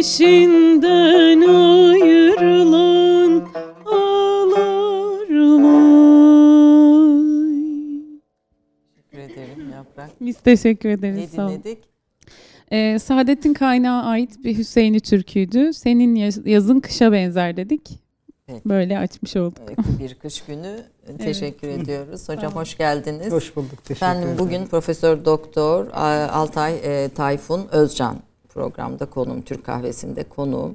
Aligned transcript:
Eşinden 0.00 1.40
ayrılan 1.40 3.32
ağlar 3.86 5.30
vay. 5.62 7.20
Teşekkür 9.12 9.18
ederim 9.18 9.70
Yaprak. 9.72 10.10
Biz 10.20 10.36
teşekkür 10.36 10.88
ederiz. 10.88 11.16
Ne 11.18 11.26
sağ 11.26 11.48
dinledik? 11.48 11.78
Ee, 12.72 12.98
Saadettin 12.98 13.54
Kaynağ'a 13.54 14.02
ait 14.04 14.44
bir 14.44 14.58
Hüseyin'i 14.58 15.00
türküydü. 15.00 15.72
Senin 15.72 16.14
yaz- 16.14 16.46
yazın 16.46 16.80
kışa 16.80 17.12
benzer 17.12 17.56
dedik. 17.56 17.90
Peki. 18.46 18.60
Böyle 18.68 18.98
açmış 18.98 19.36
olduk. 19.36 19.58
Evet, 19.66 19.78
Bir 20.00 20.14
kış 20.14 20.42
günü 20.44 20.76
teşekkür 21.18 21.68
ediyoruz. 21.68 22.28
Hocam 22.28 22.52
hoş 22.52 22.76
geldiniz. 22.78 23.32
Hoş 23.32 23.56
bulduk. 23.56 23.84
Teşekkür 23.84 23.94
Efendim 24.06 24.22
ederim. 24.28 24.38
bugün 24.38 24.66
Profesör 24.66 25.24
Doktor 25.24 25.86
Altay 26.32 26.74
e, 26.84 27.08
Tayfun 27.08 27.68
Özcan 27.72 28.16
programda 28.54 29.06
konuğum, 29.06 29.42
Türk 29.42 29.64
kahvesinde 29.64 30.22
konuğum. 30.22 30.74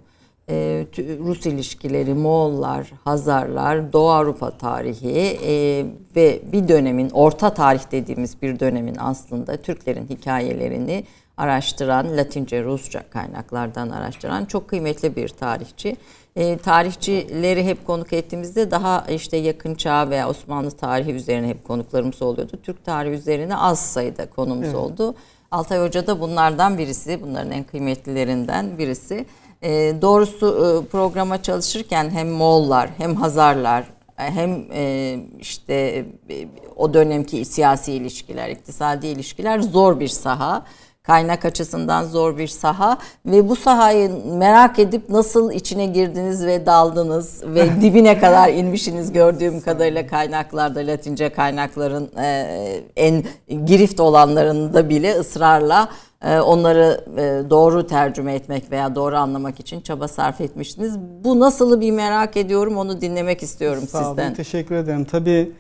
E, 0.50 0.86
Rus 0.98 1.46
ilişkileri, 1.46 2.14
Moğollar, 2.14 2.92
Hazarlar, 3.04 3.94
Doğu 3.94 4.10
Avrupa 4.10 4.52
tarihi 4.58 5.40
e, 5.46 5.86
ve 6.16 6.42
bir 6.52 6.68
dönemin, 6.68 7.10
orta 7.10 7.54
tarih 7.54 7.92
dediğimiz 7.92 8.42
bir 8.42 8.60
dönemin 8.60 8.96
aslında 9.00 9.58
Türklerin 9.58 10.08
hikayelerini 10.10 11.04
araştıran, 11.38 12.18
Latince, 12.18 12.64
Rusça 12.64 13.10
kaynaklardan 13.10 13.90
araştıran 13.90 14.46
çok 14.46 14.68
kıymetli 14.68 15.16
bir 15.16 15.30
tarihçi. 15.30 15.96
E, 16.36 16.58
tarihçileri 16.58 17.64
hep 17.64 17.88
konuk 17.88 18.14
ettiğimizde 18.14 18.72
daha 18.72 19.06
işte 19.10 19.38
yakın 19.38 19.76
çağ 19.76 20.10
veya 20.10 20.30
Osmanlı 20.30 20.72
tarihi 20.72 21.12
üzerine 21.12 21.48
hep 21.48 21.64
konuklarımız 21.64 22.22
oluyordu. 22.22 22.60
Türk 22.64 22.86
tarihi 22.86 23.14
üzerine 23.14 23.58
az 23.58 23.80
sayıda 23.80 24.30
konumuz 24.30 24.66
Evet. 24.66 24.76
oldu. 24.76 25.16
Altay 25.52 25.80
Hoca 25.80 26.08
da 26.08 26.20
bunlardan 26.20 26.78
birisi, 26.78 27.22
bunların 27.22 27.52
en 27.52 27.64
kıymetlilerinden 27.64 28.78
birisi. 28.78 29.26
E, 29.62 29.94
doğrusu 30.02 30.48
e, 30.48 30.90
programa 30.90 31.42
çalışırken 31.42 32.10
hem 32.10 32.30
Moğollar 32.30 32.90
hem 32.98 33.16
Hazarlar 33.16 33.86
hem 34.16 34.66
e, 34.74 35.16
işte 35.40 36.06
e, 36.30 36.48
o 36.76 36.94
dönemki 36.94 37.46
siyasi 37.46 37.94
ilişkiler, 37.94 38.50
iktisadi 38.50 39.08
ilişkiler 39.08 39.60
zor 39.60 40.00
bir 40.00 40.08
saha. 40.08 40.66
Kaynak 41.08 41.46
açısından 41.46 42.04
zor 42.04 42.38
bir 42.38 42.48
saha 42.48 42.98
ve 43.26 43.50
bu 43.50 43.56
sahayı 43.56 44.12
merak 44.26 44.80
edip 44.80 45.10
nasıl 45.10 45.52
içine 45.52 45.86
girdiniz 45.86 46.46
ve 46.46 46.66
daldınız 46.66 47.44
ve 47.46 47.70
dibine 47.82 48.20
kadar 48.20 48.50
inmişsiniz 48.50 49.12
gördüğüm 49.14 49.62
kadarıyla 49.62 50.08
kaynaklarda 50.08 50.80
Latince 50.80 51.30
kaynakların 51.30 52.10
e, 52.18 52.82
en 52.96 53.24
girift 53.66 54.00
olanlarında 54.00 54.90
bile 54.90 55.14
ısrarla 55.20 55.90
e, 56.24 56.40
onları 56.40 57.02
e, 57.18 57.50
doğru 57.50 57.88
tercüme 57.88 58.36
etmek 58.36 58.72
veya 58.72 58.96
doğru 58.96 59.16
anlamak 59.16 59.60
için 59.60 59.82
çaba 59.82 60.08
sarf 60.08 60.42
etmiştiniz. 60.42 61.00
Bu 61.00 61.40
nasıl 61.40 61.82
bir 61.82 61.92
merak 61.92 62.38
ediyorum 62.38 62.78
onu 62.78 63.02
dinlemek 63.02 63.44
istiyorum 63.44 63.84
Sağ 63.90 64.00
olun, 64.00 64.08
sizden. 64.08 64.34
teşekkür 64.34 64.76
ederim. 64.76 65.06
Tabii 65.06 65.52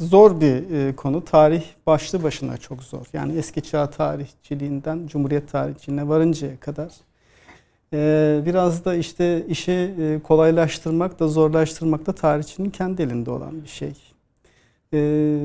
zor 0.00 0.40
bir 0.40 0.70
e, 0.70 0.96
konu. 0.96 1.24
Tarih 1.24 1.64
başlı 1.86 2.22
başına 2.22 2.56
çok 2.56 2.82
zor. 2.82 3.06
Yani 3.12 3.38
eski 3.38 3.62
çağ 3.62 3.90
tarihçiliğinden 3.90 5.06
Cumhuriyet 5.06 5.52
tarihçiliğine 5.52 6.08
varıncaya 6.08 6.60
kadar. 6.60 6.92
E, 7.92 8.42
biraz 8.46 8.84
da 8.84 8.94
işte 8.94 9.46
işi 9.46 9.72
e, 9.72 10.20
kolaylaştırmak 10.24 11.20
da 11.20 11.28
zorlaştırmak 11.28 12.06
da 12.06 12.12
tarihçinin 12.12 12.70
kendi 12.70 13.02
elinde 13.02 13.30
olan 13.30 13.62
bir 13.62 13.68
şey. 13.68 13.92
E, 14.94 15.38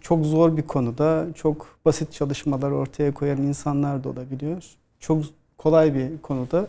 çok 0.00 0.24
zor 0.24 0.56
bir 0.56 0.62
konuda 0.62 1.26
çok 1.34 1.78
basit 1.84 2.12
çalışmalar 2.12 2.70
ortaya 2.70 3.14
koyan 3.14 3.42
insanlar 3.42 4.04
da 4.04 4.08
olabiliyor. 4.08 4.64
Çok 5.00 5.24
kolay 5.58 5.94
bir 5.94 6.18
konuda 6.22 6.68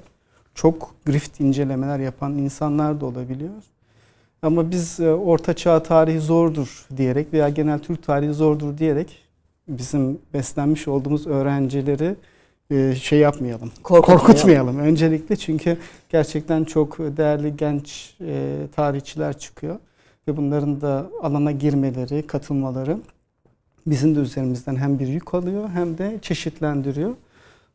çok 0.56 0.96
grift 1.06 1.40
incelemeler 1.40 2.00
yapan 2.00 2.38
insanlar 2.38 3.02
da 3.02 3.06
olabiliyor. 3.06 3.64
Ama 4.42 4.72
biz 4.72 5.00
e, 5.00 5.14
orta 5.14 5.54
çağ 5.54 5.84
tarihi 5.84 6.20
zordur 6.20 6.86
diyerek 6.98 7.34
veya 7.34 7.50
genel 7.50 7.80
Türk 7.80 8.04
tarihi 8.04 8.34
zordur 8.34 8.78
diyerek 8.78 9.18
bizim 9.68 10.20
beslenmiş 10.34 10.88
olduğumuz 10.88 11.28
öğrencileri 11.28 12.16
e, 12.72 12.96
şey 12.96 13.20
yapmayalım. 13.20 13.72
Korkutmayalım. 13.84 14.26
Korkutmayalım 14.26 14.80
öncelikle 14.80 15.36
çünkü 15.36 15.78
gerçekten 16.10 16.64
çok 16.64 16.98
değerli 17.00 17.58
genç 17.58 18.16
e, 18.22 18.58
tarihçiler 18.76 19.38
çıkıyor 19.38 19.80
ve 20.28 20.38
bunların 20.38 20.82
da 20.82 21.10
alana 21.22 21.52
girmeleri, 21.52 22.28
katılmaları 22.28 22.98
bizim 23.88 24.16
de 24.16 24.20
üzerimizden 24.20 24.76
hem 24.76 25.00
bir 25.00 25.08
yük 25.08 25.34
alıyor 25.34 25.70
hem 25.70 25.98
de 25.98 26.20
çeşitlendiriyor. 26.22 27.16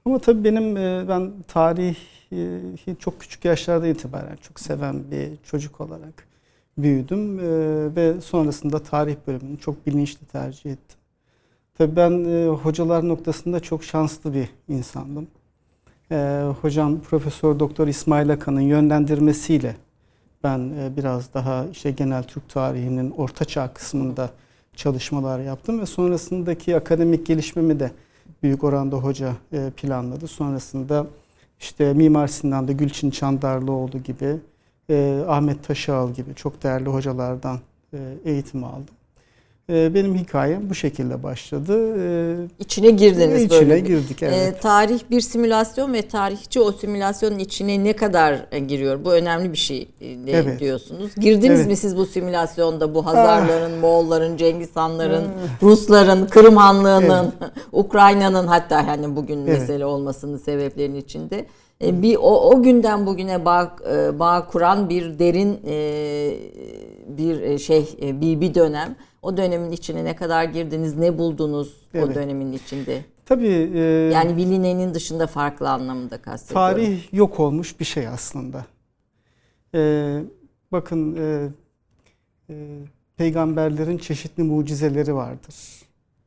Ama 0.04 0.18
tabii 0.18 0.44
benim 0.44 0.76
ben 1.08 1.32
tarihi 1.48 2.96
çok 2.98 3.20
küçük 3.20 3.44
yaşlarda 3.44 3.86
itibaren 3.86 4.36
çok 4.36 4.60
seven 4.60 4.96
bir 5.10 5.28
çocuk 5.44 5.80
olarak 5.80 6.31
büyüdüm 6.78 7.38
e, 7.38 7.42
ve 7.96 8.20
sonrasında 8.20 8.78
tarih 8.78 9.16
bölümünü 9.26 9.58
çok 9.58 9.86
bilinçli 9.86 10.26
tercih 10.26 10.70
ettim. 10.70 10.98
Tabii 11.78 11.96
ben 11.96 12.24
e, 12.24 12.46
hocalar 12.48 13.08
noktasında 13.08 13.60
çok 13.60 13.84
şanslı 13.84 14.34
bir 14.34 14.48
insandım. 14.68 15.28
E, 16.10 16.42
hocam 16.62 17.00
Profesör 17.00 17.58
Doktor 17.60 17.88
İsmail 17.88 18.32
Akan'ın 18.32 18.60
yönlendirmesiyle 18.60 19.76
ben 20.44 20.58
e, 20.58 20.96
biraz 20.96 21.34
daha 21.34 21.66
işte 21.72 21.90
genel 21.90 22.22
Türk 22.22 22.48
tarihinin 22.48 23.10
ortaçağ 23.10 23.74
kısmında 23.74 24.30
çalışmalar 24.76 25.40
yaptım 25.40 25.80
ve 25.80 25.86
sonrasındaki 25.86 26.76
akademik 26.76 27.26
gelişmemi 27.26 27.80
de 27.80 27.90
büyük 28.42 28.64
oranda 28.64 28.96
hoca 28.96 29.32
e, 29.52 29.70
planladı. 29.76 30.26
Sonrasında 30.26 31.06
işte 31.60 31.92
Mimar 31.92 32.26
Sinan'da 32.26 32.72
Gülçin 32.72 33.10
Çandarlıoğlu 33.10 34.02
gibi, 34.02 34.36
e, 34.92 35.24
Ahmet 35.28 35.64
Taşağal 35.64 36.10
gibi 36.12 36.34
çok 36.34 36.62
değerli 36.62 36.88
hocalardan 36.88 37.58
e, 37.94 37.98
eğitim 38.24 38.64
aldım. 38.64 38.94
e, 39.70 39.94
benim 39.94 40.14
hikayem 40.14 40.70
bu 40.70 40.74
şekilde 40.74 41.22
başladı. 41.22 41.96
E, 41.98 42.46
İçine 42.60 42.90
girdiniz 42.90 43.42
içine 43.42 43.60
böyle. 43.60 43.80
girdik 43.80 44.22
Ee, 44.22 44.26
evet. 44.26 44.62
tarih 44.62 45.00
bir 45.10 45.20
simülasyon 45.20 45.92
ve 45.92 46.02
tarihçi 46.08 46.60
o 46.60 46.72
simülasyonun 46.72 47.38
içine 47.38 47.84
ne 47.84 47.92
kadar 47.92 48.46
e, 48.52 48.58
giriyor? 48.58 49.04
Bu 49.04 49.12
önemli 49.12 49.52
bir 49.52 49.58
şey 49.58 49.88
e, 50.00 50.04
de 50.04 50.32
Evet. 50.32 50.60
diyorsunuz. 50.60 51.14
Girdiniz 51.14 51.58
Evet. 51.60 51.66
mi 51.68 51.76
siz 51.76 51.96
bu 51.96 52.06
simülasyonda 52.06 52.94
bu 52.94 53.06
Hazarların, 53.06 53.78
Moğolların, 53.78 54.36
Cengiz 54.36 54.76
Hanların, 54.76 55.24
Rusların, 55.62 56.26
Kırım 56.26 56.56
Hanlığı'nın, 56.56 57.32
Ukrayna'nın 57.72 58.46
hatta 58.46 58.86
hani 58.86 59.16
bugün 59.16 59.46
Evet. 59.46 59.60
mesele 59.60 59.86
olmasının 59.86 60.38
sebeplerinin 60.38 60.96
içinde 61.00 61.36
E, 61.38 61.46
bir 61.82 62.16
o, 62.16 62.50
o 62.50 62.62
günden 62.62 63.06
bugüne 63.06 63.44
bağ, 63.44 63.76
e, 63.94 64.18
bağ 64.18 64.46
kuran 64.46 64.88
bir 64.90 65.18
derin 65.18 65.60
e, 65.66 65.74
bir 67.18 67.40
e, 67.40 67.58
şey 67.58 67.96
e, 68.02 68.20
bir 68.20 68.40
bir 68.40 68.54
dönem. 68.54 68.96
O 69.22 69.36
dönemin 69.36 69.70
içine 69.72 70.04
ne 70.04 70.16
kadar 70.16 70.44
girdiniz, 70.44 70.96
ne 70.96 71.18
buldunuz 71.18 71.68
o 71.94 71.98
Evet. 71.98 72.14
dönemin 72.14 72.52
içinde? 72.52 73.04
Tabii 73.26 73.70
e, 73.74 73.78
Yani 74.14 74.36
bilinenin 74.36 74.94
dışında 74.94 75.26
farklı 75.26 75.70
anlamında 75.70 76.18
kastediyorum. 76.22 76.74
tarih 76.74 77.12
yok 77.12 77.40
olmuş 77.40 77.80
bir 77.80 77.84
şey 77.84 78.08
aslında. 78.08 78.66
E, 79.74 80.22
bakın 80.72 81.16
e, 81.16 81.48
e, 82.50 82.54
peygamberlerin 83.16 83.98
çeşitli 83.98 84.42
mucizeleri 84.42 85.14
vardır. 85.14 85.54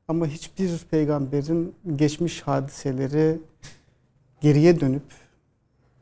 Ama 0.08 0.28
hiçbir 0.28 0.78
peygamberin 0.92 1.76
geçmiş 1.96 2.42
hadiseleri 2.42 3.38
geriye 4.42 4.80
dönüp 4.80 5.04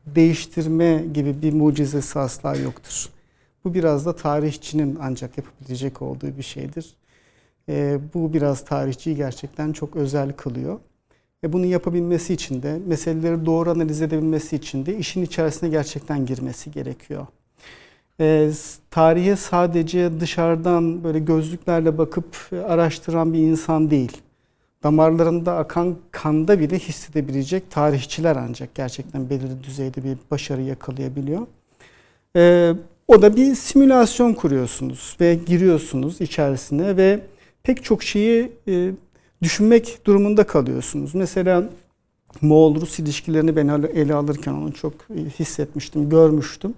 değiştirme 0.06 1.04
gibi 1.14 1.42
bir 1.42 1.52
mucizesi 1.52 2.18
asla 2.18 2.56
yoktur. 2.56 3.08
Bu 3.64 3.74
biraz 3.74 4.06
da 4.06 4.16
tarihçinin 4.16 4.98
ancak 5.02 5.38
yapabilecek 5.38 6.02
olduğu 6.02 6.36
bir 6.38 6.42
şeydir. 6.42 6.94
Ee, 7.68 7.98
bu 8.14 8.32
biraz 8.32 8.64
tarihçiyi 8.64 9.16
gerçekten 9.16 9.72
çok 9.72 9.96
özel 9.96 10.32
kılıyor. 10.32 10.78
Ve 11.44 11.52
bunu 11.52 11.66
yapabilmesi 11.66 12.34
için 12.34 12.62
de, 12.62 12.80
meseleleri 12.86 13.46
doğru 13.46 13.70
analiz 13.70 14.02
edebilmesi 14.02 14.56
için 14.56 14.86
de 14.86 14.98
işin 14.98 15.22
içerisine 15.22 15.68
gerçekten 15.68 16.26
girmesi 16.26 16.70
gerekiyor. 16.72 17.26
S- 18.18 18.80
tarihe 18.90 19.36
sadece 19.36 20.20
dışarıdan 20.20 21.04
böyle 21.04 21.18
gözlüklerle 21.18 21.98
bakıp 21.98 22.36
e, 22.52 22.56
araştıran 22.60 23.32
bir 23.32 23.38
insan 23.38 23.90
değil. 23.90 24.18
Damarlarında 24.84 25.56
akan 25.56 25.96
kanda 26.10 26.60
bile 26.60 26.78
hissedebilecek 26.78 27.70
tarihçiler 27.70 28.36
ancak 28.36 28.74
gerçekten 28.74 29.30
belirli 29.30 29.64
düzeyde 29.64 30.04
bir 30.04 30.16
başarı 30.30 30.62
yakalayabiliyor. 30.62 31.46
Ee, 32.36 32.72
o 33.08 33.22
da 33.22 33.36
bir 33.36 33.54
simülasyon 33.54 34.34
kuruyorsunuz 34.34 35.16
ve 35.20 35.34
giriyorsunuz 35.34 36.20
içerisine 36.20 36.96
ve 36.96 37.20
pek 37.62 37.84
çok 37.84 38.02
şeyi 38.02 38.52
e, 38.68 38.90
düşünmek 39.42 40.00
durumunda 40.06 40.46
kalıyorsunuz. 40.46 41.14
Mesela 41.14 41.64
Moğol-Rus 42.42 43.02
ilişkilerini 43.02 43.56
ben 43.56 43.68
ele- 43.68 44.14
alırken 44.14 44.52
onu 44.52 44.72
çok 44.72 44.92
e, 44.92 45.18
hissetmiştim, 45.38 46.10
görmüştüm. 46.10 46.74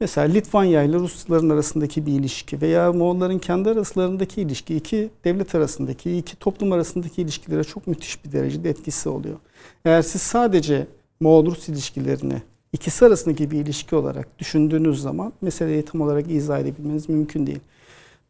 Mesela 0.00 0.26
Litvanya 0.26 0.82
ile 0.82 0.96
Rusların 0.96 1.50
arasındaki 1.50 2.06
bir 2.06 2.12
ilişki 2.12 2.60
veya 2.60 2.92
Moğolların 2.92 3.38
kendi 3.38 3.70
araslarındaki 3.70 4.40
ilişki, 4.40 4.76
iki 4.76 5.10
devlet 5.24 5.54
arasındaki, 5.54 6.16
iki 6.18 6.36
toplum 6.36 6.72
arasındaki 6.72 7.22
ilişkilere 7.22 7.64
çok 7.64 7.86
müthiş 7.86 8.24
bir 8.24 8.32
derecede 8.32 8.70
etkisi 8.70 9.08
oluyor. 9.08 9.36
Eğer 9.84 10.02
siz 10.02 10.22
sadece 10.22 10.86
Moğol-Rus 11.20 11.70
ilişkilerini 11.72 12.42
ikisi 12.72 13.06
arasındaki 13.06 13.50
bir 13.50 13.60
ilişki 13.60 13.96
olarak 13.96 14.38
düşündüğünüz 14.38 15.02
zaman 15.02 15.32
meseleyi 15.40 15.82
tam 15.82 16.00
olarak 16.00 16.30
izah 16.30 16.58
edebilmeniz 16.58 17.08
mümkün 17.08 17.46
değil. 17.46 17.60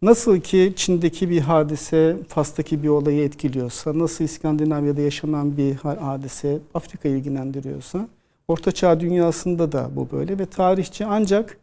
Nasıl 0.03 0.41
ki 0.41 0.73
Çin'deki 0.77 1.31
bir 1.31 1.41
hadise 1.41 2.17
Fas'taki 2.29 2.83
bir 2.83 2.89
olayı 2.89 3.23
etkiliyorsa, 3.25 3.99
nasıl 3.99 4.25
İskandinavya'da 4.25 5.01
yaşanan 5.01 5.57
bir 5.57 5.75
ha- 5.75 5.99
hadise 6.01 6.59
Afrika'yı 6.75 7.17
ilgilendiriyorsa, 7.17 8.09
Orta 8.49 8.73
Çağ 8.73 9.01
dünyasında 9.01 9.73
da 9.73 9.91
bu 9.97 10.09
böyle 10.13 10.39
ve 10.39 10.47
tarihçi 10.47 11.07
ancak 11.07 11.59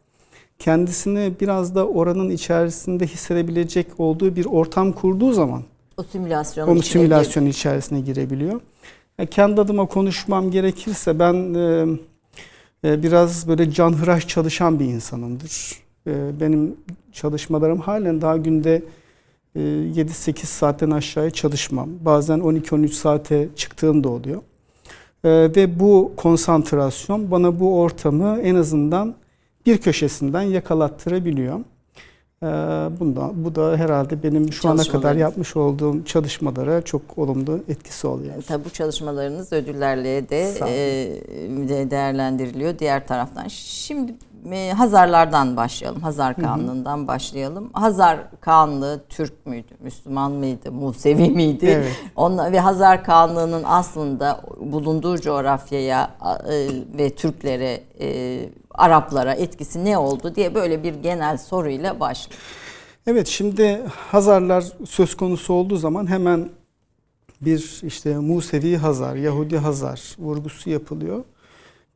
kendisini 0.60 1.34
biraz 1.42 1.76
da 1.76 1.88
oranın 1.88 2.30
içerisinde 2.30 3.08
hissedebilecek 3.08 3.88
olduğu 3.98 4.36
bir 4.36 4.46
ortam 4.46 4.92
kurduğu 4.92 5.34
zaman 5.34 5.64
O 5.98 6.04
simülasyonun 6.04 6.72
onun 6.72 6.82
simülasyonun 6.82 7.48
içerisine 7.48 8.02
girebiliyor. 8.02 8.62
Ya 9.18 9.26
kendi 9.26 9.62
adıma 9.62 9.86
konuşmam 9.86 10.52
gerekirse 10.52 11.20
ben 11.20 11.54
e, 11.54 11.86
e, 12.84 13.04
biraz 13.04 13.48
böyle 13.48 13.72
canhıraş 13.72 14.28
çalışan 14.28 14.80
bir 14.80 14.86
insanımdır. 14.86 15.72
E, 16.08 16.40
benim 16.40 16.76
çalışmalarım 17.12 17.80
halen 17.80 18.22
daha 18.22 18.38
günde 18.38 18.84
e, 19.56 19.60
7-8 19.60 20.46
saatten 20.46 20.92
aşağıya 20.92 21.32
çalışmam. 21.32 21.90
Bazen 22.02 22.40
12-13 22.40 22.88
saate 22.88 23.50
çıktığım 23.56 24.04
da 24.04 24.10
oluyor. 24.10 24.42
E, 25.24 25.30
ve 25.30 25.80
bu 25.80 26.14
konsantrasyon 26.18 27.32
bana 27.32 27.60
bu 27.60 27.80
ortamı 27.80 28.40
en 28.42 28.56
azından 28.56 29.16
bir 29.66 29.78
köşesinden 29.78 30.42
yakalattırabiliyor. 30.42 31.60
Ee, 32.44 32.46
Bunda, 33.00 33.32
bu 33.34 33.56
da 33.56 33.78
herhalde 33.78 34.24
benim 34.24 34.54
şu 34.54 34.70
ana 34.70 34.84
kadar 34.84 35.16
yapmış 35.16 35.56
olduğum 35.56 36.06
çalışmalara 36.06 36.82
çok 36.82 37.18
olumlu 37.18 37.60
etkisi 37.70 38.08
oluyor. 38.08 38.34
Tabii 38.48 38.66
bu 38.66 38.70
çalışmalarınız 38.70 39.54
ödüllerle 39.54 40.30
de, 40.30 40.54
e, 40.68 41.70
de 41.70 41.92
değerlendiriliyor 41.92 42.80
diğer 42.80 43.08
taraftan. 43.08 43.48
Şimdi 43.48 44.14
e, 44.52 44.74
Hazarlardan 44.74 45.58
başlayalım. 45.58 46.02
Hazar 46.02 46.36
Kanlığı'ndan 46.36 47.08
başlayalım. 47.08 47.70
Hazar 47.74 48.20
Kanlığı 48.42 49.04
Türk 49.10 49.46
müydü? 49.46 49.74
Müslüman 49.80 50.32
mıydı? 50.32 50.72
Musevi 50.72 51.30
miydi? 51.30 51.66
Evet. 51.66 51.92
Onla, 52.16 52.52
ve 52.52 52.60
Hazar 52.60 53.04
Kanlığı'nın 53.04 53.64
aslında 53.66 54.42
bulunduğu 54.60 55.22
coğrafyaya 55.22 56.12
e, 56.50 56.68
ve 56.98 57.10
Türklere, 57.10 57.84
e, 58.00 58.40
Araplara 58.72 59.34
etkisi 59.34 59.86
ne 59.86 59.98
oldu 59.98 60.36
diye 60.36 60.56
böyle 60.56 60.84
bir 60.84 60.94
genel 60.94 61.38
soruyla 61.38 62.00
başlayalım. 62.00 62.44
Evet 63.08 63.28
şimdi 63.28 63.82
Hazarlar 64.12 64.66
söz 64.86 65.18
konusu 65.18 65.54
olduğu 65.54 65.78
zaman 65.78 66.10
hemen 66.10 66.50
bir 67.42 67.82
işte 67.84 68.18
Musevi 68.18 68.78
Hazar, 68.78 69.16
Yahudi 69.16 69.58
Hazar 69.58 70.16
vurgusu 70.20 70.70
yapılıyor. 70.70 71.24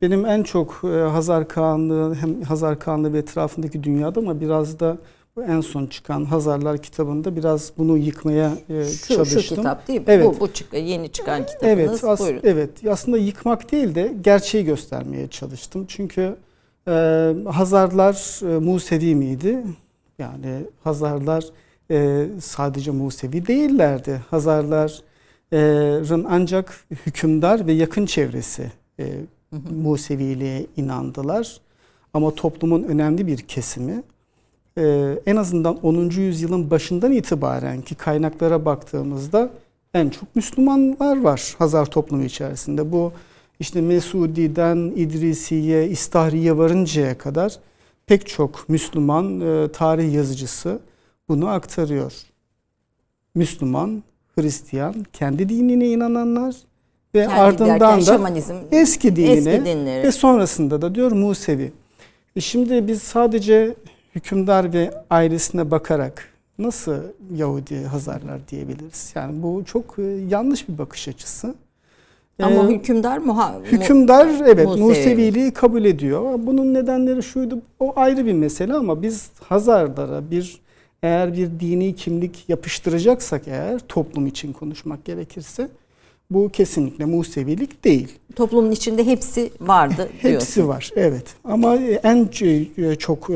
Benim 0.02 0.26
en 0.26 0.42
çok 0.42 0.80
e, 0.84 0.88
Hazar 0.88 1.48
Kağanlığı 1.48 2.14
hem 2.14 2.42
Hazar 2.42 2.78
Kağanlığı 2.78 3.12
ve 3.12 3.18
etrafındaki 3.18 3.82
dünyada 3.84 4.20
ama 4.20 4.40
biraz 4.40 4.80
da 4.80 4.98
bu 5.36 5.42
en 5.42 5.60
son 5.60 5.86
çıkan 5.86 6.24
Hazarlar 6.24 6.78
kitabında 6.78 7.36
biraz 7.36 7.72
bunu 7.78 7.98
yıkmaya 7.98 8.52
e, 8.68 8.84
Şu, 8.84 9.14
çalıştım. 9.14 9.42
şu 9.42 9.54
kitap 9.54 9.88
değil 9.88 9.98
mi? 10.00 10.04
Evet. 10.08 10.26
Bu, 10.26 10.40
bu 10.40 10.52
çık- 10.52 10.72
yeni 10.74 11.12
çıkan 11.12 11.46
kitabınız. 11.46 11.68
Evet, 11.78 12.04
as- 12.04 12.20
Buyurun. 12.20 12.40
evet. 12.44 12.70
Aslında 12.90 13.18
yıkmak 13.18 13.72
değil 13.72 13.94
de 13.94 14.14
gerçeği 14.24 14.64
göstermeye 14.64 15.28
çalıştım. 15.28 15.84
Çünkü 15.88 16.36
e, 16.88 16.92
Hazarlar 17.52 18.40
e, 18.54 18.58
Musevi 18.58 19.14
miydi? 19.14 19.62
Yani 20.18 20.54
Hazarlar 20.84 21.44
e, 21.90 22.26
sadece 22.40 22.90
Musevi 22.90 23.46
değillerdi. 23.46 24.22
Hazarların 24.30 26.26
ancak 26.30 26.84
hükümdar 27.06 27.66
ve 27.66 27.72
yakın 27.72 28.06
çevresi 28.06 28.72
e, 29.00 29.04
Museviliğe 29.82 30.66
inandılar. 30.76 31.60
Ama 32.14 32.34
toplumun 32.34 32.82
önemli 32.82 33.26
bir 33.26 33.38
kesimi 33.38 34.02
e, 34.78 35.14
en 35.26 35.36
azından 35.36 35.78
10. 35.84 36.10
yüzyılın 36.10 36.70
başından 36.70 37.12
itibaren 37.12 37.82
ki 37.82 37.94
kaynaklara 37.94 38.64
baktığımızda 38.64 39.50
en 39.94 40.08
çok 40.08 40.36
Müslümanlar 40.36 41.20
var 41.20 41.54
Hazar 41.58 41.86
toplumu 41.86 42.24
içerisinde. 42.24 42.92
Bu 42.92 43.12
işte 43.60 43.80
Mesudi'den 43.80 44.76
İdrisiye, 44.76 45.88
İstahriye 45.88 46.58
varıncaya 46.58 47.18
kadar 47.18 47.58
pek 48.06 48.26
çok 48.26 48.68
Müslüman 48.68 49.40
e, 49.40 49.72
tarih 49.72 50.14
yazıcısı 50.14 50.80
bunu 51.28 51.48
aktarıyor. 51.48 52.12
Müslüman, 53.34 54.02
Hristiyan, 54.34 55.06
kendi 55.12 55.48
dinine 55.48 55.88
inananlar 55.88 56.56
ve 57.14 57.22
Kendi 57.26 57.34
ardından 57.34 57.80
da 57.80 58.00
şamanizm, 58.00 58.54
eski 58.70 59.16
dinine 59.16 59.32
eski 59.54 59.64
dinleri. 59.64 60.02
ve 60.02 60.12
sonrasında 60.12 60.82
da 60.82 60.94
diyor 60.94 61.12
Musevi. 61.12 61.72
E 62.36 62.40
şimdi 62.40 62.86
biz 62.86 63.02
sadece 63.02 63.74
hükümdar 64.14 64.72
ve 64.72 64.90
ailesine 65.10 65.70
bakarak 65.70 66.28
nasıl 66.58 66.94
Yahudi 67.34 67.82
Hazarlar 67.84 68.40
diyebiliriz? 68.48 69.12
Yani 69.14 69.42
bu 69.42 69.62
çok 69.64 69.98
e, 69.98 70.02
yanlış 70.28 70.68
bir 70.68 70.78
bakış 70.78 71.08
açısı. 71.08 71.54
Ama 72.42 72.64
Ee, 72.70 72.74
hükümdar 72.74 73.18
muha, 73.18 73.52
mu- 73.52 73.64
Hükümdar 73.64 74.28
evet 74.46 74.66
Musevi. 74.66 74.82
Museviliği 74.84 75.50
kabul 75.52 75.84
ediyor. 75.84 76.34
Bunun 76.38 76.74
nedenleri 76.74 77.22
şuydu 77.22 77.58
o 77.80 77.92
ayrı 77.96 78.26
bir 78.26 78.32
mesele 78.32 78.74
ama 78.74 79.02
biz 79.02 79.30
Hazarlara 79.48 80.30
bir 80.30 80.60
eğer 81.02 81.32
bir 81.36 81.48
dini 81.60 81.94
kimlik 81.94 82.44
yapıştıracaksak 82.48 83.42
eğer 83.48 83.78
toplum 83.88 84.26
için 84.26 84.52
konuşmak 84.52 85.04
gerekirse 85.04 85.68
Bu 86.30 86.48
kesinlikle 86.48 87.04
Musevilik 87.04 87.84
değil. 87.84 88.18
Toplumun 88.36 88.70
içinde 88.70 89.06
hepsi 89.06 89.50
vardı 89.60 90.08
diyorsun. 90.22 90.46
Hepsi 90.46 90.68
var 90.68 90.90
evet. 90.96 91.34
Ama 91.44 91.76
en 92.02 92.28
çok 92.98 93.28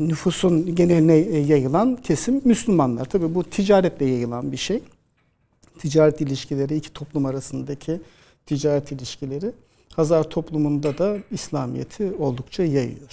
nüfusun 0.00 0.74
geneline 0.74 1.14
yayılan 1.38 1.96
kesim 1.96 2.40
Müslümanlar. 2.44 3.04
Tabii 3.04 3.34
bu 3.34 3.44
ticaretle 3.44 4.06
yayılan 4.06 4.52
bir 4.52 4.56
şey. 4.56 4.82
Ticaret 5.78 6.20
ilişkileri, 6.20 6.76
iki 6.76 6.92
toplum 6.92 7.26
arasındaki 7.26 8.00
ticaret 8.46 8.92
ilişkileri 8.92 9.52
Hazar 9.96 10.24
toplumunda 10.24 10.98
da 10.98 11.16
İslamiyet'i 11.30 12.12
oldukça 12.18 12.62
yayıyor. 12.62 13.10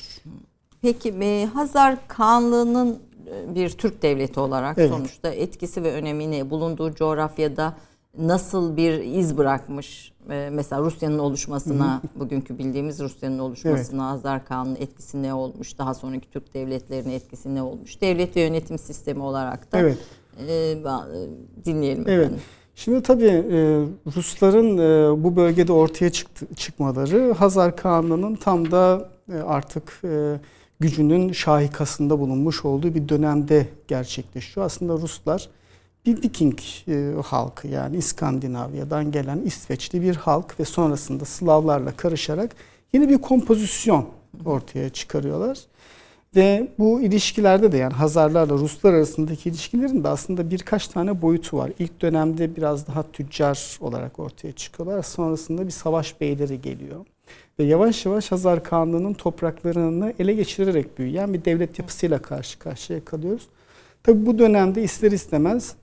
Peki 0.82 1.10
e, 1.10 1.46
Hazar 1.46 2.08
Kağanlığı'nın 2.08 3.00
e, 3.28 3.56
bir 3.56 3.70
Türk 3.70 4.02
devleti 4.02 4.40
olarak 4.40 4.78
evet. 4.78 4.90
sonuçta 4.90 5.30
etkisi 5.30 5.84
ve 5.84 5.92
önemini 5.92 6.50
bulunduğu 6.50 6.96
coğrafyada 6.96 7.76
nasıl 8.18 8.78
bir 8.78 9.00
iz 9.00 9.38
bırakmış? 9.38 10.12
E, 10.30 10.50
mesela 10.52 10.82
Rusya'nın 10.82 11.20
oluşmasına, 11.20 12.02
bugünkü 12.16 12.58
bildiğimiz 12.58 13.00
Rusya'nın 13.00 13.40
oluşmasına 13.40 14.04
evet. 14.04 14.12
Hazar 14.12 14.46
Kağan'ın 14.46 14.76
etkisi 14.76 15.24
ne 15.24 15.34
olmuş? 15.34 15.78
Daha 15.78 15.94
sonraki 15.94 16.30
Türk 16.30 16.54
devletlerinin 16.54 17.12
etkisi 17.14 17.56
ne 17.56 17.62
olmuş? 17.62 18.02
Devlet 18.02 18.36
ve 18.36 18.42
yönetim 18.42 18.78
sistemi 18.78 19.24
olarak 19.24 19.72
da 19.72 19.80
evet. 19.80 19.98
e, 20.48 20.78
dinleyelim. 21.66 22.04
Evet. 22.08 22.26
Efendim. 22.26 22.42
Şimdi 22.76 23.04
tabii 23.04 23.26
e, 23.26 23.86
Rusların 24.16 24.78
e, 24.78 25.24
bu 25.24 25.36
bölgede 25.36 25.74
ortaya 25.74 26.10
çıktı, 26.10 26.48
çıkmaları 26.56 27.34
Hazar 27.34 27.78
Kağanlığı'nın 27.78 28.36
tam 28.36 28.72
da 28.72 29.10
e, 29.34 29.36
artık 29.36 30.02
e, 30.04 30.40
gücünün 30.80 31.32
şahikasında 31.32 32.20
bulunmuş 32.20 32.66
olduğu 32.66 32.96
bir 32.96 33.10
dönemde 33.10 33.68
gerçekleşiyor. 33.88 34.66
Aslında 34.66 34.94
Ruslar 34.94 35.50
bir 36.06 36.24
Viking 36.24 36.60
e, 36.88 37.14
halkı 37.26 37.68
yani 37.68 37.98
İskandinavya'dan 37.98 39.12
gelen 39.12 39.42
İsveçli 39.46 40.02
bir 40.02 40.16
halk 40.16 40.60
ve 40.60 40.66
sonrasında 40.66 41.26
Slavlarla 41.26 41.92
karışarak 41.92 42.56
yeni 42.94 43.10
bir 43.10 43.18
kompozisyon 43.18 44.06
ortaya 44.46 44.90
çıkarıyorlar. 44.90 45.58
Ve 46.36 46.68
bu 46.80 47.02
ilişkilerde 47.02 47.72
de 47.72 47.78
yani 47.78 47.94
Hazarlarla 47.94 48.54
Ruslar 48.54 48.94
arasındaki 48.94 49.50
ilişkilerin 49.50 50.04
de 50.04 50.08
aslında 50.08 50.52
birkaç 50.52 50.88
tane 50.88 51.22
boyutu 51.22 51.58
var. 51.58 51.72
İlk 51.80 52.02
dönemde 52.02 52.56
biraz 52.56 52.88
daha 52.88 53.12
tüccar 53.12 53.78
olarak 53.82 54.20
ortaya 54.20 54.52
çıkıyorlar. 54.52 55.04
Sonrasında 55.04 55.66
bir 55.66 55.72
savaş 55.72 56.22
beyleri 56.22 56.62
geliyor. 56.62 57.06
Ve 57.60 57.64
yavaş 57.64 58.06
yavaş 58.06 58.32
Hazar 58.32 58.64
Kağanlığı'nın 58.64 59.14
topraklarını 59.14 60.14
ele 60.20 60.34
geçirerek 60.34 60.98
büyüyen 60.98 61.34
bir 61.34 61.46
devlet 61.46 61.80
yapısıyla 61.80 62.22
karşı 62.22 62.60
karşıya 62.60 63.06
kalıyoruz. 63.06 63.48
Tabi 64.04 64.26
bu 64.26 64.40
dönemde 64.40 64.84
ister 64.84 65.12
istemez 65.12 65.76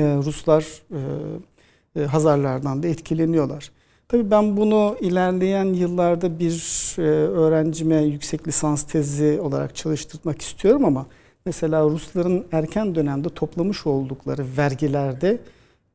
Ruslar 0.00 0.64
e, 0.90 2.00
e, 2.00 2.04
Hazarlardan 2.04 2.82
da 2.82 2.88
etkileniyorlar. 2.88 3.70
Tabii 4.08 4.30
ben 4.30 4.56
bunu 4.56 4.96
ilerleyen 5.00 5.64
yıllarda 5.64 6.38
bir 6.38 6.54
e, 6.98 7.02
öğrencime 7.28 8.02
yüksek 8.02 8.48
lisans 8.48 8.82
tezi 8.82 9.40
olarak 9.40 9.76
çalıştırmak 9.76 10.42
istiyorum 10.42 10.84
ama 10.84 11.06
mesela 11.46 11.84
Rusların 11.84 12.44
erken 12.52 12.94
dönemde 12.94 13.28
toplamış 13.28 13.86
oldukları 13.86 14.44
vergilerde 14.58 15.38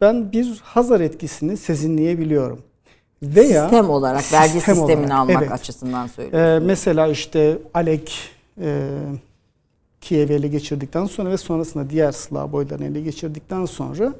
ben 0.02 0.32
bir 0.32 0.60
Hazar 0.64 1.02
etkisini 1.02 1.58
sezinleyebiliyorum. 1.58 2.60
Veya 3.24 3.62
sistem 3.62 3.90
olarak 3.90 4.22
sistem 4.22 4.42
vergi 4.42 4.62
sistemini 4.62 5.06
olarak, 5.06 5.12
almak 5.12 5.42
evet. 5.44 5.52
açısından 5.52 6.08
söylüyorsun. 6.08 6.64
Ee, 6.64 6.66
mesela 6.66 7.08
işte 7.08 7.58
Alek 7.74 8.20
e, 8.62 8.90
Kiev'i 10.02 10.34
ele 10.34 10.48
geçirdikten 10.48 11.06
sonra 11.06 11.30
ve 11.30 11.38
sonrasında 11.38 11.90
diğer 11.90 12.12
Slav 12.12 12.52
boylarını 12.52 12.86
ele 12.86 13.02
geçirdikten 13.02 13.66
sonra 13.66 14.14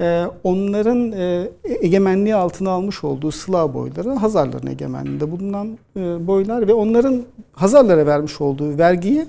ee, 0.00 0.24
onların 0.44 1.12
e, 1.12 1.50
egemenliği 1.64 2.34
altına 2.34 2.70
almış 2.70 3.04
olduğu 3.04 3.32
Slav 3.32 3.74
boyları 3.74 4.10
Hazarların 4.10 4.66
egemenliğinde 4.66 5.30
bulunan 5.30 5.78
e, 5.96 6.26
boylar 6.26 6.68
ve 6.68 6.72
onların 6.72 7.22
Hazarlara 7.52 8.06
vermiş 8.06 8.40
olduğu 8.40 8.78
vergiyi 8.78 9.26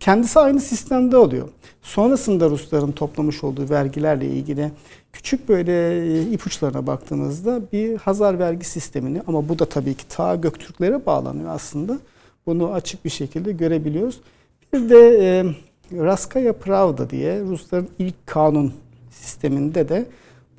kendisi 0.00 0.40
aynı 0.40 0.60
sistemde 0.60 1.16
alıyor. 1.16 1.48
Sonrasında 1.82 2.50
Rusların 2.50 2.92
toplamış 2.92 3.44
olduğu 3.44 3.70
vergilerle 3.70 4.26
ilgili 4.26 4.70
küçük 5.12 5.48
böyle 5.48 6.06
e, 6.06 6.22
ipuçlarına 6.22 6.86
baktığımızda 6.86 7.60
bir 7.72 7.96
Hazar 7.96 8.38
vergi 8.38 8.64
sistemini 8.64 9.22
ama 9.26 9.48
bu 9.48 9.58
da 9.58 9.64
tabii 9.64 9.94
ki 9.94 10.08
ta 10.08 10.36
Göktürklere 10.36 11.06
bağlanıyor 11.06 11.50
aslında. 11.50 11.98
Bunu 12.46 12.72
açık 12.72 13.04
bir 13.04 13.10
şekilde 13.10 13.52
görebiliyoruz. 13.52 14.20
Bir 14.74 14.88
de 14.88 15.18
e, 15.20 15.44
Raskaya 15.92 16.52
Pravda 16.52 17.10
diye 17.10 17.40
Rusların 17.40 17.88
ilk 17.98 18.26
kanun 18.26 18.72
sisteminde 19.10 19.88
de 19.88 20.06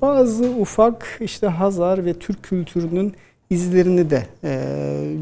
bazı 0.00 0.50
ufak 0.50 1.18
işte 1.20 1.46
Hazar 1.46 2.04
ve 2.04 2.14
Türk 2.14 2.42
kültürünün 2.42 3.14
izlerini 3.50 4.10
de 4.10 4.26
e, 4.44 4.62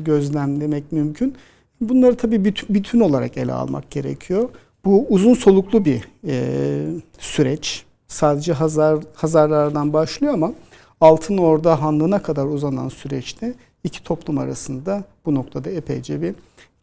gözlemlemek 0.05 0.93
mümkün. 0.93 1.35
Bunları 1.81 2.17
tabii 2.17 2.45
bütün, 2.45 2.75
bütün 2.75 3.01
olarak 3.01 3.37
ele 3.37 3.53
almak 3.53 3.91
gerekiyor. 3.91 4.49
Bu 4.85 5.07
uzun 5.09 5.35
soluklu 5.35 5.85
bir 5.85 6.09
e, 6.27 6.85
süreç. 7.19 7.85
Sadece 8.09 8.53
Hazar 8.53 8.99
Hazarlardan 9.15 9.93
başlıyor 9.93 10.35
ama 10.35 10.53
Altın 11.01 11.39
Orda 11.39 11.83
Hanlığı'na 11.83 12.23
kadar 12.23 12.47
uzanan 12.47 12.89
süreçte 12.89 13.55
iki 13.85 14.03
toplum 14.03 14.39
arasında 14.39 15.05
bu 15.27 15.35
noktada 15.35 15.71
epeyce 15.71 16.23
bir 16.23 16.35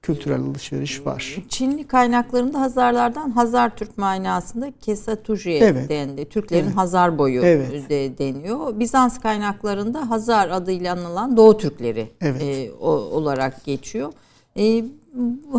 kültürel 0.01 0.41
alışveriş 0.41 1.05
var. 1.05 1.35
Çinli 1.49 1.87
kaynaklarında 1.87 2.61
Hazarlardan 2.61 3.31
Hazar 3.31 3.75
Türk 3.75 3.97
manasında 3.97 4.71
Kesatuji'ye 4.81 5.59
evet. 5.59 5.89
dendi. 5.89 6.29
Türklerin 6.29 6.65
evet. 6.65 6.77
Hazar 6.77 7.17
boyu 7.17 7.41
evet. 7.45 7.89
de 7.89 8.17
deniyor. 8.17 8.79
Bizans 8.79 9.19
kaynaklarında 9.19 10.09
Hazar 10.09 10.49
adıyla 10.49 10.93
anılan 10.93 11.37
Doğu 11.37 11.57
Türkleri 11.57 12.11
evet. 12.21 12.41
e, 12.41 12.71
o, 12.71 12.89
olarak 12.89 13.65
geçiyor. 13.65 14.13
E, 14.59 14.85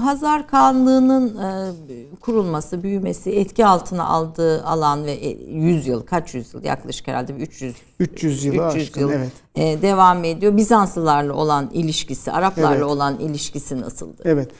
Hazar 0.03 0.49
Kağanlığı'nın 0.49 1.37
e, 1.37 1.73
kurulması, 2.21 2.83
büyümesi, 2.83 3.31
etki 3.31 3.67
altına 3.67 4.07
aldığı 4.07 4.65
alan 4.65 5.05
ve 5.05 5.13
100 5.49 5.87
e, 5.87 5.91
yıl, 5.91 6.03
kaç 6.03 6.35
yüzyıl 6.35 6.65
yaklaşık 6.65 7.09
herhalde 7.09 7.33
300 7.33 7.77
300 8.01 8.45
yılı 8.45 8.69
300 8.69 8.83
aşkın, 8.83 9.01
yıl 9.01 9.11
evet. 9.11 9.33
e, 9.55 9.83
devam 9.83 10.25
ediyor. 10.25 10.57
Bizanslılarla 10.57 11.33
olan 11.33 11.71
ilişkisi, 11.73 12.33
Araplarla 12.33 12.75
evet. 12.75 12.85
olan 12.85 13.19
ilişkisi 13.19 13.81
nasıldı? 13.81 14.23
Evet. 14.25 14.51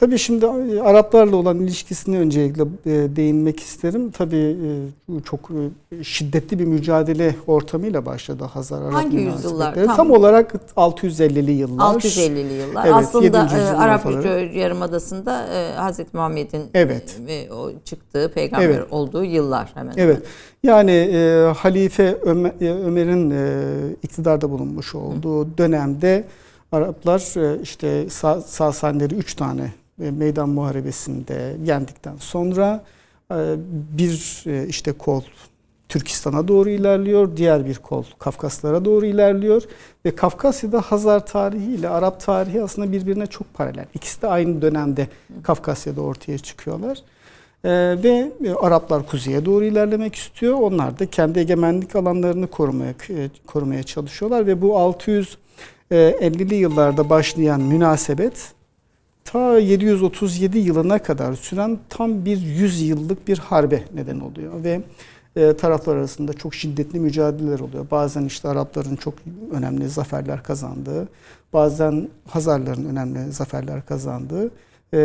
Tabii 0.00 0.18
şimdi 0.18 0.44
e, 0.44 0.80
Araplarla 0.80 1.36
olan 1.36 1.58
ilişkisini 1.58 2.18
öncelikle 2.18 2.62
e, 2.62 3.16
değinmek 3.16 3.60
isterim. 3.60 4.10
Tabii 4.10 4.56
e, 5.16 5.20
çok 5.24 5.50
şiddetli 6.02 6.58
bir 6.58 6.64
mücadele 6.64 7.34
ortamıyla 7.46 8.06
başladı 8.06 8.44
Hazar 8.44 8.82
Arap 8.82 8.92
Hangi 8.92 9.16
yüzyıllar? 9.16 9.74
Tam, 9.74 9.96
tam 9.96 10.10
olarak 10.10 10.54
650'li 10.76 11.50
yıllar. 11.50 11.84
650'li 11.84 12.54
yıllar. 12.54 12.84
Evet, 12.84 12.94
Aslında 12.94 13.48
Arap 13.78 14.04
Yarımadası'nda 14.54 15.46
Hazreti 15.76 16.16
Muhammed'in 16.16 16.62
evet. 16.74 17.18
çıktığı 17.84 18.32
peygamber 18.34 18.68
evet. 18.68 18.86
olduğu 18.90 19.24
yıllar 19.24 19.70
hemen. 19.74 19.94
Evet. 19.96 20.22
Yani 20.62 20.90
e, 20.90 21.52
Halife 21.56 22.18
Ömer, 22.22 22.52
Ömer'in 22.86 23.30
e, 23.30 23.62
iktidarda 24.02 24.50
bulunmuş 24.50 24.94
olduğu 24.94 25.44
Hı. 25.44 25.58
dönemde 25.58 26.24
Araplar 26.72 27.20
işte 27.62 28.10
Sasanileri 28.46 29.14
üç 29.14 29.34
tane 29.34 29.72
meydan 29.98 30.48
muharebesinde 30.48 31.56
yendikten 31.64 32.16
sonra 32.16 32.84
e, 33.30 33.36
bir 33.98 34.44
e, 34.46 34.66
işte 34.66 34.92
kol 34.92 35.22
Türkistan'a 35.88 36.48
doğru 36.48 36.70
ilerliyor, 36.70 37.36
diğer 37.36 37.66
bir 37.66 37.74
kol 37.74 38.04
Kafkaslara 38.18 38.84
doğru 38.84 39.06
ilerliyor 39.06 39.62
ve 40.04 40.14
Kafkasya'da 40.14 40.80
Hazar 40.80 41.26
tarihi 41.26 41.74
ile 41.74 41.88
Arap 41.88 42.20
tarihi 42.20 42.62
aslında 42.62 42.92
birbirine 42.92 43.26
çok 43.26 43.54
paralel. 43.54 43.86
İkisi 43.94 44.22
de 44.22 44.26
aynı 44.26 44.62
dönemde 44.62 45.08
Kafkasya'da 45.42 46.00
ortaya 46.00 46.38
çıkıyorlar. 46.38 46.98
Ve 47.64 48.30
Araplar 48.60 49.06
kuzeye 49.06 49.44
doğru 49.44 49.64
ilerlemek 49.64 50.14
istiyor. 50.14 50.54
Onlar 50.54 50.98
da 50.98 51.06
kendi 51.06 51.38
egemenlik 51.38 51.96
alanlarını 51.96 52.46
korumaya 52.46 52.90
e, 52.90 53.30
korumaya 53.46 53.82
çalışıyorlar 53.82 54.46
ve 54.46 54.62
bu 54.62 54.72
650'li 55.90 56.54
yıllarda 56.54 57.10
başlayan 57.10 57.60
münasebet 57.60 58.52
ta 59.32 59.58
737 59.58 60.58
yılına 60.58 60.98
kadar 60.98 61.34
süren 61.34 61.78
tam 61.88 62.24
bir 62.24 62.38
100 62.38 62.82
yıllık 62.82 63.28
bir 63.28 63.38
harbe 63.38 63.82
neden 63.94 64.20
oluyor 64.20 64.64
ve 64.64 64.82
e, 65.36 65.56
taraflar 65.56 65.96
arasında 65.96 66.32
çok 66.32 66.54
şiddetli 66.54 67.00
mücadeleler 67.00 67.60
oluyor. 67.60 67.86
Bazen 67.90 68.24
işte 68.24 68.48
Arapların 68.48 68.96
çok 68.96 69.14
önemli 69.52 69.88
zaferler 69.88 70.42
kazandığı, 70.42 71.08
bazen 71.52 72.08
Hazarların 72.28 72.84
önemli 72.84 73.32
zaferler 73.32 73.86
kazandığı 73.86 74.50
e, 74.94 74.98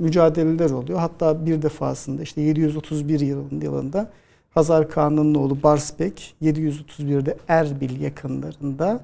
mücadeleler 0.00 0.70
oluyor. 0.70 0.98
Hatta 0.98 1.46
bir 1.46 1.62
defasında 1.62 2.22
işte 2.22 2.40
731 2.40 3.20
yılında 3.20 4.10
Hazar 4.50 4.90
Kağan'ın 4.90 5.34
oğlu 5.34 5.62
Barsbek 5.62 6.34
731'de 6.42 7.36
Erbil 7.48 8.00
yakınlarında 8.00 9.00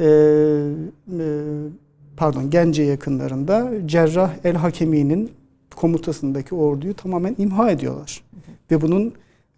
e, 0.00 0.06
e, 0.06 1.28
pardon 2.18 2.50
Gence 2.50 2.82
yakınlarında 2.82 3.70
Cerrah 3.86 4.32
el 4.44 4.54
Hakemi'nin 4.54 5.32
komutasındaki 5.76 6.54
orduyu 6.54 6.94
tamamen 6.94 7.34
imha 7.38 7.70
ediyorlar. 7.70 8.22
Ve 8.70 8.80
bunun 8.80 9.14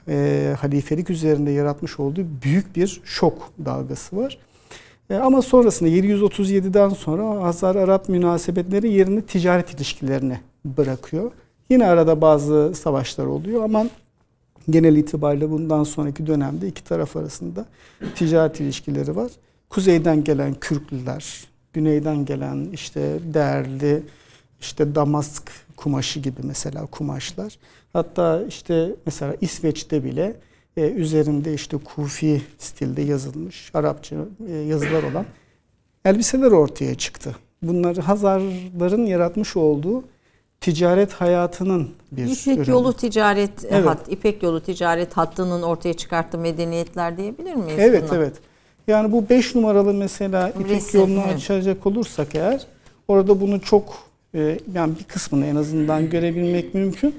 e, 0.09 0.55
halifelik 0.61 1.11
üzerinde 1.11 1.51
yaratmış 1.51 2.01
olduğu 2.01 2.27
büyük 2.43 2.77
bir 2.77 3.01
şok 3.05 3.53
dalgası 3.65 4.17
var. 4.17 4.39
E, 5.11 5.15
ama 5.15 5.43
sonrasında 5.43 5.89
737'den 5.89 6.89
sonra 6.89 7.43
Hazar-Arap 7.43 8.09
münasebetleri 8.09 8.93
yerini 8.93 9.23
ticaret 9.23 9.75
ilişkilerine 9.75 10.41
bırakıyor. 10.65 11.31
Yine 11.71 11.87
arada 11.87 12.21
bazı 12.21 12.73
savaşlar 12.75 13.27
oluyor 13.27 13.65
ama 13.65 13.87
genel 14.71 14.97
itibariyle 14.97 15.51
bundan 15.51 15.85
sonraki 15.85 16.27
dönemde 16.27 16.69
iki 16.69 16.85
taraf 16.85 17.17
arasında 17.17 17.67
ticaret 18.15 18.61
ilişkileri 18.61 19.17
var. 19.17 19.31
Kuzeyden 19.71 20.25
gelen 20.25 20.55
Kürklüler, 20.55 21.50
güneyden 21.73 22.25
gelen 22.25 22.69
işte 22.73 23.19
değerli 23.35 24.03
işte 24.61 24.95
Damask 24.95 25.51
kumaşı 25.77 26.21
gibi 26.21 26.41
mesela 26.43 26.87
kumaşlar. 26.87 27.59
Hatta 27.93 28.43
işte 28.49 28.91
mesela 29.07 29.37
İsveç'te 29.41 30.05
bile 30.05 30.37
e, 30.77 30.81
üzerinde 30.91 31.55
işte 31.55 31.77
Kufi 31.77 32.43
stilde 32.59 33.03
yazılmış 33.03 33.71
Arapça 33.75 34.17
e, 34.49 34.53
yazılar 34.53 35.03
olan 35.03 35.27
elbiseler 36.05 36.51
ortaya 36.51 36.95
çıktı. 36.95 37.37
Bunları 37.63 38.01
Hazarların 38.01 39.07
yaratmış 39.07 39.57
olduğu 39.57 40.05
ticaret 40.61 41.13
hayatının 41.13 41.91
bir 42.13 42.27
İpek 42.27 42.59
ürünü. 42.59 42.71
yolu 42.71 42.93
ticaret 42.93 43.65
Evet. 43.71 43.87
hat, 43.87 44.13
İpek 44.13 44.43
yolu 44.43 44.61
ticaret 44.61 45.17
hattının 45.17 45.63
ortaya 45.63 45.95
çıkarttığı 45.95 46.39
medeniyetler 46.39 47.17
diyebilir 47.17 47.55
miyiz? 47.55 47.79
Evet 47.79 48.05
buna? 48.09 48.19
evet. 48.19 48.35
Yani 48.91 49.13
bu 49.13 49.29
5 49.29 49.55
numaralı 49.55 49.95
mesela 49.95 50.49
İpek 50.49 50.71
Resim, 50.71 51.01
yolunu 51.01 51.23
evet. 51.27 51.37
açacak 51.37 51.87
olursak 51.87 52.35
eğer 52.35 52.67
orada 53.09 53.41
bunu 53.41 53.61
çok 53.61 53.95
e, 54.35 54.59
yani 54.75 54.93
bir 54.99 55.05
kısmını 55.05 55.47
en 55.47 55.57
azından 55.57 56.11
görebilmek 56.11 56.75
mümkün. 56.75 57.15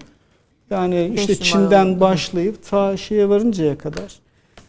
Yani 0.69 1.11
işte 1.15 1.33
Beş 1.33 1.39
Çin'den 1.39 1.99
başlayıp 1.99 2.65
ta 2.69 2.97
şeye 2.97 3.29
varıncaya 3.29 3.77
kadar 3.77 4.19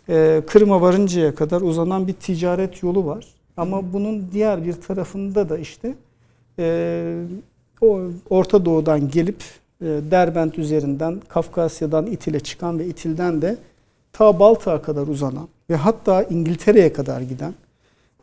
e, 0.08 0.42
Kırım'a 0.46 0.80
varıncaya 0.80 1.34
kadar 1.34 1.60
uzanan 1.60 2.06
bir 2.06 2.12
ticaret 2.12 2.82
yolu 2.82 3.06
var. 3.06 3.26
Ama 3.56 3.92
bunun 3.92 4.28
diğer 4.32 4.64
bir 4.64 4.72
tarafında 4.72 5.48
da 5.48 5.58
işte 5.58 5.94
e, 6.58 7.24
o 7.80 8.00
Orta 8.30 8.64
Doğu'dan 8.64 9.10
gelip 9.10 9.42
e, 9.80 9.86
Derbent 10.10 10.58
üzerinden 10.58 11.20
Kafkasya'dan 11.28 12.06
İtil'e 12.06 12.40
çıkan 12.40 12.78
ve 12.78 12.86
İtil'den 12.86 13.42
de 13.42 13.56
ta 14.12 14.38
Baltık'a 14.38 14.82
kadar 14.82 15.06
uzanan 15.06 15.48
ve 15.72 15.76
hatta 15.76 16.22
İngiltere'ye 16.22 16.92
kadar 16.92 17.20
giden 17.20 17.54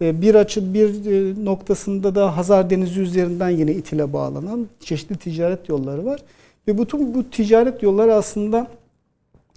e, 0.02 0.22
bir 0.22 0.36
açı 0.36 0.74
bir 0.74 1.06
e, 1.06 1.46
noktasında 1.46 2.16
da 2.16 2.38
Hazar 2.38 2.70
Denizi 2.70 3.02
üzerinden 3.02 3.50
yine 3.50 3.74
İtil'e 3.74 4.14
bağlanan 4.14 4.68
çeşitli 4.80 5.16
ticaret 5.16 5.70
yolları 5.70 6.06
var. 6.06 6.20
Ve 6.68 6.78
bütün 6.78 7.14
bu 7.14 7.30
ticaret 7.30 7.84
yolları 7.84 8.14
aslında 8.14 8.68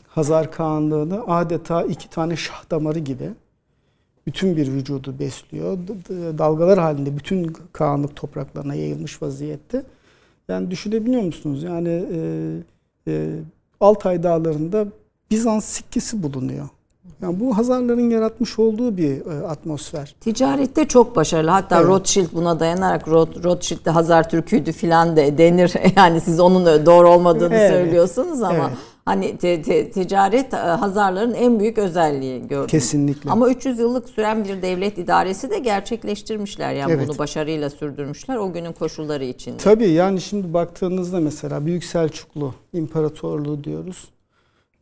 Hazar 0.06 0.52
Kağanlığı'nı 0.52 1.26
adeta 1.26 1.82
iki 1.82 2.10
tane 2.10 2.36
şah 2.36 2.70
damarı 2.70 2.98
gibi 2.98 3.30
bütün 4.26 4.56
bir 4.56 4.72
vücudu 4.72 5.18
besliyor. 5.18 5.78
Dalgalar 6.38 6.78
halinde 6.78 7.16
bütün 7.16 7.56
Kağanlık 7.72 8.16
topraklarına 8.16 8.74
yayılmış 8.74 9.22
vaziyette. 9.22 9.84
Yani 10.48 10.70
düşünebiliyor 10.70 11.22
musunuz? 11.22 11.62
Yani 11.62 12.06
e, 12.12 12.18
e, 13.08 13.36
Altay 13.80 14.22
Dağları'nda 14.22 14.86
Bizans 15.30 15.64
sikkesi 15.64 16.22
bulunuyor. 16.22 16.68
Yani 17.22 17.40
bu 17.40 17.56
Hazarların 17.58 18.10
yaratmış 18.10 18.58
olduğu 18.58 18.96
bir 18.96 19.26
e, 19.26 19.46
atmosfer. 19.46 20.14
Ticarette 20.20 20.84
çok 20.88 21.16
başarılı. 21.16 21.50
Hatta 21.50 21.76
Evet. 21.76 21.86
Rothschild 21.88 22.26
buna 22.32 22.60
dayanarak 22.60 23.08
Roth, 23.08 23.44
Rothschild 23.44 23.84
de 23.84 23.90
Hazar 23.90 24.28
Türküydü 24.30 24.72
filan 24.72 25.16
de 25.16 25.38
denir. 25.38 25.72
Yani 25.96 26.20
siz 26.20 26.40
onun 26.40 26.86
doğru 26.86 27.08
olmadığını 27.10 27.54
Evet. 27.54 27.70
söylüyorsunuz 27.70 28.42
ama 28.42 28.54
Evet. 28.68 28.78
hani 29.04 29.36
te- 29.36 29.62
te- 29.62 29.90
ticaret 29.90 30.54
e, 30.54 30.56
Hazarların 30.56 31.34
en 31.34 31.60
büyük 31.60 31.78
özelliği 31.78 32.48
gördüm. 32.48 32.66
Kesinlikle. 32.66 33.30
Ama 33.30 33.48
300 33.50 33.78
yıllık 33.78 34.08
süren 34.08 34.44
bir 34.44 34.62
devlet 34.62 34.98
idaresi 34.98 35.50
de 35.50 35.58
gerçekleştirmişler. 35.58 36.72
Yani 36.72 36.92
Evet. 36.92 37.08
bunu 37.08 37.18
başarıyla 37.18 37.70
sürdürmüşler 37.70 38.36
o 38.36 38.52
günün 38.52 38.72
koşulları 38.72 39.24
içinde. 39.24 39.56
Tabii 39.56 39.88
yani 39.90 40.20
şimdi 40.20 40.54
baktığınızda 40.54 41.20
mesela 41.20 41.66
Büyük 41.66 41.84
Selçuklu 41.84 42.54
İmparatorluğu 42.72 43.64
diyoruz. 43.64 44.08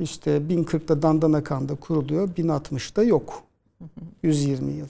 İşte 0.00 0.36
1040'da 0.36 1.02
Dandanakan'da 1.02 1.74
kuruluyor, 1.74 2.28
1060'da 2.28 3.02
yok. 3.02 3.42
120 4.22 4.72
yıl. 4.72 4.88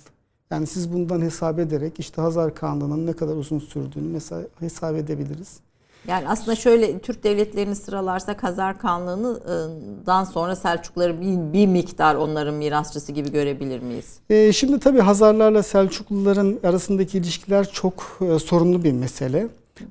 Yani 0.51 0.67
siz 0.67 0.93
bundan 0.93 1.21
hesap 1.21 1.59
ederek 1.59 2.01
işte 2.01 2.23
Hazar 2.23 2.55
Kanlığı'nın 2.55 3.07
ne 3.07 3.13
kadar 3.13 3.37
uzun 3.37 3.59
sürdüğünü 3.59 4.09
mesela 4.09 4.43
hesap 4.61 4.97
edebiliriz. 4.97 5.61
Yani 6.09 6.29
aslında 6.29 6.57
şöyle 6.57 6.99
Türk 6.99 7.25
devletlerini 7.25 7.77
sıralarsak 7.77 8.43
Hazar 8.43 8.79
Kanlığı'ndan 8.79 10.25
sonra 10.25 10.57
Selçukları 10.57 11.21
bir, 11.21 11.53
bir 11.53 11.67
miktar 11.67 12.15
onların 12.15 12.55
mirasçısı 12.55 13.13
gibi 13.13 13.33
görebilir 13.33 13.81
miyiz? 13.81 14.19
Ee, 14.31 14.53
şimdi 14.53 14.81
tabii 14.81 15.01
Hazarlarla 15.01 15.63
Selçukluların 15.63 16.61
arasındaki 16.63 17.19
ilişkiler 17.19 17.71
çok 17.71 18.19
e, 18.21 18.39
sorunlu 18.39 18.85
bir 18.85 18.93
mesele. 18.93 19.49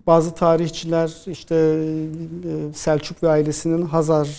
Bazı 0.07 0.33
tarihçiler 0.33 1.15
işte 1.27 1.55
e, 1.55 2.73
Selçuk 2.73 3.23
ve 3.23 3.29
ailesinin 3.29 3.81
Hazar 3.81 4.29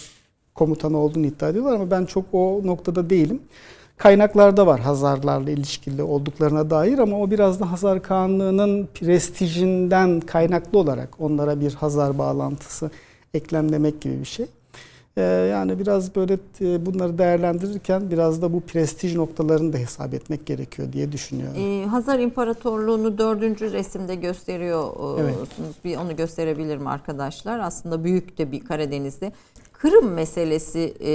komutanı 0.61 0.99
olduğunu 0.99 1.27
iddia 1.27 1.49
ediyorlar 1.49 1.75
ama 1.75 1.91
ben 1.91 2.05
çok 2.05 2.25
o 2.33 2.61
noktada 2.65 3.11
değilim. 3.11 3.41
Kaynaklarda 3.97 4.67
var 4.67 4.81
Hazarlarla 4.81 5.51
ilişkili 5.51 6.03
olduklarına 6.03 6.71
dair 6.71 6.99
ama 6.99 7.21
o 7.21 7.31
biraz 7.31 7.61
da 7.61 7.73
Hazar 7.73 8.03
Kağanlığı'nın 8.03 8.89
prestijinden 8.95 10.21
kaynaklı 10.21 10.79
olarak 10.79 11.09
onlara 11.21 11.61
bir 11.61 11.75
Hazar 11.75 12.19
bağlantısı 12.19 12.91
eklemlemek 13.35 14.01
gibi 14.01 14.21
bir 14.21 14.25
şey. 14.25 14.47
Ee, 15.17 15.23
yani 15.23 15.79
biraz 15.79 16.17
böyle 16.17 16.39
e, 16.61 16.87
bunları 16.87 17.19
değerlendirirken 17.19 18.11
biraz 18.11 18.43
da 18.43 18.53
bu 18.53 18.61
prestij 18.61 19.17
noktalarını 19.17 19.73
da 19.73 19.79
hesap 19.79 20.15
etmek 20.15 20.47
gerekiyor 20.47 20.93
diye 20.93 21.13
düşünüyorum. 21.13 21.57
Ee, 21.61 21.87
Hazar 21.87 22.19
İmparatorluğu'nu 22.19 23.19
dördüncü 23.19 23.73
resimde 23.73 24.15
gösteriyorsunuz. 24.15 25.21
Evet. 25.21 25.85
Bir 25.85 25.97
onu 25.97 26.17
gösterebilir 26.17 26.77
mi 26.77 26.89
arkadaşlar? 26.89 27.59
Aslında 27.59 28.05
büyük 28.05 28.39
de 28.39 28.53
bir 28.53 28.61
Karadeniz'de. 28.61 29.33
Kırım 29.83 30.13
meselesi 30.13 30.95
e, 31.01 31.11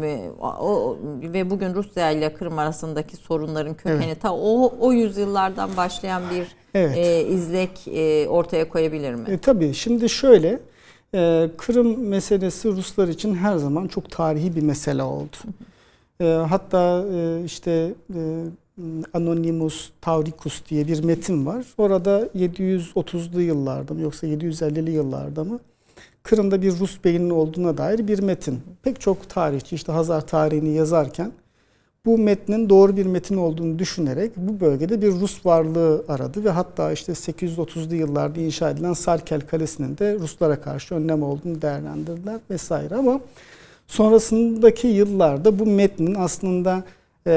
ve, 0.00 0.30
o, 0.40 0.96
ve 1.22 1.50
bugün 1.50 1.74
Rusya 1.74 2.10
ile 2.10 2.32
Kırım 2.34 2.58
arasındaki 2.58 3.16
sorunların 3.16 3.74
kökeni 3.74 4.14
ta 4.14 4.34
o, 4.34 4.72
o 4.80 4.92
yüzyıllardan 4.92 5.76
başlayan 5.76 6.22
bir 6.34 6.46
Evet. 6.74 6.96
e, 6.96 7.26
izlek 7.26 7.88
e, 7.88 8.28
ortaya 8.28 8.68
koyabilir 8.68 9.14
mi? 9.14 9.24
E, 9.30 9.38
tabii 9.38 9.74
şimdi 9.74 10.08
şöyle 10.08 10.60
e, 11.14 11.50
Kırım 11.56 12.08
meselesi 12.08 12.68
Ruslar 12.68 13.08
için 13.08 13.34
her 13.34 13.56
zaman 13.56 13.88
çok 13.88 14.10
tarihi 14.10 14.56
bir 14.56 14.62
mesele 14.62 15.02
oldu. 15.02 15.36
E, 16.20 16.24
hatta 16.24 17.04
e, 17.14 17.44
işte 17.44 17.94
e, 18.14 18.20
Anonymous 19.14 19.90
Tauricus 20.00 20.62
diye 20.70 20.86
bir 20.86 21.04
metin 21.04 21.46
var. 21.46 21.66
Orada 21.78 22.26
730'lu 22.26 23.40
yıllarda 23.40 23.94
mı 23.94 24.00
yoksa 24.00 24.26
750'li 24.26 24.90
yıllarda 24.90 25.44
mı 25.44 25.60
Kırım'da 26.22 26.62
bir 26.62 26.78
Rus 26.78 27.04
beyinin 27.04 27.30
olduğuna 27.30 27.78
dair 27.78 28.08
bir 28.08 28.18
metin. 28.22 28.60
Pek 28.82 29.00
çok 29.00 29.28
tarihçi 29.28 29.74
işte 29.74 29.92
Hazar 29.92 30.26
tarihini 30.26 30.74
yazarken 30.74 31.32
bu 32.04 32.18
metnin 32.18 32.68
doğru 32.68 32.96
bir 32.96 33.06
metin 33.06 33.36
olduğunu 33.36 33.78
düşünerek 33.78 34.32
bu 34.36 34.60
bölgede 34.60 35.02
bir 35.02 35.12
Rus 35.12 35.46
varlığı 35.46 36.04
aradı 36.08 36.44
ve 36.44 36.50
hatta 36.50 36.92
işte 36.92 37.12
830'lu 37.12 37.94
yıllarda 37.94 38.40
inşa 38.40 38.70
edilen 38.70 38.92
Sarkel 38.92 39.40
Kalesi'nin 39.40 39.98
de 39.98 40.14
Ruslara 40.14 40.60
karşı 40.60 40.94
önlem 40.94 41.22
olduğunu 41.22 41.62
değerlendirdiler 41.62 42.40
vesaire 42.50 42.94
ama 42.94 43.20
sonrasındaki 43.86 44.86
yıllarda 44.86 45.58
bu 45.58 45.66
metnin 45.66 46.14
aslında 46.14 46.84
e, 47.26 47.32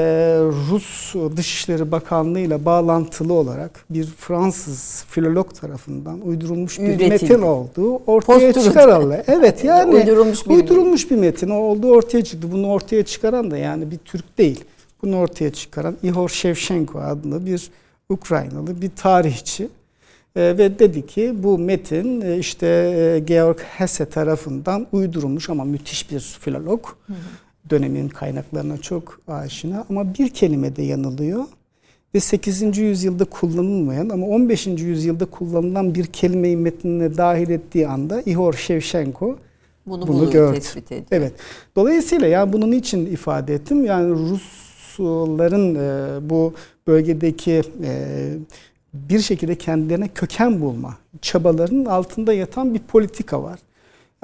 Rus 0.70 1.14
Dışişleri 1.36 1.92
Bakanlığı 1.92 2.40
ile 2.40 2.64
bağlantılı 2.64 3.32
olarak 3.32 3.84
bir 3.90 4.04
Fransız 4.06 5.04
filolog 5.08 5.54
tarafından 5.54 6.20
uydurulmuş 6.20 6.78
bir 6.78 6.84
Üretildi. 6.88 7.08
metin 7.08 7.42
olduğu 7.42 7.96
ortaya 8.06 8.52
çıkarıldı. 8.52 9.24
Evet 9.28 9.64
yani 9.64 9.94
Uydurulmuş 9.94 10.46
bir- 10.48 10.54
uydurulmuş 10.54 11.10
bir 11.10 11.16
metin 11.16 11.50
olduğu 11.50 11.90
ortaya 11.90 12.24
çıktı. 12.24 12.52
Bunu 12.52 12.66
ortaya 12.68 13.04
çıkaran 13.04 13.50
da 13.50 13.56
yani 13.58 13.90
bir 13.90 13.98
Türk 13.98 14.38
değil. 14.38 14.64
Bunu 15.02 15.16
ortaya 15.18 15.52
çıkaran 15.52 15.96
Ihor 16.02 16.28
Shevchenko 16.28 16.98
adlı 17.00 17.46
bir 17.46 17.70
Ukraynalı 18.08 18.82
bir 18.82 18.90
tarihçi. 18.96 19.68
E, 20.36 20.40
ve 20.58 20.78
dedi 20.78 21.06
ki 21.06 21.34
bu 21.42 21.58
metin 21.58 22.20
e, 22.20 22.38
işte 22.38 22.66
e, 22.66 23.18
Georg 23.18 23.58
Hesse 23.60 24.06
tarafından 24.06 24.86
uydurulmuş 24.92 25.50
ama 25.50 25.64
müthiş 25.64 26.10
bir 26.10 26.20
filolog. 26.40 26.84
Dönemin 27.70 28.08
kaynaklarına 28.08 28.78
çok 28.78 29.20
aşina 29.28 29.86
ama 29.90 30.14
bir 30.14 30.28
kelimede 30.28 30.82
yanılıyor. 30.82 31.44
Ve 32.14 32.20
8. 32.20 32.78
yüzyılda 32.78 33.24
kullanılmayan 33.24 34.08
ama 34.08 34.26
15. 34.26 34.66
yüzyılda 34.66 35.24
kullanılan 35.24 35.94
bir 35.94 36.06
kelimeyi 36.06 36.56
metnine 36.56 37.16
dahil 37.16 37.50
ettiği 37.50 37.88
anda 37.88 38.22
Ihor 38.26 38.52
Shevchenko 38.52 39.36
Bunu, 39.86 40.06
bunu 40.08 40.30
gördü. 40.30 40.54
tespit 40.54 40.92
ediyor. 40.92 41.06
Evet. 41.10 41.32
Dolayısıyla 41.76 42.26
yani 42.26 42.52
bunun 42.52 42.72
için 42.72 43.06
ifade 43.06 43.54
ettim. 43.54 43.84
Yani 43.84 44.10
Rusların 44.10 45.74
e, 45.74 46.30
bu 46.30 46.54
bölgedeki 46.86 47.62
e, 47.84 48.28
bir 48.94 49.20
şekilde 49.20 49.54
kendilerine 49.54 50.08
köken 50.08 50.60
bulma 50.60 50.96
çabalarının 51.22 51.84
altında 51.84 52.32
yatan 52.32 52.74
bir 52.74 52.78
politika 52.78 53.42
var. 53.42 53.58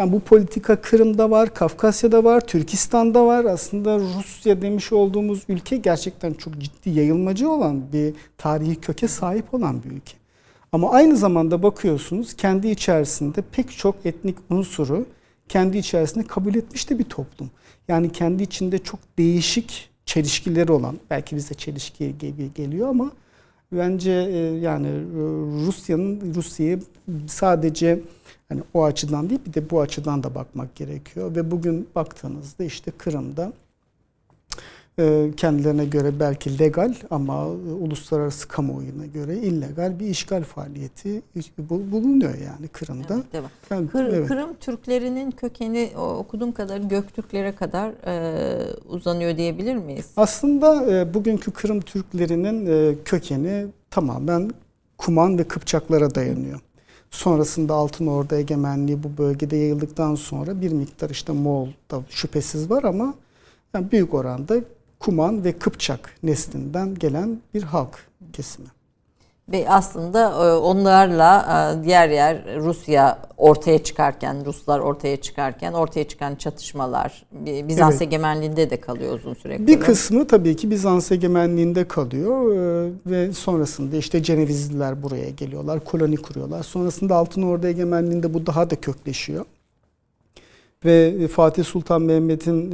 Yani 0.01 0.13
bu 0.13 0.21
politika 0.21 0.81
Kırım'da 0.81 1.31
var, 1.31 1.55
Kafkasya'da 1.55 2.25
var, 2.25 2.41
Türkistan'da 2.41 3.27
var. 3.27 3.45
Aslında 3.45 3.99
Rusya 3.99 4.63
demiş 4.63 4.93
olduğumuz 4.93 5.43
ülke 5.49 5.77
gerçekten 5.77 6.35
çok 6.35 6.59
ciddi 6.59 6.91
yayılmacı 6.91 7.51
olan 7.51 7.93
bir 7.93 8.15
tarihi 8.39 8.77
köke 8.77 9.09
sahip 9.09 9.55
olan 9.55 9.83
bir 9.83 9.91
ülke. 9.91 10.13
Ama 10.73 10.91
aynı 10.91 11.17
zamanda 11.17 11.63
bakıyorsunuz 11.63 12.37
kendi 12.37 12.69
içerisinde 12.69 13.43
pek 13.53 13.79
çok 13.79 14.07
etnik 14.07 14.37
unsuru 14.51 15.07
kendi 15.49 15.79
içerisinde 15.79 16.27
kabul 16.27 16.55
etmiş 16.55 16.91
de 16.91 16.99
bir 16.99 17.05
toplum. 17.05 17.51
Yani 17.89 18.13
kendi 18.13 18.43
içinde 18.43 18.79
çok 18.79 19.01
değişik 19.19 19.91
çelişkileri 20.07 20.73
olan, 20.73 20.99
belki 21.11 21.37
bize 21.37 21.55
çelişki 21.55 22.19
gibi 22.19 22.55
geliyor 22.55 22.89
ama 22.89 23.11
bence 23.73 24.11
e, 24.11 24.39
yani 24.59 24.89
e, 24.89 25.21
Rusya'nın 25.67 26.35
Rusya'yı 26.35 26.81
sadece 27.27 28.01
hani 28.51 28.63
o 28.75 28.85
açıdan 28.85 29.31
değil 29.31 29.41
bir 29.47 29.55
de 29.55 29.71
bu 29.71 29.81
açıdan 29.81 30.23
da 30.23 30.35
bakmak 30.35 30.75
gerekiyor 30.75 31.37
ve 31.37 31.51
bugün 31.51 31.89
baktığınızda 31.95 32.65
işte 32.65 32.91
Kırım'da 32.91 33.53
ee, 35.01 35.31
kendilerine 35.37 35.85
göre 35.85 36.21
belki 36.21 36.59
legal 36.59 36.95
ama 37.11 37.47
uluslararası 37.49 38.49
kamuoyuna 38.49 39.07
göre 39.07 39.37
illegal 39.37 40.01
bir 40.01 40.07
işgal 40.07 40.43
faaliyeti 40.43 41.23
bulunuyor 41.59 42.35
yani 42.39 42.69
Kırım'da. 42.69 43.23
Evet, 43.35 43.51
Yani, 43.71 43.89
Kır, 43.89 44.05
evet. 44.05 44.29
Kırım 44.29 44.55
Türklerinin 44.55 45.31
kökeni 45.31 45.91
okuduğum 45.97 46.53
kadar 46.53 46.79
Göktürklere 46.79 47.53
kadar 47.53 47.93
e, 48.07 48.75
uzanıyor 48.89 49.37
diyebilir 49.37 49.77
miyiz? 49.77 50.07
Aslında 50.17 50.93
e, 50.93 51.15
bugünkü 51.15 51.51
Kırım 51.51 51.81
Türklerinin 51.81 52.67
e, 52.67 52.95
kökeni 53.05 53.67
tamamen 53.91 54.51
Kuman 54.99 55.39
ve 55.39 55.45
Kıpçaklara 55.45 56.15
dayanıyor. 56.15 56.61
Sonrasında 57.11 57.75
Altın 57.75 58.07
Orda 58.07 58.37
egemenliği 58.37 59.03
bu 59.03 59.19
bölgede 59.19 59.57
yayıldıktan 59.57 60.15
sonra 60.15 60.61
bir 60.61 60.73
miktar 60.73 61.11
işte 61.11 61.33
Moğol 61.33 61.69
da 61.91 62.03
şüphesiz 62.11 62.71
var 62.71 62.83
ama 62.83 63.15
yani 63.75 63.93
büyük 63.93 64.15
oranda 64.15 64.57
Kuman 64.99 65.45
ve 65.45 65.59
Kıpçak 65.59 66.15
neslinden 66.23 66.95
gelen 66.95 67.41
bir 67.55 67.63
halk 67.63 68.07
kesimi. 68.33 68.69
Ve 69.53 69.71
aslında 69.71 70.31
e, 70.31 70.57
onlarla 70.57 71.47
e, 71.81 71.85
diğer 71.85 72.09
yer 72.09 72.57
Rusya 72.57 73.19
ortaya 73.37 73.85
çıkarken, 73.85 74.45
Ruslar 74.45 74.81
ortaya 74.81 75.17
çıkarken 75.17 75.73
ortaya 75.73 76.09
çıkan 76.09 76.35
çatışmalar 76.35 77.27
Bizans 77.45 77.93
evet. 77.93 78.03
egemenliğinde 78.03 78.71
de 78.71 78.81
kalıyor 78.81 79.15
uzun 79.15 79.35
süre. 79.35 79.67
Bir 79.67 79.81
kısmı 79.81 80.27
tabii 80.27 80.57
ki 80.57 80.71
Bizans 80.71 81.13
egemenliğinde 81.13 81.89
kalıyor 81.89 82.55
e, 82.55 82.91
ve 83.07 83.33
sonrasında 83.33 83.97
işte 83.97 84.23
Cenevizliler 84.23 85.03
buraya 85.03 85.31
geliyorlar, 85.31 85.85
koloni 85.85 86.17
kuruyorlar. 86.17 86.63
Sonrasında 86.63 87.17
Altın 87.17 87.43
Ordu 87.43 87.67
egemenliğinde 87.67 88.35
bu 88.35 88.47
daha 88.47 88.71
da 88.71 88.77
kökleşiyor. 88.77 89.45
Ve 90.85 91.29
Fatih 91.29 91.65
Sultan 91.65 92.03
Mehmet'in 92.03 92.73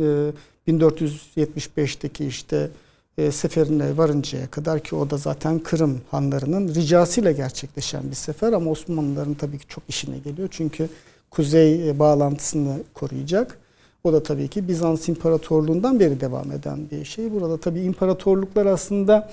1475'teki 0.68 2.26
işte 2.26 2.70
e, 3.18 3.30
seferine 3.30 3.96
varıncaya 3.96 4.46
kadar 4.46 4.80
ki 4.80 4.96
o 4.96 5.10
da 5.10 5.16
zaten 5.16 5.58
Kırım 5.58 6.00
hanlarının 6.10 6.74
ricasıyla 6.74 7.32
gerçekleşen 7.32 8.10
bir 8.10 8.16
sefer 8.16 8.52
ama 8.52 8.70
Osmanlıların 8.70 9.34
tabii 9.34 9.58
ki 9.58 9.68
çok 9.68 9.84
işine 9.88 10.18
geliyor. 10.18 10.48
Çünkü 10.50 10.88
kuzey 11.30 11.90
e, 11.90 11.98
bağlantısını 11.98 12.82
koruyacak. 12.94 13.58
O 14.04 14.12
da 14.12 14.22
tabii 14.22 14.48
ki 14.48 14.68
Bizans 14.68 15.08
İmparatorluğundan 15.08 16.00
beri 16.00 16.20
devam 16.20 16.52
eden 16.52 16.78
bir 16.90 17.04
şey. 17.04 17.32
Burada 17.32 17.56
tabii 17.56 17.80
imparatorluklar 17.80 18.66
aslında 18.66 19.30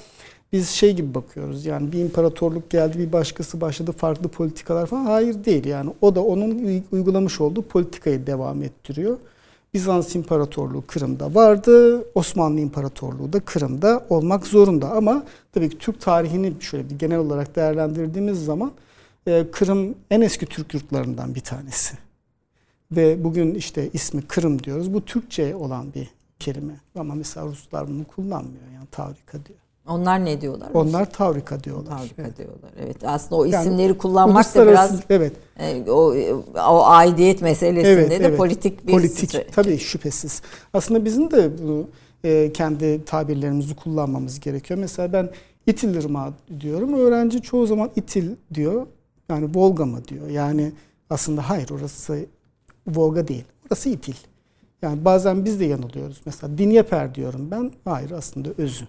biz 0.53 0.69
şey 0.69 0.93
gibi 0.93 1.13
bakıyoruz. 1.13 1.65
Yani 1.65 1.91
bir 1.91 1.99
imparatorluk 1.99 2.69
geldi, 2.69 2.99
bir 2.99 3.11
başkası 3.11 3.61
başladı, 3.61 3.91
farklı 3.91 4.29
politikalar 4.29 4.85
falan. 4.85 5.05
Hayır 5.05 5.45
değil 5.45 5.65
yani. 5.65 5.93
O 6.01 6.15
da 6.15 6.23
onun 6.23 6.81
uygulamış 6.91 7.41
olduğu 7.41 7.61
politikayı 7.61 8.27
devam 8.27 8.63
ettiriyor. 8.63 9.17
Bizans 9.73 10.15
İmparatorluğu 10.15 10.83
Kırım'da 10.87 11.35
vardı. 11.35 12.05
Osmanlı 12.15 12.59
İmparatorluğu 12.59 13.33
da 13.33 13.39
Kırım'da 13.39 14.05
olmak 14.09 14.47
zorunda. 14.47 14.91
Ama 14.91 15.23
tabii 15.51 15.69
ki 15.69 15.77
Türk 15.77 16.01
tarihini 16.01 16.53
şöyle 16.59 16.89
bir 16.89 16.99
genel 16.99 17.17
olarak 17.17 17.55
değerlendirdiğimiz 17.55 18.45
zaman 18.45 18.71
e, 19.27 19.45
Kırım 19.51 19.95
en 20.11 20.21
eski 20.21 20.45
Türk 20.45 20.73
yurtlarından 20.73 21.35
bir 21.35 21.41
tanesi. 21.41 21.97
Ve 22.91 23.23
bugün 23.23 23.55
işte 23.55 23.89
ismi 23.93 24.21
Kırım 24.21 24.63
diyoruz. 24.63 24.93
Bu 24.93 25.05
Türkçe 25.05 25.55
olan 25.55 25.93
bir 25.93 26.09
kelime. 26.39 26.73
Ama 26.95 27.15
mesela 27.15 27.45
Ruslar 27.45 27.87
bunu 27.87 28.03
kullanmıyor. 28.03 28.63
Yani 28.73 28.87
Tavrika 28.91 29.45
diyor. 29.45 29.59
Onlar 29.87 30.25
ne 30.25 30.41
diyorlar? 30.41 30.69
Onlar 30.73 31.11
Tavrika 31.11 31.63
diyorlar. 31.63 31.97
Tavrika 31.97 32.21
evet. 32.21 32.37
diyorlar. 32.37 32.71
Evet. 32.79 32.97
Aslında 33.03 33.35
o 33.35 33.45
isimleri 33.45 33.81
yani, 33.81 33.97
kullanmak 33.97 34.55
da 34.55 34.67
biraz 34.67 34.99
evet. 35.09 35.33
E, 35.59 35.91
o, 35.91 36.15
o 36.55 36.85
aidiyet 36.85 37.41
meselesinde 37.41 37.91
evet, 37.91 38.09
de 38.09 38.15
evet. 38.15 38.37
politik 38.37 38.87
bir 38.87 38.91
politik 38.91 39.33
stre- 39.33 39.51
tabii 39.51 39.77
şüphesiz. 39.77 40.41
Aslında 40.73 41.05
bizim 41.05 41.31
de 41.31 41.63
bunu 41.63 41.87
e, 42.23 42.53
kendi 42.53 43.05
tabirlerimizi 43.05 43.75
kullanmamız 43.75 44.39
gerekiyor. 44.39 44.79
Mesela 44.79 45.13
ben 45.13 45.29
İtil 45.67 45.95
Irmağı 45.95 46.33
diyorum. 46.59 46.93
Öğrenci 46.93 47.41
çoğu 47.41 47.67
zaman 47.67 47.91
İtil 47.95 48.35
diyor. 48.53 48.87
Yani 49.29 49.49
Volga 49.55 49.85
mı 49.85 50.07
diyor. 50.07 50.29
Yani 50.29 50.71
aslında 51.09 51.49
hayır 51.49 51.69
orası 51.69 52.25
Volga 52.87 53.27
değil. 53.27 53.43
Orası 53.67 53.89
İtil. 53.89 54.15
Yani 54.81 55.05
bazen 55.05 55.45
biz 55.45 55.59
de 55.59 55.65
yanılıyoruz. 55.65 56.21
Mesela 56.25 56.57
Dinyeper 56.57 57.15
diyorum 57.15 57.51
ben. 57.51 57.71
Hayır 57.85 58.11
aslında 58.11 58.49
özü. 58.57 58.85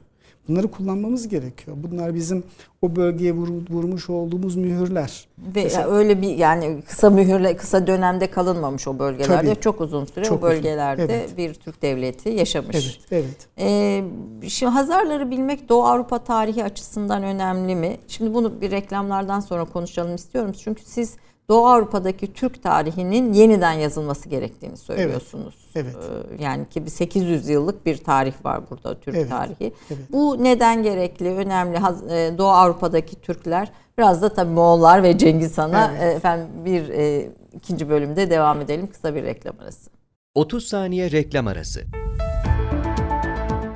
Bunları 0.48 0.70
kullanmamız 0.70 1.28
gerekiyor. 1.28 1.76
Bunlar 1.80 2.14
bizim 2.14 2.44
o 2.82 2.96
bölgeye 2.96 3.32
vur, 3.32 3.48
vurmuş 3.70 4.10
olduğumuz 4.10 4.56
mühürler. 4.56 5.28
Ve 5.38 5.64
Mesela, 5.64 5.90
öyle 5.90 6.22
bir 6.22 6.36
yani 6.36 6.82
kısa 6.88 7.10
mühürle 7.10 7.56
kısa 7.56 7.86
dönemde 7.86 8.30
kalınmamış 8.30 8.88
o 8.88 8.98
bölgelerde. 8.98 9.48
Tabii, 9.48 9.60
çok 9.60 9.80
uzun 9.80 10.04
süre 10.04 10.24
çok 10.24 10.38
o 10.38 10.42
bölgelerde 10.42 11.04
uzun. 11.04 11.14
Evet. 11.14 11.36
bir 11.36 11.54
Türk 11.54 11.82
devleti 11.82 12.28
yaşamış. 12.28 13.00
Evet, 13.10 13.24
evet. 13.24 13.48
Ee, 13.58 14.04
şimdi 14.48 14.72
Hazarları 14.72 15.30
bilmek 15.30 15.68
Doğu 15.68 15.84
Avrupa 15.84 16.18
tarihi 16.18 16.64
açısından 16.64 17.22
önemli 17.22 17.76
mi? 17.76 17.96
Şimdi 18.08 18.34
bunu 18.34 18.60
bir 18.60 18.70
reklamlardan 18.70 19.40
sonra 19.40 19.64
konuşalım 19.64 20.14
istiyorum. 20.14 20.52
Çünkü 20.64 20.84
siz 20.84 21.16
Doğu 21.48 21.66
Avrupa'daki 21.66 22.32
Türk 22.32 22.62
tarihinin 22.62 23.32
yeniden 23.32 23.72
yazılması 23.72 24.28
gerektiğini 24.28 24.76
söylüyorsunuz. 24.76 25.54
Evet. 25.76 25.96
evet. 25.98 26.10
Ee, 26.40 26.44
yani 26.44 26.68
ki 26.68 26.90
800 26.90 27.48
yıllık 27.48 27.86
bir 27.86 27.96
tarih 27.96 28.44
var 28.44 28.60
burada 28.70 29.00
Türk 29.00 29.16
evet. 29.16 29.30
tarihi. 29.30 29.72
Evet. 29.90 30.12
Bu 30.12 30.44
neden 30.44 30.82
gerekli, 30.82 31.30
önemli? 31.30 31.76
E, 31.76 32.38
Doğu 32.38 32.48
Avrupa'daki 32.48 33.20
Türkler 33.20 33.68
biraz 33.98 34.22
da 34.22 34.28
tabii 34.28 34.50
Moğollar 34.50 35.02
ve 35.02 35.18
Cengiz 35.18 35.58
Han'a 35.58 35.90
evet. 35.90 36.02
E, 36.02 36.16
efendim 36.16 36.46
bir 36.64 36.88
e, 36.88 37.28
ikinci 37.52 37.88
bölümde 37.88 38.30
devam 38.30 38.60
edelim 38.60 38.86
kısa 38.86 39.14
bir 39.14 39.22
reklam 39.22 39.54
arası. 39.60 39.90
30 40.34 40.66
saniye 40.68 41.10
reklam 41.10 41.46
arası. 41.46 41.80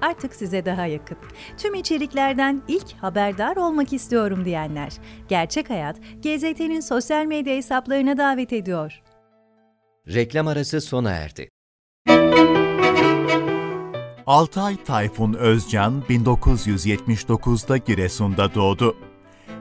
artık 0.00 0.34
size 0.34 0.64
daha 0.64 0.86
yakın. 0.86 1.18
Tüm 1.56 1.74
içeriklerden 1.74 2.62
ilk 2.68 2.92
haberdar 2.92 3.56
olmak 3.56 3.92
istiyorum 3.92 4.44
diyenler. 4.44 4.92
Gerçek 5.28 5.70
Hayat, 5.70 5.96
GZT'nin 6.22 6.80
sosyal 6.80 7.24
medya 7.24 7.54
hesaplarına 7.56 8.18
davet 8.18 8.52
ediyor. 8.52 9.02
Reklam 10.08 10.46
arası 10.46 10.80
sona 10.80 11.10
erdi. 11.10 11.48
Altay 14.26 14.84
Tayfun 14.84 15.34
Özcan 15.34 16.02
1979'da 16.08 17.76
Giresun'da 17.76 18.54
doğdu. 18.54 18.96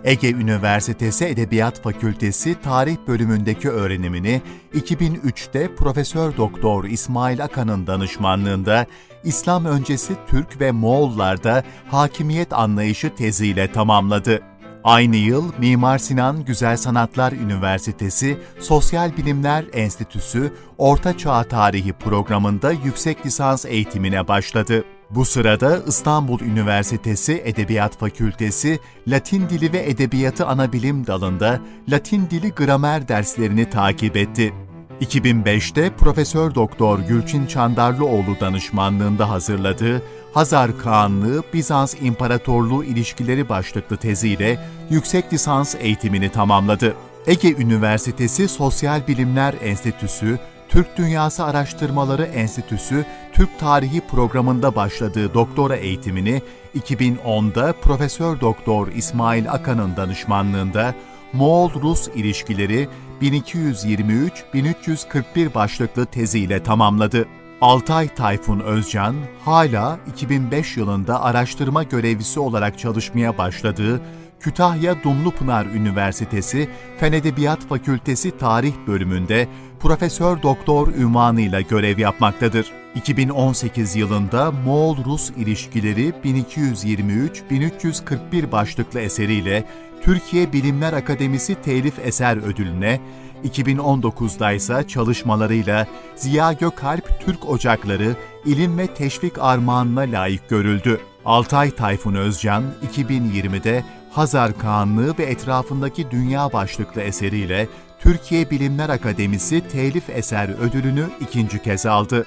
Ege 0.05 0.31
Üniversitesi 0.31 1.25
Edebiyat 1.25 1.83
Fakültesi 1.83 2.55
Tarih 2.61 2.97
bölümündeki 3.07 3.69
öğrenimini 3.69 4.41
2003'te 4.73 5.75
Profesör 5.75 6.37
Doktor 6.37 6.83
İsmail 6.83 7.43
Akan'ın 7.43 7.87
danışmanlığında 7.87 8.85
İslam 9.23 9.65
öncesi 9.65 10.13
Türk 10.27 10.61
ve 10.61 10.71
Moğollarda 10.71 11.63
hakimiyet 11.91 12.53
anlayışı 12.53 13.15
teziyle 13.15 13.71
tamamladı. 13.71 14.41
Aynı 14.83 15.15
yıl 15.15 15.51
Mimar 15.57 15.97
Sinan 15.97 16.45
Güzel 16.45 16.77
Sanatlar 16.77 17.31
Üniversitesi 17.31 18.37
Sosyal 18.59 19.17
Bilimler 19.17 19.65
Enstitüsü 19.73 20.53
Orta 20.77 21.17
Çağ 21.17 21.43
Tarihi 21.43 21.93
programında 21.93 22.71
yüksek 22.71 23.25
lisans 23.25 23.65
eğitimine 23.65 24.27
başladı. 24.27 24.83
Bu 25.09 25.25
sırada 25.25 25.79
İstanbul 25.87 26.39
Üniversitesi 26.39 27.41
Edebiyat 27.45 27.97
Fakültesi 27.97 28.79
Latin 29.07 29.49
Dili 29.49 29.73
ve 29.73 29.89
Edebiyatı 29.89 30.45
Anabilim 30.45 31.07
dalında 31.07 31.59
Latin 31.89 32.29
Dili 32.29 32.51
Gramer 32.51 33.07
derslerini 33.07 33.69
takip 33.69 34.17
etti. 34.17 34.53
2005'te 35.01 35.89
Profesör 35.89 36.55
Doktor 36.55 36.99
Gülçin 36.99 37.45
Çandarlıoğlu 37.45 38.39
danışmanlığında 38.39 39.29
hazırladığı 39.29 40.01
Hazar 40.33 40.77
Kağanlığı 40.77 41.43
Bizans 41.53 41.95
İmparatorluğu 42.01 42.83
ilişkileri 42.83 43.49
başlıklı 43.49 43.97
teziyle 43.97 44.59
yüksek 44.89 45.33
lisans 45.33 45.75
eğitimini 45.79 46.29
tamamladı. 46.29 46.95
Ege 47.27 47.51
Üniversitesi 47.51 48.47
Sosyal 48.47 49.07
Bilimler 49.07 49.55
Enstitüsü, 49.61 50.39
Türk 50.75 50.97
Dünyası 50.97 51.43
Araştırmaları 51.43 52.23
Enstitüsü 52.23 53.05
Türk 53.33 53.59
Tarihi 53.59 54.01
programında 54.01 54.75
başladığı 54.75 55.33
doktora 55.33 55.75
eğitimini 55.75 56.41
2010'da 56.77 57.73
Profesör 57.81 58.41
Doktor 58.41 58.87
İsmail 58.87 59.51
Akan'ın 59.51 59.95
danışmanlığında 59.95 60.95
Moğol-Rus 61.33 62.09
ilişkileri 62.15 62.87
1223-1341 63.21 65.53
başlıklı 65.53 66.05
teziyle 66.05 66.63
tamamladı. 66.63 67.25
Altay 67.61 68.07
Tayfun 68.07 68.59
Özcan 68.59 69.15
hala 69.45 69.99
2005 70.07 70.77
yılında 70.77 71.23
araştırma 71.23 71.83
görevlisi 71.83 72.39
olarak 72.39 72.79
çalışmaya 72.79 73.37
başladığı 73.37 74.01
Kütahya 74.39 75.03
Dumlupınar 75.03 75.65
Üniversitesi 75.65 76.69
Fen 76.97 77.13
Edebiyat 77.13 77.67
Fakültesi 77.67 78.37
Tarih 78.37 78.73
bölümünde 78.87 79.47
Profesör 79.79 80.41
Doktor 80.41 80.87
ünvanıyla 80.87 81.61
görev 81.61 81.99
yapmaktadır. 81.99 82.71
2018 82.95 83.95
yılında 83.95 84.51
Moğol-Rus 84.65 85.31
ilişkileri 85.37 86.13
1223-1341 86.23 88.51
başlıklı 88.51 88.99
eseriyle 88.99 89.63
Türkiye 90.01 90.53
Bilimler 90.53 90.93
Akademisi 90.93 91.55
Telif 91.55 91.99
Eser 91.99 92.37
Ödülüne, 92.37 92.99
2019'da 93.45 94.51
ise 94.51 94.85
çalışmalarıyla 94.87 95.87
Ziya 96.15 96.53
Gökalp 96.53 97.21
Türk 97.25 97.49
Ocakları 97.49 98.15
İlim 98.45 98.77
ve 98.77 98.87
Teşvik 98.87 99.33
Armağanına 99.39 100.01
layık 100.01 100.49
görüldü. 100.49 100.99
Altay 101.25 101.71
Tayfun 101.71 102.15
Özcan, 102.15 102.63
2020'de 102.93 103.83
Hazar 104.15 104.57
Kağanlığı 104.57 105.17
ve 105.17 105.23
etrafındaki 105.23 106.11
dünya 106.11 106.53
başlıklı 106.53 107.01
eseriyle 107.01 107.67
Türkiye 107.99 108.49
Bilimler 108.49 108.89
Akademisi 108.89 109.67
Telif 109.67 110.09
Eser 110.09 110.49
Ödülünü 110.49 111.05
ikinci 111.19 111.61
kez 111.61 111.85
aldı. 111.85 112.25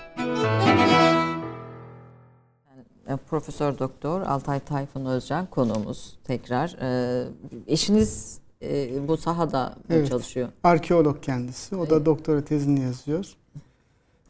E, 3.09 3.17
Profesör 3.31 3.79
Doktor 3.79 4.21
Altay 4.21 4.61
Tayfun 4.61 5.05
Özcan 5.05 5.47
konuğumuz 5.47 6.19
tekrar. 6.25 6.77
E, 6.81 7.25
eşiniz 7.67 8.39
e, 8.63 9.09
bu 9.09 9.17
sahada 9.17 9.75
Evet. 9.91 10.09
çalışıyor. 10.09 10.49
Arkeolog 10.65 11.23
kendisi. 11.23 11.77
O 11.77 11.91
da 11.91 12.07
doktora 12.07 12.45
tezini 12.45 12.81
yazıyor. 12.81 13.27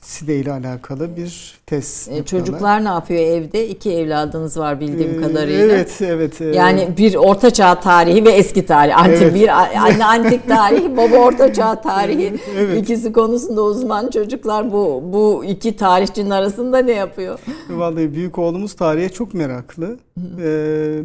Side 0.00 0.36
ile 0.36 0.52
alakalı 0.52 1.16
bir 1.16 1.54
tez. 1.66 2.08
E, 2.10 2.24
çocuklar 2.24 2.84
ne 2.84 2.88
yapıyor 2.88 3.20
evde? 3.20 3.68
İki 3.68 3.92
evladınız 3.92 4.56
var 4.58 4.80
bildiğim 4.80 5.18
Ee, 5.18 5.26
kadarıyla. 5.26 5.64
Evet, 5.64 5.98
evet. 6.02 6.40
e, 6.40 6.44
Yani 6.44 6.88
bir 6.98 7.14
orta 7.14 7.50
çağ 7.50 7.80
tarihi 7.80 8.24
ve 8.24 8.30
eski 8.30 8.66
tarih. 8.66 8.98
Antik 8.98 9.22
Evet. 9.22 9.34
bir 9.34 9.48
anne 9.84 10.04
antik 10.04 10.48
tarihi, 10.48 10.96
baba 10.96 11.16
orta 11.16 11.52
çağ 11.52 11.80
tarihi. 11.80 12.34
Evet. 12.58 12.78
İkisi 12.82 13.12
konusunda 13.12 13.62
uzman 13.62 14.10
çocuklar 14.10 14.72
bu 14.72 15.02
bu 15.12 15.44
iki 15.44 15.76
tarihçinin 15.76 16.30
arasında 16.30 16.78
ne 16.78 16.92
yapıyor? 16.92 17.38
Vallahi 17.70 18.14
büyük 18.14 18.38
oğlumuz 18.38 18.74
tarihe 18.74 19.08
çok 19.08 19.34
meraklı. 19.34 19.96
Ee, 20.42 21.00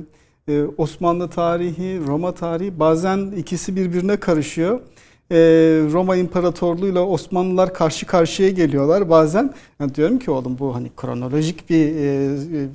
e, 0.47 0.61
Osmanlı 0.77 1.29
tarihi, 1.29 1.99
Roma 2.07 2.31
tarihi 2.31 2.79
bazen 2.79 3.31
ikisi 3.37 3.75
birbirine 3.75 4.17
karışıyor. 4.17 4.79
Ee, 5.31 5.35
Roma 5.91 6.15
İmparatorluğu'yla 6.15 7.05
Osmanlılar 7.05 7.73
karşı 7.73 8.05
karşıya 8.05 8.49
geliyorlar 8.49 9.09
bazen. 9.09 9.53
Yani 9.79 9.95
diyorum 9.95 10.19
ki 10.19 10.31
oğlum 10.31 10.59
bu 10.59 10.75
hani 10.75 10.89
kronolojik 10.97 11.69
bir 11.69 11.95
e, 11.95 12.03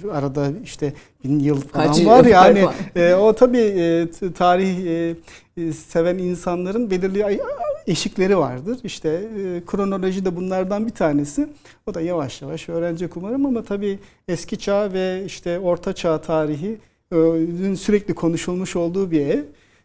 e, 0.09 0.11
arada 0.13 0.49
işte 0.65 0.93
bin 1.25 1.39
yıl 1.39 1.61
falan 1.61 1.87
Kaç 1.87 1.99
yıl 1.99 2.07
var 2.07 2.17
fark 2.17 2.31
yani. 2.33 2.67
var? 2.67 2.75
E, 2.97 3.15
o 3.15 3.33
tabii 3.33 3.59
e, 3.59 4.07
tarih 4.33 4.87
e, 4.87 5.15
e, 5.57 5.73
seven 5.73 6.19
insanların 6.19 6.91
belirli 6.91 7.39
eşikleri 7.87 8.39
vardır. 8.39 8.79
İşte 8.85 9.09
e, 9.09 9.63
kronoloji 9.67 10.25
de 10.25 10.37
bunlardan 10.37 10.87
bir 10.87 10.93
tanesi. 10.93 11.49
O 11.87 11.95
da 11.95 12.01
yavaş 12.01 12.43
yavaş 12.43 12.69
öğrenecek 12.69 13.17
umarım 13.17 13.47
ama 13.47 13.63
tabii 13.63 13.99
eski 14.29 14.59
çağ 14.59 14.93
ve 14.93 15.23
işte 15.27 15.59
orta 15.59 15.93
çağ 15.93 16.21
tarihi 16.21 16.79
e, 17.13 17.77
sürekli 17.77 18.15
konuşulmuş 18.15 18.77
olduğu 18.77 19.11
bir 19.11 19.27
ev. 19.27 19.43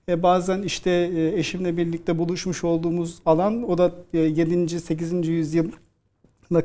E, 0.09 0.23
bazen 0.23 0.61
işte 0.61 0.91
e, 0.91 1.39
eşimle 1.39 1.77
birlikte 1.77 2.17
buluşmuş 2.17 2.63
olduğumuz 2.63 3.19
alan 3.25 3.69
o 3.69 3.77
da 3.77 3.91
e, 4.13 4.17
7. 4.19 4.79
8. 4.79 5.27
yüzyıla 5.27 5.71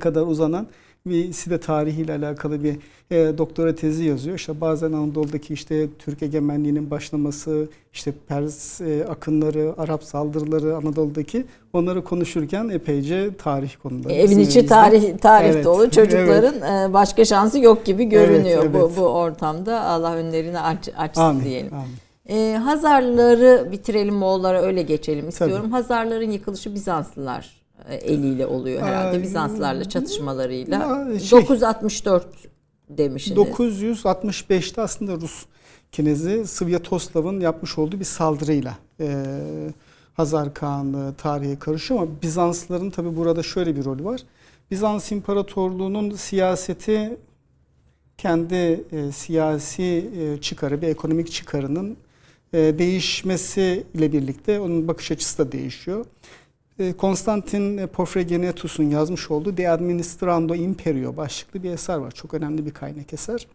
kadar 0.00 0.22
uzanan 0.22 0.66
bir 1.06 1.32
Side 1.32 1.60
tarihiyle 1.60 2.12
alakalı 2.12 2.64
bir 2.64 2.76
e, 3.10 3.38
doktora 3.38 3.74
tezi 3.74 4.04
yazıyor. 4.04 4.36
İşte 4.36 4.60
bazen 4.60 4.92
Anadolu'daki 4.92 5.54
işte 5.54 5.86
Türk 5.98 6.22
egemenliğinin 6.22 6.90
başlaması, 6.90 7.68
işte 7.92 8.12
Pers 8.28 8.80
e, 8.80 9.04
akınları, 9.04 9.74
Arap 9.78 10.04
saldırıları 10.04 10.76
Anadolu'daki 10.76 11.44
onları 11.72 12.04
konuşurken 12.04 12.68
epeyce 12.68 13.30
tarih 13.36 13.70
konuları. 13.82 14.12
Evin 14.12 14.38
içi 14.38 14.66
tarih 14.66 15.18
tarih 15.18 15.50
Evet, 15.50 15.64
dolu 15.64 15.90
çocukların 15.90 16.90
e, 16.90 16.92
başka 16.92 17.24
şansı 17.24 17.58
yok 17.58 17.84
gibi 17.84 18.04
görünüyor 18.04 18.62
Evet, 18.62 18.74
bu 18.74 18.78
evet. 18.78 18.96
bu 18.96 19.02
ortamda. 19.02 19.80
Allah 19.84 20.14
önlerini 20.14 20.60
aç, 20.60 20.88
açsın 20.96 21.22
Amin, 21.22 21.44
diyelim. 21.44 21.72
amin. 21.74 22.07
E, 22.28 22.56
Hazarları 22.64 23.68
bitirelim 23.72 24.14
Moğollara 24.14 24.62
öyle 24.62 24.82
geçelim 24.82 25.28
istiyorum. 25.28 25.56
Tabii. 25.62 25.70
Hazarların 25.70 26.30
yıkılışı 26.30 26.74
Bizanslılar 26.74 27.62
e, 27.88 27.94
eliyle 27.94 28.46
oluyor 28.46 28.82
herhalde. 28.82 29.16
Ay, 29.16 29.22
Bizanslarla 29.22 29.84
çatışmalarıyla. 29.88 31.06
şey- 31.18 31.40
964 31.40 32.26
demişsiniz. 32.90 33.38
965'te 33.38 34.82
aslında 34.82 35.14
Rus 35.14 35.44
kinezi 35.92 36.46
Svyatoslav'ın 36.46 37.40
yapmış 37.40 37.78
olduğu 37.78 38.00
bir 38.00 38.04
saldırıyla 38.04 38.74
e, 39.00 39.24
Hazar 40.14 40.54
Kağanlığı 40.54 41.14
tarihe 41.14 41.58
karışıyor 41.58 42.00
ama 42.02 42.10
Bizanslıların 42.22 42.90
tabi 42.90 43.16
burada 43.16 43.42
şöyle 43.42 43.76
bir 43.76 43.84
rolü 43.84 44.04
var. 44.04 44.20
Bizans 44.70 45.12
İmparatorluğu'nun 45.12 46.10
siyaseti 46.10 47.16
kendi 48.18 48.84
e, 48.92 49.12
siyasi 49.12 50.10
e, 50.20 50.40
çıkarı, 50.40 50.82
bir 50.82 50.88
ekonomik 50.88 51.32
çıkarının 51.32 51.96
değişmesi 52.52 53.84
ile 53.94 54.12
birlikte 54.12 54.60
onun 54.60 54.88
bakış 54.88 55.10
açısı 55.10 55.38
da 55.38 55.52
değişiyor. 55.52 56.04
E, 56.78 56.92
Konstantin 56.92 57.86
Porphyrogennetus'un 57.86 58.90
yazmış 58.90 59.30
olduğu 59.30 59.56
De 59.56 59.70
Administrando 59.70 60.54
Imperio 60.54 61.16
başlıklı 61.16 61.62
bir 61.62 61.70
eser 61.70 61.96
var. 61.96 62.10
Çok 62.10 62.34
önemli 62.34 62.66
bir 62.66 62.70
kaynak 62.70 63.12
eser. 63.12 63.46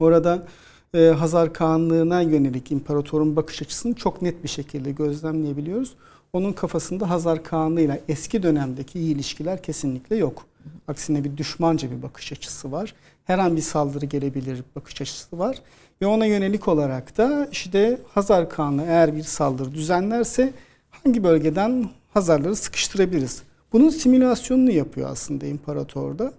Orada 0.00 0.46
e, 0.94 0.98
Hazar 0.98 1.52
Kağanlığı'na 1.52 2.20
yönelik 2.20 2.72
imparatorun 2.72 3.36
bakış 3.36 3.62
açısını 3.62 3.94
çok 3.94 4.22
net 4.22 4.44
bir 4.44 4.48
şekilde 4.48 4.92
gözlemleyebiliyoruz. 4.92 5.94
Onun 6.32 6.52
kafasında 6.52 7.10
Hazar 7.10 7.44
Kağanlığı 7.44 7.80
ile 7.80 8.02
eski 8.08 8.42
dönemdeki 8.42 9.00
iyi 9.00 9.14
ilişkiler 9.14 9.62
kesinlikle 9.62 10.16
yok. 10.16 10.46
Aksine 10.88 11.24
bir 11.24 11.36
düşmanca 11.36 11.90
bir 11.90 12.02
bakış 12.02 12.32
açısı 12.32 12.72
var. 12.72 12.94
Her 13.24 13.38
an 13.38 13.56
bir 13.56 13.60
saldırı 13.60 14.06
gelebilir 14.06 14.62
bakış 14.76 15.00
açısı 15.00 15.38
var. 15.38 15.56
Ve 16.02 16.06
ona 16.06 16.26
yönelik 16.26 16.68
olarak 16.68 17.18
da 17.18 17.48
işte 17.52 17.98
Hazar 18.14 18.50
Kağanlığı 18.50 18.82
eğer 18.82 19.16
bir 19.16 19.22
saldırı 19.22 19.74
düzenlerse 19.74 20.52
hangi 20.90 21.24
bölgeden 21.24 21.88
Hazarları 22.14 22.56
sıkıştırabiliriz? 22.56 23.42
Bunun 23.72 23.88
simülasyonunu 23.88 24.70
yapıyor 24.70 25.10
aslında 25.10 25.46
imparatorda. 25.46 26.32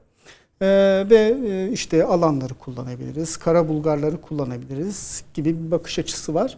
Ee, 0.62 1.06
ve 1.10 1.38
e, 1.47 1.71
işte 1.71 2.04
alanları 2.04 2.54
kullanabiliriz, 2.54 3.38
kara 3.38 3.67
bulgarları 3.67 4.21
kullanabiliriz 4.21 5.23
gibi 5.34 5.65
bir 5.65 5.71
bakış 5.71 5.99
açısı 5.99 6.34
var. 6.34 6.58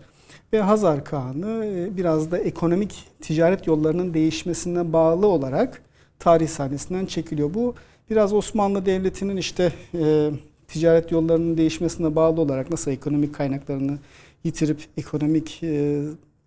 Ve 0.53 0.61
Hazar 0.61 1.05
Kağan'ı 1.05 1.65
e, 1.65 1.97
biraz 1.97 2.31
da 2.31 2.37
ekonomik 2.37 3.03
ticaret 3.21 3.67
yollarının 3.67 4.13
değişmesine 4.13 4.93
bağlı 4.93 5.27
olarak 5.27 5.81
tarih 6.19 6.47
sahnesinden 6.47 7.05
çekiliyor. 7.05 7.53
Bu 7.53 7.75
biraz 8.09 8.33
Osmanlı 8.33 8.85
Devleti'nin 8.85 9.37
işte 9.37 9.73
e, 9.93 10.31
ticaret 10.75 11.11
yollarının 11.11 11.57
değişmesine 11.57 12.15
bağlı 12.15 12.41
olarak 12.41 12.71
nasıl 12.71 12.91
ekonomik 12.91 13.35
kaynaklarını 13.35 13.97
yitirip 14.43 14.79
ekonomik 14.97 15.63
e, 15.63 16.01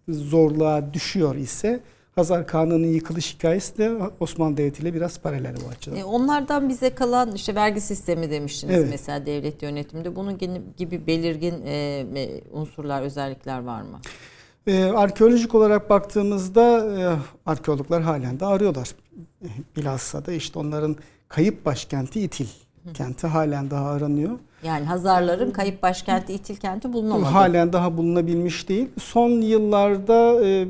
zorluğa 0.08 0.94
düşüyor 0.94 1.34
ise 1.34 1.80
Hazar 2.14 2.46
Kağan'ın 2.46 2.84
yıkılış 2.84 3.34
hikayesi 3.34 3.78
de 3.78 3.92
Osmanlı 4.20 4.56
Devleti 4.56 4.82
ile 4.82 4.94
biraz 4.94 5.20
paralel 5.20 5.54
bu 5.64 5.68
açıdan. 5.68 5.96
E, 5.96 6.04
onlardan 6.04 6.68
bize 6.68 6.94
kalan 6.94 7.32
işte 7.32 7.54
vergi 7.54 7.80
sistemi 7.80 8.30
demiştiniz 8.30 8.74
Evet. 8.76 8.88
mesela 8.90 9.26
devlet 9.26 9.62
yönetiminde. 9.62 10.16
Bunun 10.16 10.38
gibi 10.76 11.06
belirgin 11.06 11.54
e, 11.66 11.72
e, 12.16 12.40
unsurlar, 12.52 13.02
özellikler 13.02 13.58
var 13.58 13.82
mı? 13.82 14.00
Ee, 14.66 14.84
arkeolojik 14.84 15.54
olarak 15.54 15.90
baktığımızda 15.90 16.62
e, 17.00 17.16
arkeologlar 17.50 18.02
halen 18.02 18.40
de 18.40 18.46
arıyorlar. 18.46 18.88
E, 19.42 19.48
Bilhassa 19.76 20.26
da 20.26 20.32
işte 20.32 20.58
onların 20.58 20.96
kayıp 21.28 21.64
başkenti 21.64 22.20
İtil 22.20 22.48
kenti 22.94 23.26
halen 23.26 23.70
daha 23.70 23.90
aranıyor. 23.90 24.38
Yani 24.62 24.84
Hazarların 24.84 25.50
kayıp 25.50 25.82
başkenti 25.82 26.32
İtil 26.32 26.56
kenti 26.56 26.92
bulunamadı. 26.92 27.24
Halen 27.24 27.72
daha 27.72 27.96
bulunabilmiş 27.96 28.68
değil. 28.68 28.88
Son 29.00 29.30
yıllarda 29.30 30.44
e, 30.46 30.66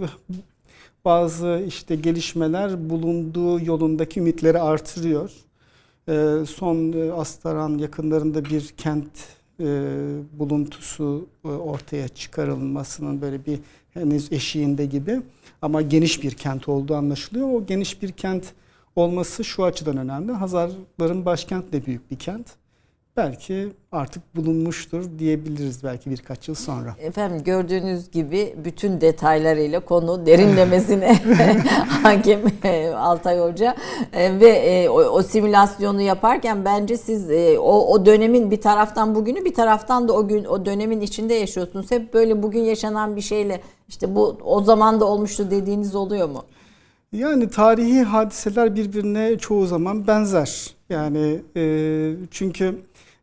bazı 1.05 1.65
işte 1.69 1.97
gelişmeler 1.97 2.91
bulunduğu 2.91 3.65
yolundaki 3.65 4.21
ümitleri 4.21 4.61
artırıyor. 4.61 5.31
Ee, 6.09 6.35
son 6.47 6.93
e, 6.93 7.13
Astaran 7.13 7.79
yakınlarında 7.79 8.45
bir 8.45 8.69
kent 8.77 9.11
e, 9.61 9.65
buluntusu 10.33 11.27
e, 11.45 11.49
ortaya 11.49 12.09
çıkarılmasının 12.09 13.21
böyle 13.21 13.47
bir 13.47 13.59
henüz 13.95 14.33
eşiğinde 14.33 14.87
gibi 14.87 15.21
ama 15.63 15.83
geniş 15.83 16.23
bir 16.23 16.31
kent 16.31 16.69
olduğu 16.69 16.95
anlaşılıyor. 16.95 17.49
O 17.53 17.67
geniş 17.67 18.03
bir 18.03 18.13
kent 18.13 18.45
olması 18.99 19.45
şu 19.45 19.65
açıdan 19.65 19.97
önemli. 19.97 20.33
Hazarların 20.33 21.25
başkent 21.25 21.73
de 21.73 21.87
büyük 21.87 22.11
bir 22.11 22.19
kent 22.19 22.47
belki 23.19 23.69
artık 23.93 24.37
bulunmuştur 24.37 25.05
diyebiliriz 25.19 25.85
belki 25.85 26.11
birkaç 26.11 26.49
yıl 26.49 26.55
sonra. 26.55 26.97
Efendim 27.01 27.45
gördüğünüz 27.45 28.11
gibi 28.11 28.55
bütün 28.65 29.01
detaylarıyla 29.01 29.81
konu 29.81 30.27
derinlemesine 30.27 31.15
hakim 32.03 32.41
e, 32.65 32.89
Altay 32.89 33.39
Hoca 33.39 33.77
e, 34.13 34.41
ve 34.41 34.49
e, 34.49 34.89
o, 34.89 34.95
o 34.95 35.23
simülasyonu 35.23 36.01
yaparken 36.01 36.65
bence 36.65 36.97
siz 36.97 37.31
o, 37.59 37.93
o 37.93 38.07
dönemin 38.07 38.51
bir 38.51 38.61
taraftan 38.61 39.15
bugünü 39.15 39.45
bir 39.45 39.55
taraftan 39.55 40.09
da 40.09 40.13
o 40.13 40.29
gün 40.29 40.45
o 40.45 40.67
dönemin 40.67 41.01
içinde 41.01 41.35
yaşıyorsunuz. 41.35 41.91
Hep 41.91 42.15
böyle 42.15 42.43
bugün 42.43 42.61
yaşanan 42.61 43.17
bir 43.17 43.21
şeyle 43.21 43.61
işte 43.89 44.15
bu 44.15 44.39
o 44.45 44.63
zaman 44.63 45.01
da 45.01 45.05
olmuştu 45.05 45.51
dediğiniz 45.51 45.95
oluyor 45.95 46.29
mu? 46.29 46.45
Yani 47.13 47.51
tarihi 47.51 48.03
hadiseler 48.03 48.77
birbirine 48.77 49.39
çoğu 49.39 49.67
zaman 49.67 50.07
benzer. 50.07 50.75
Yani 50.89 51.41
e, 51.57 52.15
çünkü 52.31 52.75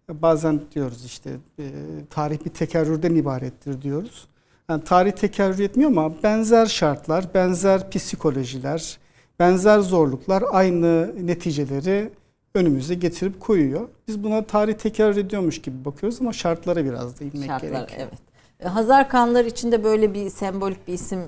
Bazen 0.09 0.61
diyoruz 0.75 1.05
işte 1.05 1.29
e, 1.59 1.63
tarih 2.09 2.45
bir 2.45 2.49
tekerrürden 2.49 3.15
ibarettir 3.15 3.81
diyoruz. 3.81 4.27
Yani 4.69 4.83
tarih 4.83 5.11
tekerrür 5.11 5.59
etmiyor 5.59 5.91
ama 5.91 6.23
benzer 6.23 6.65
şartlar, 6.65 7.33
benzer 7.33 7.89
psikolojiler, 7.89 8.97
benzer 9.39 9.79
zorluklar 9.79 10.43
aynı 10.51 11.11
neticeleri 11.27 12.09
önümüze 12.55 12.95
getirip 12.95 13.39
koyuyor. 13.39 13.87
Biz 14.07 14.23
buna 14.23 14.45
tarih 14.45 14.73
tekerrür 14.73 15.17
ediyormuş 15.17 15.61
gibi 15.61 15.85
bakıyoruz 15.85 16.21
ama 16.21 16.33
şartlara 16.33 16.85
biraz 16.85 17.19
da 17.19 17.23
inmek 17.23 17.45
Şartlar, 17.45 17.69
gerekiyor. 17.69 17.99
Evet. 17.99 18.24
E, 18.59 18.67
Hazar 18.67 19.09
Kağanlar 19.09 19.45
içinde 19.45 19.83
böyle 19.83 20.13
bir 20.13 20.29
sembolik 20.29 20.87
bir 20.87 20.93
isim 20.93 21.19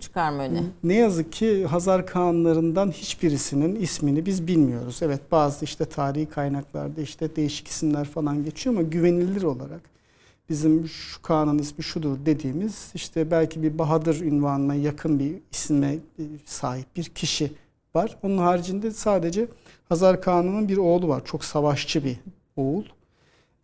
çıkar 0.00 0.30
mı 0.30 0.42
öne? 0.42 0.62
Ne 0.84 0.94
yazık 0.94 1.32
ki 1.32 1.66
Hazar 1.66 2.06
Kağanlarından 2.06 2.90
hiçbirisinin 2.90 3.74
ismini 3.76 4.26
biz 4.26 4.46
bilmiyoruz. 4.46 4.98
Evet 5.02 5.20
bazı 5.32 5.64
işte 5.64 5.84
tarihi 5.84 6.26
kaynaklarda 6.26 7.00
işte 7.00 7.36
değişik 7.36 7.68
isimler 7.68 8.04
falan 8.04 8.44
geçiyor 8.44 8.76
ama 8.76 8.82
güvenilir 8.88 9.42
olarak 9.42 9.80
bizim 10.48 10.88
şu 10.88 11.22
Kaan'ın 11.22 11.58
ismi 11.58 11.84
şudur 11.84 12.16
dediğimiz 12.26 12.90
işte 12.94 13.30
belki 13.30 13.62
bir 13.62 13.78
Bahadır 13.78 14.20
ünvanına 14.20 14.74
yakın 14.74 15.18
bir 15.18 15.34
isme 15.52 15.98
sahip 16.44 16.96
bir 16.96 17.04
kişi 17.04 17.52
var. 17.94 18.16
Onun 18.22 18.38
haricinde 18.38 18.90
sadece 18.90 19.46
Hazar 19.88 20.22
Kağan'ın 20.22 20.68
bir 20.68 20.76
oğlu 20.76 21.08
var. 21.08 21.22
Çok 21.24 21.44
savaşçı 21.44 22.04
bir 22.04 22.16
oğul. 22.56 22.84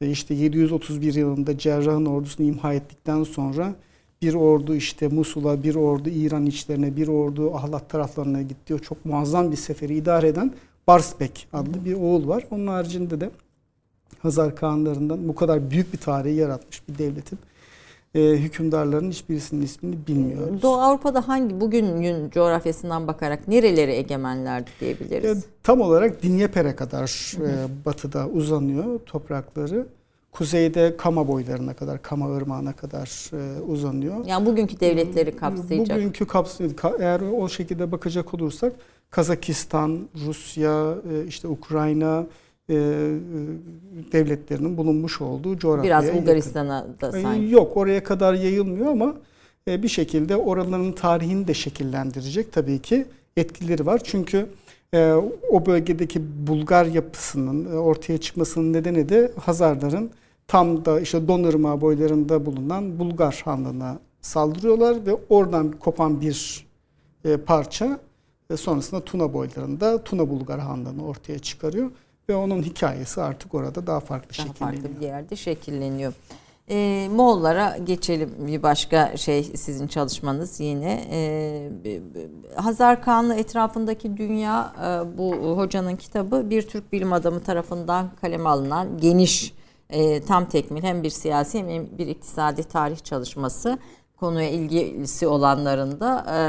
Ve 0.03 0.11
işte 0.11 0.35
731 0.35 1.15
yılında 1.15 1.59
Cerrah'ın 1.59 2.07
ordusunu 2.07 2.47
imha 2.47 2.75
ettikten 2.75 3.23
sonra 3.23 3.75
bir 4.23 4.35
ordu 4.35 4.75
işte 4.75 5.09
Musul'a, 5.09 5.63
bir 5.63 5.75
ordu 5.75 6.09
İran 6.09 6.47
içlerine, 6.47 6.97
bir 6.97 7.09
ordu 7.09 7.55
Ahlat 7.55 7.91
taraflarına 7.91 8.43
gitti. 8.43 8.75
O 8.75 8.79
çok 8.79 9.05
muazzam 9.05 9.53
bir 9.53 9.57
seferi 9.57 9.97
idare 9.97 10.29
eden 10.29 10.53
Barsbek 10.87 11.49
adlı 11.53 11.85
bir 11.85 11.95
oğul 11.95 12.29
var. 12.29 12.45
Onun 12.51 12.67
haricinde 12.67 13.21
de 13.21 13.31
Hazar 14.19 14.57
Kağanlarından 14.57 15.29
bu 15.29 15.35
kadar 15.35 15.71
büyük 15.71 15.93
bir 15.93 15.99
tarihi 15.99 16.37
yaratmış 16.37 16.89
bir 16.89 16.99
devletin 16.99 17.39
e, 18.15 18.21
hükümdarların 18.21 19.11
hiçbirisinin 19.11 19.63
ismini 19.63 20.07
bilmiyoruz. 20.07 20.63
Doğu 20.63 20.77
Avrupa'da 20.77 21.29
hangi 21.29 21.61
bugünün 21.61 22.31
coğrafyasından 22.31 23.09
bakarak 23.09 23.49
nereleri 23.49 23.91
egemenlerdi 23.93 24.71
diyebiliriz? 24.81 25.39
E, 25.39 25.43
tam 25.63 25.81
olarak 25.81 26.23
Dinyeper'e 26.23 26.77
kadar 26.77 27.37
e, 27.41 27.85
batıda 27.85 28.29
uzanıyor 28.29 28.99
toprakları. 29.07 29.87
Kuzeyde 30.33 30.97
Kama 30.97 31.29
boylarına 31.29 31.75
kadar, 31.75 32.03
Kama 32.03 32.37
ırmağına 32.37 32.73
kadar 32.73 33.31
e, 33.33 33.61
uzanıyor. 33.61 34.25
Yani 34.27 34.47
bugünkü 34.47 34.81
devletleri 34.81 35.37
kapsayacak. 35.37 35.97
Bugünkü 35.97 36.27
kapsayacak. 36.27 36.85
Eğer 37.01 37.21
o 37.21 37.49
şekilde 37.49 37.93
bakacak 37.93 38.35
olursak 38.35 38.73
Kazakistan, 39.11 40.09
Rusya, 40.27 40.95
e, 41.13 41.27
işte 41.27 41.49
Ukrayna, 41.49 42.27
e, 42.71 42.75
devletlerinin 44.13 44.77
bulunmuş 44.77 45.21
olduğu 45.21 45.59
coğrafyaya 45.59 46.03
Biraz 46.03 46.15
Bulgaristan'a 46.15 46.87
da 47.01 47.19
e, 47.19 47.23
sanki. 47.23 47.51
Yok 47.51 47.77
oraya 47.77 48.05
kadar 48.05 48.35
yayılmıyor 48.35 48.87
ama 48.87 49.15
e, 49.69 49.83
bir 49.83 49.89
şekilde 49.89 50.37
oraların 50.37 50.93
tarihini 50.93 51.49
de 51.49 51.55
şekillendirecek 51.55 52.53
tabii 52.53 52.79
ki 52.79 53.07
etkileri 53.37 53.87
var. 53.87 54.01
Çünkü 54.05 54.47
o 55.51 55.67
bölgedeki 55.67 56.47
Bulgar 56.47 56.85
yapısının 56.85 57.77
ortaya 57.77 58.19
çıkmasının 58.19 58.73
nedeni 58.73 59.09
de 59.09 59.33
Hazarların 59.41 60.11
tam 60.49 60.85
da 60.85 61.01
işte 61.01 61.29
Donırma 61.29 61.81
boylarında 61.81 62.47
bulunan 62.47 62.99
Bulgar 62.99 63.43
Hanlığı'na 63.45 63.99
saldırıyorlar 64.21 65.07
ve 65.07 65.17
oradan 65.29 65.73
kopan 65.73 66.21
bir 66.21 66.67
parça 67.47 68.01
ve 68.51 68.57
sonrasında 68.57 69.01
Tuna 69.01 69.33
boylarında 69.33 70.05
Tuna 70.05 70.31
Bulgar 70.31 70.61
Hanlığı'nı 70.61 71.07
ortaya 71.07 71.39
çıkarıyor 71.39 71.91
ve 72.31 72.37
onun 72.37 72.63
hikayesi 72.63 73.23
artık 73.23 73.55
orada 73.55 73.87
daha 73.87 74.01
farklı 74.01 74.39
daha 74.39 74.47
şekilleniyor. 74.47 74.83
farklı 74.83 75.01
bir 75.01 75.07
yerde 75.07 75.37
şekilleniyor. 75.37 76.13
E, 76.71 77.09
Moğollara 77.15 77.77
geçelim 77.85 78.35
bir 78.39 78.63
başka 78.63 79.17
şey 79.17 79.43
sizin 79.43 79.87
çalışmanız 79.87 80.61
yine. 80.61 81.05
E, 81.11 82.01
Hazar 82.55 83.03
Kağanlı 83.03 83.35
etrafındaki 83.35 84.17
dünya 84.17 84.73
e, 84.79 85.19
bu 85.19 85.33
hocanın 85.59 85.97
kitabı 85.97 86.51
bir 86.51 86.63
Türk 86.63 86.93
bilim 86.93 87.13
adamı 87.13 87.41
tarafından 87.41 88.11
kaleme 88.21 88.49
alınan 88.49 88.99
geniş 88.99 89.55
e, 89.91 90.21
tam 90.21 90.49
tekmil 90.49 90.83
hem 90.83 91.03
bir 91.03 91.11
siyasi 91.11 91.59
hem 91.59 91.99
bir 91.99 92.07
iktisadi 92.07 92.65
tarih 92.65 92.99
çalışması 93.05 93.79
konuya 94.21 94.51
ilgisi 94.51 95.27
olanların 95.27 96.01
da 96.01 96.25
e, 96.29 96.41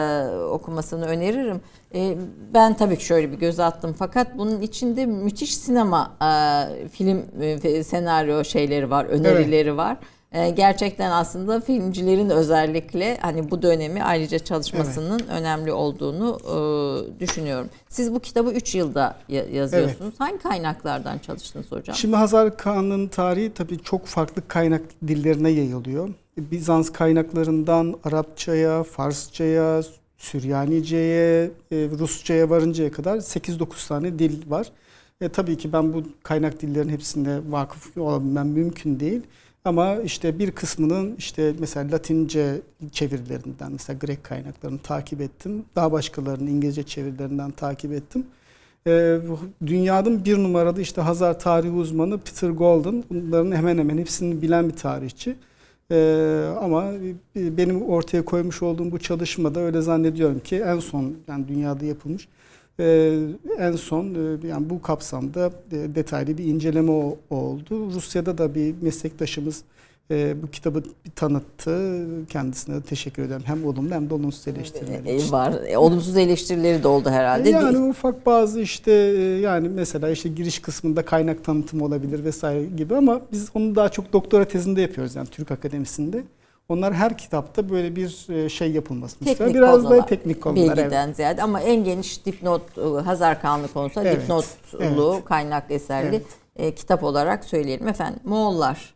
okumasını 0.46 1.06
öneririm. 1.06 1.62
E, 1.96 2.18
ben 2.54 2.74
tabii 2.74 2.98
ki 2.98 3.06
şöyle 3.06 3.32
bir 3.32 3.38
göz 3.38 3.60
attım 3.60 3.96
fakat 4.00 4.38
bunun 4.38 4.62
içinde 4.62 5.06
müthiş 5.06 5.58
sinema 5.58 6.12
e, 6.22 6.88
film 6.88 7.26
e, 7.42 7.84
senaryo 7.84 8.44
şeyleri 8.44 8.90
var, 8.90 9.06
önerileri 9.06 9.70
evet. 9.70 9.78
var. 9.78 9.98
E, 10.32 10.50
gerçekten 10.50 11.12
aslında 11.12 11.62
filmcilerin 11.62 12.30
özellikle 12.30 13.18
hani 13.22 13.52
bu 13.52 13.62
dönemi 13.62 14.04
ayrıca 14.04 14.40
çalışmasının 14.40 15.20
evet. 15.20 15.30
önemli 15.30 15.72
olduğunu 15.72 16.40
e, 16.44 17.20
düşünüyorum. 17.20 17.70
Siz 17.90 18.14
bu 18.14 18.20
kitabı 18.20 18.52
3 18.52 18.76
yılda 18.76 19.16
yazıyorsunuz. 19.30 19.98
Evet. 20.02 20.20
Hangi 20.20 20.38
kaynaklardan 20.38 21.20
çalıştınız 21.20 21.72
hocam? 21.72 21.96
Şimdi 21.96 22.16
Hazar 22.16 22.58
Kağan'ın 22.58 23.08
tarihi 23.08 23.54
tabii 23.54 23.80
çok 23.80 24.06
farklı 24.06 24.48
kaynak 24.48 24.82
dillerine 25.08 25.50
yayılıyor. 25.50 26.10
Bizans 26.38 26.90
kaynaklarından 26.90 27.96
Arapçaya, 28.04 28.84
Farsçaya, 28.84 29.82
Süryanice'ye, 30.18 31.44
e, 31.72 31.76
Rusça'ya 32.00 32.50
varıncaya 32.50 32.92
kadar 32.92 33.18
8-9 33.18 33.88
tane 33.88 34.20
dil 34.20 34.50
var. 34.50 34.68
E, 35.22 35.30
tabii 35.30 35.58
ki 35.58 35.74
ben 35.74 35.94
bu 35.94 36.04
kaynak 36.24 36.62
dillerin 36.62 36.90
hepsinde 36.90 37.40
vakıf 37.50 37.98
olabilmem 37.98 38.48
mümkün 38.48 39.00
değil. 39.00 39.22
Ama 39.66 39.96
işte 39.96 40.40
bir 40.40 40.52
kısmının 40.52 41.16
işte 41.16 41.54
mesela 41.60 41.92
Latince 41.92 42.62
çevirilerinden 42.92 43.72
mesela 43.72 44.00
Grek 44.00 44.24
kaynaklarını 44.24 44.80
takip 44.80 45.22
ettim. 45.22 45.66
Daha 45.76 45.92
başkalarının 45.92 46.48
İngilizce 46.48 46.84
çevirilerinden 46.84 47.52
takip 47.52 47.92
ettim. 47.92 48.26
E, 48.88 49.20
dünyanın 49.66 50.26
bir 50.26 50.38
numaralı 50.38 50.82
işte 50.82 51.02
Hazar 51.02 51.40
tarihi 51.40 51.72
uzmanı 51.72 52.18
Peter 52.18 52.50
Golden. 52.50 53.04
Bunların 53.10 53.52
hemen 53.56 53.78
hemen 53.78 53.98
hepsini 53.98 54.42
bilen 54.42 54.70
bir 54.70 54.76
tarihçi. 54.76 55.36
Ee, 55.92 56.46
ama 56.62 56.92
benim 57.36 57.82
ortaya 57.82 58.26
koymuş 58.26 58.62
olduğum 58.62 58.92
bu 58.92 59.00
çalışmada 59.00 59.60
öyle 59.60 59.82
zannediyorum 59.82 60.40
ki 60.40 60.56
en 60.56 60.80
son 60.80 61.14
yani 61.28 61.48
dünyada 61.48 61.86
yapılmış 61.86 62.28
e, 62.82 63.20
en 63.60 63.72
son 63.72 64.06
e, 64.06 64.48
yani 64.48 64.70
bu 64.70 64.82
kapsamda 64.82 65.52
e, 65.72 65.96
detaylı 65.96 66.38
bir 66.38 66.46
inceleme 66.46 66.92
o, 66.92 67.18
oldu. 67.30 67.92
Rusya'da 67.94 68.38
da 68.38 68.56
bir 68.56 68.76
meslektaşımız 68.82 69.64
e, 70.12 70.44
bu 70.44 70.48
kitabı 70.48 70.84
tanıttı. 71.16 72.06
Kendisine 72.30 72.76
de 72.76 72.82
teşekkür 72.82 73.24
ederim. 73.24 73.42
Hem 73.46 73.66
olumlu 73.66 73.94
hem 73.94 74.10
de 74.10 74.14
olumsuz 74.14 74.48
eleştirileri 74.48 75.10
e, 75.10 75.16
için. 75.16 75.32
Var. 75.32 75.54
E, 75.68 75.78
olumsuz 75.78 76.18
eleştirileri 76.18 76.84
de 76.84 76.88
oldu 76.88 77.10
herhalde. 77.10 77.50
E, 77.50 77.52
yani 77.52 77.74
değil. 77.74 77.90
ufak 77.90 78.26
bazı 78.26 78.62
işte 78.62 78.92
yani 79.42 79.70
mesela 79.70 80.10
işte 80.10 80.30
giriş 80.30 80.60
kısmında 80.60 81.06
kaynak 81.06 81.44
tanıtımı 81.44 81.86
olabilir 81.86 82.24
vesaire 82.24 82.66
gibi 82.66 82.96
ama 82.96 83.22
biz 83.32 83.50
onu 83.54 83.76
daha 83.76 83.90
çok 83.90 84.14
doktora 84.14 84.46
tezinde 84.46 84.82
yapıyoruz 84.82 85.16
yani 85.16 85.28
Türk 85.28 85.52
Akademisi'nde. 85.52 86.24
Onlar 86.72 86.94
her 86.94 87.18
kitapta 87.18 87.70
böyle 87.70 87.96
bir 87.96 88.30
e, 88.30 88.50
şey 88.50 88.72
yapılması 88.72 89.20
teknik 89.20 89.56
Biraz 89.56 89.84
konular, 89.84 89.98
da 89.98 90.06
teknik 90.06 90.42
konular. 90.42 90.78
Bilgiden 90.78 91.08
evet. 91.08 91.16
ziyade 91.16 91.44
ama 91.44 91.62
en 91.62 91.84
geniş 91.84 92.26
dipnot 92.26 92.62
Hazar 93.06 93.42
Kanlı 93.42 93.68
konusu 93.68 94.02
evet, 94.02 94.22
dipnotlu 94.22 95.14
evet. 95.14 95.26
kaynak 95.26 95.72
eserli 95.72 96.16
evet. 96.16 96.26
e, 96.56 96.76
kitap 96.76 97.04
olarak 97.04 97.46
söyleyelim. 97.46 97.88
Efendim 97.88 98.20
Moğollar 98.24 98.94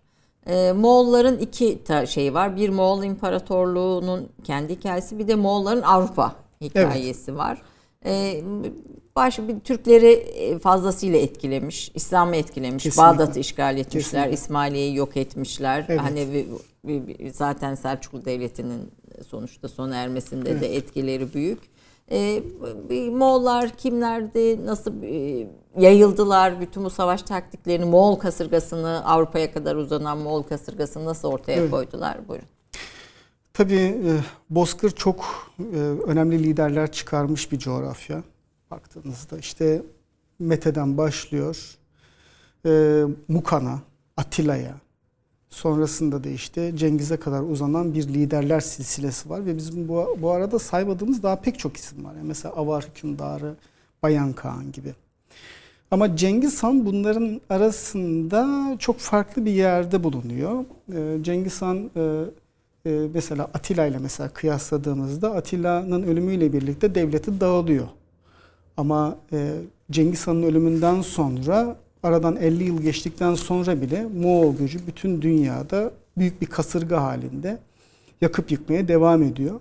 e, 0.47 0.71
Moğolların 0.71 1.37
iki 1.37 1.79
şeyi 2.07 2.33
var. 2.33 2.55
Bir 2.55 2.69
Moğol 2.69 3.03
İmparatorluğu'nun 3.03 4.29
kendi 4.43 4.75
hikayesi 4.75 5.19
bir 5.19 5.27
de 5.27 5.35
Moğolların 5.35 5.81
Avrupa 5.81 6.35
hikayesi 6.61 7.37
var. 7.37 7.61
E, 8.05 8.43
baş 9.15 9.39
bir 9.39 9.59
Türkleri 9.59 10.11
e, 10.11 10.59
fazlasıyla 10.59 11.19
etkilemiş, 11.19 11.91
İslam'ı 11.95 12.35
etkilemiş, 12.35 12.83
Kesinlikle. 12.83 13.11
Bağdat'ı 13.13 13.39
işgal 13.39 13.77
etmişler. 13.77 14.29
İsmailiye'yi 14.29 14.95
yok 14.95 15.17
etmişler. 15.17 15.85
Evet. 15.89 16.01
Hani 16.01 16.45
zaten 17.31 17.75
Selçuklu 17.75 18.25
Devleti'nin 18.25 18.91
sonuçta 19.27 19.67
sona 19.67 19.95
ermesinde 19.95 20.61
de 20.61 20.75
etkileri 20.75 21.33
büyük. 21.33 21.59
E, 22.11 22.43
bir 22.89 23.09
Moğollar 23.09 23.69
kimlerdi, 23.69 24.65
nasıl 24.65 25.03
e, 25.03 25.47
yayıldılar, 25.77 26.61
bütün 26.61 26.83
bu 26.83 26.89
savaş 26.89 27.21
taktiklerini, 27.21 27.85
Moğol 27.85 28.15
kasırgasını, 28.15 29.05
Avrupa'ya 29.05 29.53
kadar 29.53 29.75
uzanan 29.75 30.17
Moğol 30.17 30.43
kasırgasını 30.43 31.05
nasıl 31.05 31.27
ortaya 31.27 31.59
Evet. 31.59 31.71
koydular? 31.71 32.27
Buyurun. 32.27 32.47
Tabii 33.53 33.75
e, 33.75 34.11
Bozkır 34.49 34.91
çok 34.91 35.25
e, 35.59 35.77
önemli 36.07 36.43
liderler 36.43 36.91
çıkarmış 36.91 37.51
bir 37.51 37.59
coğrafya. 37.59 38.23
Baktığınızda 38.75 39.37
işte 39.37 39.81
Mete'den 40.39 40.97
başlıyor. 40.97 41.77
E, 42.65 43.03
Mukan'a, 43.27 43.79
Atilla'ya, 44.17 44.75
sonrasında 45.49 46.23
da 46.23 46.29
işte 46.29 46.77
Cengiz'e 46.77 47.17
kadar 47.17 47.41
uzanan 47.41 47.93
bir 47.93 48.07
liderler 48.07 48.59
silsilesi 48.59 49.29
var 49.29 49.45
ve 49.45 49.57
bizim 49.57 49.87
bu, 49.87 50.17
bu 50.21 50.31
arada 50.31 50.59
saymadığımız 50.59 51.23
daha 51.23 51.35
pek 51.35 51.59
çok 51.59 51.77
isim 51.77 52.05
var. 52.05 52.13
Yani 52.15 52.27
mesela 52.27 52.55
Avar 52.55 52.85
hükümdarı, 52.89 53.55
Bayan 54.03 54.33
Kağan 54.33 54.71
gibi. 54.71 54.93
Ama 55.91 56.15
Cengiz 56.15 56.63
Han 56.63 56.85
bunların 56.85 57.41
arasında 57.49 58.75
çok 58.79 58.97
farklı 58.99 59.45
bir 59.45 59.51
yerde 59.51 60.03
bulunuyor. 60.03 60.65
E, 60.93 61.23
Cengiz 61.23 61.61
Han 61.61 61.91
e, 61.95 62.23
e, 62.85 63.07
mesela 63.13 63.43
Atilla 63.53 63.85
ile 63.85 63.97
mesela 63.97 64.29
kıyasladığımızda 64.29 65.35
Atilla'nın 65.35 66.03
ölümüyle 66.03 66.53
birlikte 66.53 66.95
devleti 66.95 67.41
dağılıyor. 67.41 67.87
Ama 68.77 69.17
e, 69.33 69.51
Cengiz 69.91 70.27
Han'ın 70.27 70.43
ölümünden 70.43 71.01
sonra 71.01 71.75
aradan 72.03 72.35
50 72.35 72.63
yıl 72.63 72.81
geçtikten 72.81 73.35
sonra 73.35 73.81
bile 73.81 74.05
Moğol 74.21 74.57
gücü 74.57 74.79
bütün 74.87 75.21
dünyada 75.21 75.91
büyük 76.17 76.41
bir 76.41 76.45
kasırga 76.45 77.01
halinde 77.03 77.57
yakıp 78.21 78.51
yıkmaya 78.51 78.87
devam 78.87 79.23
ediyor. 79.23 79.59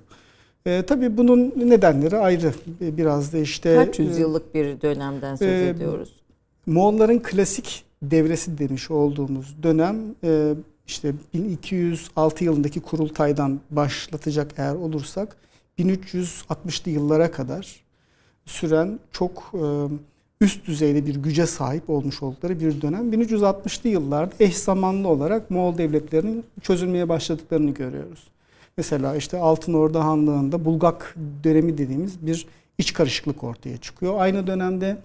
E, 0.66 0.82
tabii 0.82 1.16
bunun 1.16 1.52
nedenleri 1.56 2.16
ayrı. 2.16 2.52
E, 2.80 2.96
Biraz 2.96 3.32
da 3.32 3.38
işte 3.38 3.74
Kaç 3.76 4.00
e, 4.00 4.02
yüzyıllık 4.02 4.54
bir 4.54 4.80
dönemden 4.80 5.36
söz 5.36 5.48
e, 5.48 5.68
ediyoruz? 5.68 6.12
Moğolların 6.66 7.18
klasik 7.18 7.84
devresi 8.02 8.58
demiş 8.58 8.90
olduğumuz 8.90 9.62
dönem 9.62 9.96
e, 10.24 10.54
işte 10.86 11.12
1206 11.34 12.44
yılındaki 12.44 12.80
kurultaydan 12.80 13.60
başlatacak 13.70 14.54
eğer 14.56 14.74
olursak 14.74 15.36
1360'lı 15.78 16.90
yıllara 16.90 17.30
kadar 17.30 17.83
süren 18.46 18.98
çok 19.12 19.52
e, 19.54 19.64
üst 20.40 20.66
düzeyde 20.66 21.06
bir 21.06 21.14
güce 21.14 21.46
sahip 21.46 21.90
olmuş 21.90 22.22
oldukları 22.22 22.60
bir 22.60 22.82
dönem. 22.82 23.12
1360'lı 23.12 23.88
yıllarda 23.88 24.34
eş 24.40 24.56
zamanlı 24.56 25.08
olarak 25.08 25.50
Moğol 25.50 25.78
devletlerinin 25.78 26.44
çözülmeye 26.62 27.08
başladıklarını 27.08 27.70
görüyoruz. 27.70 28.28
Mesela 28.76 29.16
işte 29.16 29.38
Altın 29.38 29.74
Ordu 29.74 29.98
Hanlığı'nda 29.98 30.64
Bulgak 30.64 31.16
dönemi 31.44 31.78
dediğimiz 31.78 32.26
bir 32.26 32.46
iç 32.78 32.92
karışıklık 32.92 33.44
ortaya 33.44 33.76
çıkıyor. 33.76 34.14
Aynı 34.18 34.46
dönemde 34.46 34.96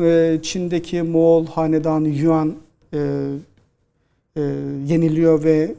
e, 0.00 0.38
Çin'deki 0.42 1.02
Moğol 1.02 1.46
hanedanı 1.46 2.08
Yuan 2.08 2.54
e, 2.92 2.98
yeniliyor 4.86 5.44
ve 5.44 5.74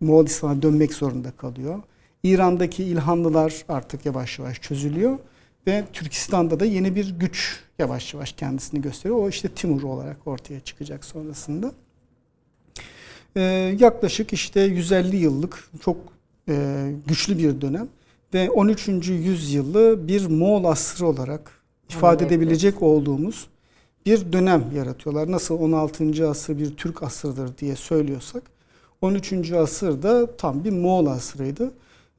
Moğolistan'a 0.00 0.62
dönmek 0.62 0.94
zorunda 0.94 1.30
kalıyor. 1.30 1.82
İran'daki 2.22 2.84
İlhanlılar 2.84 3.64
artık 3.68 4.06
yavaş 4.06 4.38
yavaş 4.38 4.60
çözülüyor 4.60 5.18
ve 5.66 5.84
Türkistan'da 5.92 6.60
da 6.60 6.64
yeni 6.64 6.96
bir 6.96 7.10
güç 7.18 7.60
yavaş 7.78 8.14
yavaş 8.14 8.32
kendisini 8.32 8.82
gösteriyor. 8.82 9.20
O 9.20 9.28
işte 9.28 9.48
Timur 9.48 9.82
olarak 9.82 10.26
ortaya 10.26 10.60
çıkacak 10.60 11.04
sonrasında. 11.04 11.72
E, 13.36 13.40
yaklaşık 13.78 14.32
işte 14.32 14.60
150 14.60 15.16
yıllık 15.16 15.70
çok 15.80 15.96
e, 16.48 16.86
güçlü 17.06 17.38
bir 17.38 17.60
dönem 17.60 17.88
ve 18.34 18.50
13. 18.50 18.88
yüzyılı 19.08 20.08
bir 20.08 20.26
Moğol 20.26 20.64
asrı 20.64 21.06
olarak 21.06 21.50
ifade 21.90 22.24
Evet. 22.24 22.32
edebilecek 22.32 22.82
olduğumuz 22.82 23.46
bir 24.06 24.32
dönem 24.32 24.64
yaratıyorlar. 24.76 25.32
Nasıl 25.32 25.58
16. 25.60 26.28
asır 26.28 26.58
bir 26.58 26.76
Türk 26.76 27.02
asırdır 27.02 27.58
diye 27.58 27.76
söylüyorsak 27.76 28.42
13. 29.00 29.52
asır 29.52 30.02
da 30.02 30.36
tam 30.36 30.64
bir 30.64 30.70
Moğol 30.70 31.06
asrıydı. 31.06 31.70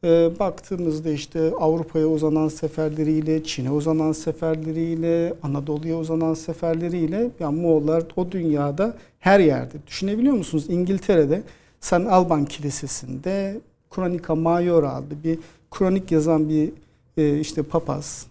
Ee, 0.04 0.30
baktığımızda 0.39 1.10
işte 1.10 1.52
Avrupa'ya 1.60 2.08
uzanan 2.08 2.48
seferleriyle, 2.48 3.43
Çin'e 3.43 3.72
uzanan 3.72 4.12
seferleriyle, 4.12 5.34
Anadolu'ya 5.43 5.98
uzanan 5.98 6.34
seferleriyle 6.34 7.32
yani 7.39 7.62
Moğollar 7.62 8.04
o 8.16 8.32
dünyada 8.32 8.98
her 9.20 9.39
yerde. 9.39 9.74
Düşünebiliyor 9.88 10.36
musunuz? 10.36 10.66
İngiltere'de 10.70 11.43
San 11.80 12.06
Alban 12.06 12.45
Kilisesi'nde 12.45 13.62
Kronika 13.89 14.36
Majora 14.36 14.93
adlı 14.93 15.24
bir 15.24 15.39
kronik 15.72 16.12
yazan 16.12 16.50
bir 16.50 16.72
e, 17.18 17.39
işte 17.39 17.64
papaz 17.64 18.28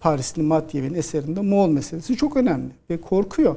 Parisli 0.00 0.42
Mathiev'in 0.42 0.94
eserinde 0.94 1.40
Moğol 1.40 1.68
meselesi 1.68 2.16
çok 2.16 2.36
önemli 2.36 2.70
ve 2.90 3.00
korkuyor. 3.00 3.56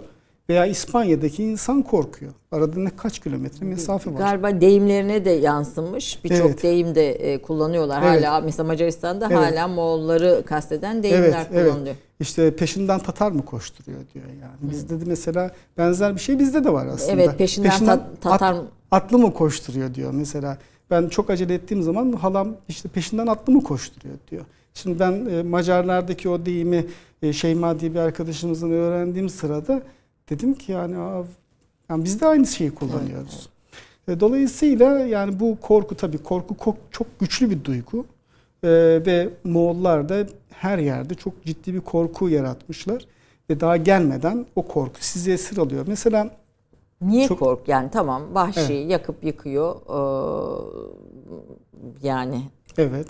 Veya 0.49 0.65
İspanya'daki 0.65 1.43
insan 1.43 1.81
korkuyor. 1.81 2.31
Arada 2.51 2.79
ne 2.79 2.89
kaç 2.89 3.19
kilometre 3.19 3.65
mesafe 3.65 4.13
var. 4.13 4.17
Galiba 4.17 4.61
deyimlerine 4.61 5.25
de 5.25 5.29
yansımış. 5.29 6.23
Birçok 6.23 6.45
Evet. 6.47 6.63
deyim 6.63 6.95
de 6.95 7.11
e, 7.11 7.41
kullanıyorlar. 7.41 8.03
Evet. 8.03 8.25
Hala 8.25 8.41
mesela 8.41 8.67
Macaristan'da 8.67 9.27
Evet. 9.31 9.37
hala 9.37 9.67
Moğolları 9.67 10.43
kasteden 10.45 11.03
deyimler 11.03 11.21
Evet, 11.21 11.35
evet. 11.53 11.67
kullanılıyor. 11.71 11.95
İşte 12.19 12.55
peşinden 12.55 12.99
Tatar 12.99 13.31
mı 13.31 13.45
koşturuyor 13.45 13.99
diyor 14.13 14.25
yani. 14.41 14.71
Bizde 14.71 15.01
de 15.01 15.03
mesela 15.07 15.51
benzer 15.77 16.15
bir 16.15 16.19
şey 16.21 16.39
bizde 16.39 16.63
de 16.63 16.73
var 16.73 16.87
aslında. 16.87 17.11
Evet 17.11 17.37
peşinden, 17.37 17.85
ta- 17.85 18.07
Tatar 18.21 18.53
at- 18.53 18.61
atlı 18.91 19.17
mı 19.19 19.33
koşturuyor 19.33 19.93
diyor 19.93 20.11
mesela. 20.13 20.57
Ben 20.91 21.09
çok 21.09 21.29
acele 21.29 21.53
ettiğim 21.53 21.83
zaman 21.83 22.11
halam 22.11 22.55
işte 22.67 22.89
peşinden 22.89 23.27
atlı 23.27 23.53
mı 23.53 23.63
koşturuyor 23.63 24.15
diyor. 24.31 24.45
Şimdi 24.73 24.99
ben 24.99 25.25
e, 25.25 25.43
Macarlardaki 25.43 26.29
o 26.29 26.45
deyimi 26.45 26.85
e, 27.21 27.33
Şeyma 27.33 27.79
diye 27.79 27.93
bir 27.93 27.99
arkadaşımızdan 27.99 28.71
öğrendiğim 28.71 29.29
sırada 29.29 29.81
dedim 30.29 30.53
ki 30.53 30.71
yani, 30.71 30.97
aa, 30.97 31.23
yani 31.89 32.03
biz 32.05 32.21
de 32.21 32.27
aynı 32.27 32.47
şeyi 32.47 32.71
kullanıyoruz. 32.75 33.49
E, 34.07 34.19
Dolayısıyla 34.19 34.99
yani 34.99 35.39
bu 35.39 35.57
korku 35.61 35.95
tabii 35.95 36.17
korku 36.17 36.53
ko- 36.53 36.75
çok 36.91 37.19
güçlü 37.19 37.49
bir 37.49 37.63
duygu. 37.63 38.05
E, 38.63 38.69
ve 39.05 39.29
Moğollar 39.43 40.09
da 40.09 40.25
her 40.49 40.77
yerde 40.77 41.15
çok 41.15 41.45
ciddi 41.45 41.73
bir 41.73 41.81
korku 41.81 42.29
yaratmışlar. 42.29 43.05
Ve 43.49 43.59
daha 43.59 43.77
gelmeden 43.77 44.45
o 44.55 44.61
korku 44.67 44.97
sizi 44.99 45.31
esir 45.31 45.57
alıyor. 45.57 45.83
Mesela 45.87 46.29
Niye 47.01 47.27
Çok- 47.27 47.39
kork? 47.39 47.67
Yani 47.67 47.89
tamam 47.91 48.23
vahşi 48.35 48.59
Evet. 48.73 48.91
yakıp 48.91 49.23
yıkıyor. 49.23 49.75
ee, 49.75 50.97
yani 52.07 52.41
evet 52.77 53.07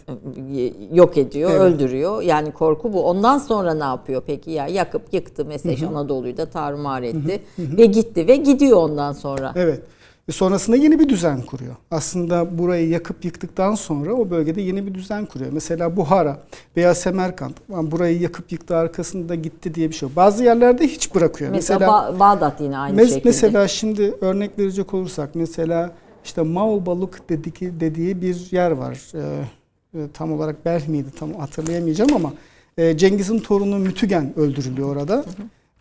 yok 0.93 1.17
ediyor, 1.17 1.51
Evet. 1.51 1.61
öldürüyor. 1.61 2.21
Yani 2.21 2.51
korku 2.51 2.93
bu. 2.93 3.03
Ondan 3.05 3.37
sonra 3.37 3.73
ne 3.73 3.83
yapıyor 3.83 4.21
peki 4.27 4.51
ya? 4.51 4.67
Yakıp 4.67 5.13
yıktı 5.13 5.45
mesela 5.45 5.73
işte 5.73 5.87
Anadolu'yu 5.87 6.37
da 6.37 6.45
tarumar 6.45 7.01
etti 7.03 7.41
ve 7.57 7.85
gitti 7.85 8.27
ve 8.27 8.35
gidiyor 8.35 8.77
ondan 8.77 9.13
sonra. 9.13 9.53
Evet. 9.55 9.81
E 10.27 10.31
sonrasında 10.31 10.75
yeni 10.77 10.99
bir 10.99 11.09
düzen 11.09 11.41
kuruyor. 11.41 11.75
Aslında 11.91 12.57
burayı 12.57 12.89
yakıp 12.89 13.25
yıktıktan 13.25 13.75
sonra 13.75 14.13
o 14.13 14.29
bölgede 14.29 14.61
yeni 14.61 14.85
bir 14.87 14.93
düzen 14.93 15.25
kuruyor. 15.25 15.51
Mesela 15.53 15.97
Buhara 15.97 16.37
veya 16.77 16.95
Semerkant 16.95 17.55
"Lan 17.71 17.91
burayı 17.91 18.19
yakıp 18.19 18.51
yıktı 18.51 18.75
arkasında 18.75 19.35
gitti 19.35 19.75
diye 19.75 19.89
bir 19.89 19.95
şey 19.95 20.09
yok. 20.09 20.15
Bazı 20.15 20.43
yerlerde 20.43 20.87
hiç 20.87 21.15
bırakıyor. 21.15 21.51
Mesela, 21.51 21.79
Mesela 21.79 21.91
Ba- 21.91 22.19
Bağdat 22.19 22.61
yine 22.61 22.77
aynı 22.77 23.01
mes- 23.01 23.07
şekilde. 23.07 23.21
mesela 23.29 23.67
şimdi 23.67 24.13
örnek 24.21 24.59
verecek 24.59 24.93
olursak 24.93 25.29
mesela 25.35 25.91
işte 26.29 26.41
Maubalık 26.41 27.29
dediği, 27.29 27.79
dediği 27.79 28.21
bir 28.21 28.47
yer 28.51 28.71
var. 28.71 28.99
Ee, 29.15 29.99
e, 29.99 30.07
tam 30.13 30.33
olarak 30.33 30.65
Belh 30.65 30.87
miydi 30.87 31.07
tam 31.19 31.33
hatırlayamayacağım 31.33 32.15
ama 32.15 32.33
e, 32.77 32.97
Cengiz'in 32.97 33.39
torunu 33.39 33.79
Mütügen 33.79 34.33
öldürülüyor 34.39 34.95
orada. 34.95 35.25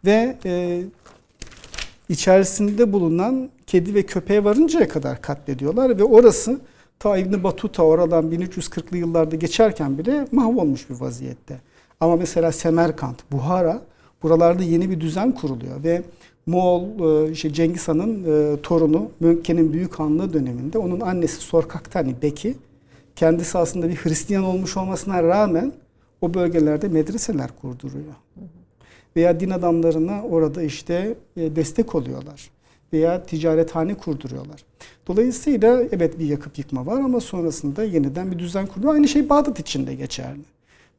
Ve 0.04 0.36
e, 0.44 0.82
içerisinde 2.08 2.92
bulunan 2.92 3.50
kedi 3.66 3.94
ve 3.94 4.02
köpeğe 4.02 4.44
varıncaya 4.44 4.88
kadar 4.88 5.22
katlediyorlar 5.22 5.98
ve 5.98 6.04
orası 6.04 6.60
ta 6.98 7.18
İbn 7.18 7.44
Batuta 7.44 7.82
oradan 7.82 8.24
1340'lı 8.24 8.96
yıllarda 8.96 9.36
geçerken 9.36 9.98
bile 9.98 10.26
mahvolmuş 10.32 10.90
bir 10.90 10.94
vaziyette. 10.94 11.60
Ama 12.00 12.16
mesela 12.16 12.52
Semerkant, 12.52 13.32
Buhara 13.32 13.82
buralarda 14.22 14.62
yeni 14.62 14.90
bir 14.90 15.00
düzen 15.00 15.32
kuruluyor 15.32 15.84
ve 15.84 16.02
Moğol 16.48 17.30
işte 17.30 17.52
Cengiz 17.52 17.88
Han'ın 17.88 18.24
e, 18.24 18.60
torunu 18.62 19.10
Mönkke'nin 19.20 19.72
Büyük 19.72 19.94
Hanlığı 19.94 20.32
döneminde 20.32 20.78
onun 20.78 21.00
annesi 21.00 21.36
Sorkaktani 21.36 22.14
Beki 22.22 22.54
kendisi 23.16 23.58
aslında 23.58 23.88
bir 23.88 23.96
Hristiyan 23.96 24.44
olmuş 24.44 24.76
olmasına 24.76 25.22
rağmen 25.22 25.72
o 26.20 26.34
bölgelerde 26.34 26.88
medreseler 26.88 27.50
kurduruyor 27.62 28.14
veya 29.16 29.40
din 29.40 29.50
adamlarına 29.50 30.22
orada 30.22 30.62
işte 30.62 31.14
e, 31.36 31.56
destek 31.56 31.94
oluyorlar 31.94 32.50
veya 32.92 33.22
ticarethane 33.22 33.94
kurduruyorlar. 33.94 34.64
Dolayısıyla 35.06 35.82
evet 35.92 36.18
bir 36.18 36.26
yakıp 36.26 36.58
yıkma 36.58 36.86
var 36.86 37.00
ama 37.00 37.20
sonrasında 37.20 37.84
yeniden 37.84 38.32
bir 38.32 38.38
düzen 38.38 38.66
kuruluyor. 38.66 38.94
Aynı 38.94 39.08
şey 39.08 39.28
Bağdat 39.28 39.60
için 39.60 39.86
de 39.86 39.94
geçerli. 39.94 40.40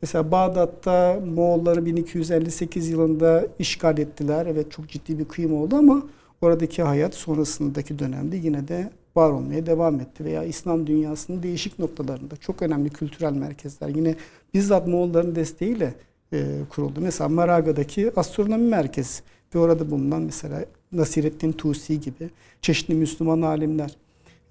Mesela 0.02 0.32
Bağdat'ta 0.32 1.20
Moğolları 1.36 1.86
1258 1.86 2.90
yılında 2.90 3.48
işgal 3.60 3.98
ettiler. 3.98 4.46
Evet 4.46 4.72
çok 4.72 4.90
ciddi 4.90 5.20
bir 5.20 5.26
kıyım 5.26 5.54
oldu 5.54 5.76
ama 5.76 6.04
oradaki 6.42 6.84
hayat 6.84 7.14
sonrasındaki 7.14 8.00
dönemde 8.00 8.38
yine 8.38 8.68
de 8.68 8.92
var 9.16 9.30
olmaya 9.30 9.66
devam 9.66 10.00
etti. 10.00 10.26
Veya 10.26 10.44
İslam 10.44 10.88
dünyasının 10.88 11.44
değişik 11.44 11.80
noktalarında 11.80 12.36
çok 12.36 12.62
önemli 12.62 12.90
kültürel 12.90 13.34
merkezler 13.34 13.90
yine 13.90 14.16
bizzat 14.54 14.88
Moğolların 14.88 15.36
desteğiyle 15.36 15.94
e, 16.34 16.46
kuruldu. 16.70 17.02
Mesela 17.02 17.30
Maraga'daki 17.30 18.12
astronomi 18.16 18.70
merkezi 18.70 19.22
ve 19.56 19.60
orada 19.60 19.92
bulunan 19.92 20.22
mesela 20.22 20.66
Nasirettin 20.92 21.52
Tusi 21.52 22.02
gibi 22.02 22.30
çeşitli 22.62 22.94
Müslüman 22.94 23.42
alimler. 23.42 23.96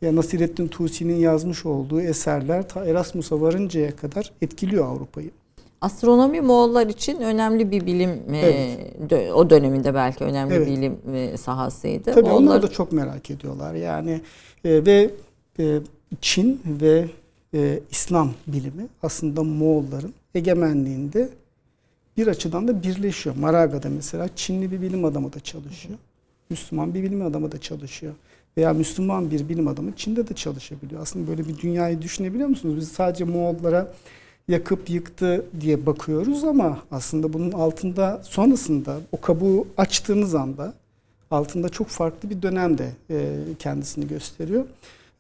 Ya 0.03 0.17
Nasirettin 0.17 0.69
Tusi'nin 0.69 1.17
yazmış 1.17 1.67
olduğu 1.67 2.01
eserler 2.01 2.69
ta 2.69 2.85
Erasmus'a 2.85 3.41
varıncaya 3.41 3.97
kadar 3.97 4.33
etkiliyor 4.43 4.87
Avrupa'yı. 4.87 5.31
Astronomi 5.81 6.41
Moğollar 6.41 6.87
için 6.87 7.21
önemli 7.21 7.71
bir 7.71 7.87
bilim, 7.87 8.11
e, 8.35 8.39
Evet. 9.11 9.33
o 9.35 9.51
döneminde 9.51 9.95
belki 9.95 10.25
önemli 10.25 10.55
Evet. 10.55 10.67
bir 10.67 10.73
bilim 10.77 10.99
e, 11.15 11.37
sahasıydı. 11.37 12.13
Tabii 12.13 12.29
Moğollar- 12.29 12.33
onlar 12.37 12.63
da 12.63 12.69
çok 12.69 12.93
merak 12.93 13.31
ediyorlar. 13.31 13.75
Yani 13.75 14.21
e, 14.65 14.87
ve 14.87 15.11
e, 15.59 15.79
Çin 16.21 16.61
ve 16.67 17.05
e, 17.55 17.81
İslam 17.91 18.31
bilimi 18.47 18.87
aslında 19.03 19.43
Moğolların 19.43 20.15
egemenliğinde 20.35 21.29
bir 22.17 22.27
açıdan 22.27 22.69
da 22.69 22.83
birleşiyor. 22.83 23.37
Maraga'da 23.37 23.89
mesela 23.89 24.29
Çinli 24.37 24.73
bir 24.73 24.81
bilim 24.83 25.05
adamı 25.05 25.33
da 25.33 25.41
çalışıyor. 25.41 25.99
Müslüman 26.51 26.95
bir 26.95 27.03
bilim 27.03 27.27
adamı 27.27 27.53
da 27.53 27.61
çalışıyor. 27.61 28.15
Veya 28.57 28.73
Müslüman 28.73 29.31
bir 29.31 29.49
bilim 29.49 29.69
adamı 29.69 29.97
Çin'de 29.97 30.29
de 30.29 30.35
çalışabiliyor. 30.35 31.03
Aslında 31.03 31.29
böyle 31.29 31.49
bir 31.49 31.59
dünyayı 31.59 32.03
düşünebiliyor 32.03 32.49
musunuz? 32.49 32.77
Biz 32.77 32.89
sadece 32.89 33.25
Moğollara 33.25 33.93
yakıp 34.49 34.91
yıktı 34.91 35.45
diye 35.61 35.87
bakıyoruz 35.87 36.45
ama 36.45 36.79
aslında 36.91 37.33
bunun 37.33 37.53
altında 37.53 38.21
sonrasında 38.23 38.97
o 39.13 39.21
kabuğu 39.21 39.67
açtığınız 39.77 40.35
anda 40.35 40.75
altında 41.31 41.69
çok 41.69 41.87
farklı 41.89 42.31
bir 42.31 42.43
dönemde 42.43 42.91
e, 43.11 43.37
kendisini 43.59 44.09
gösteriyor. 44.09 44.65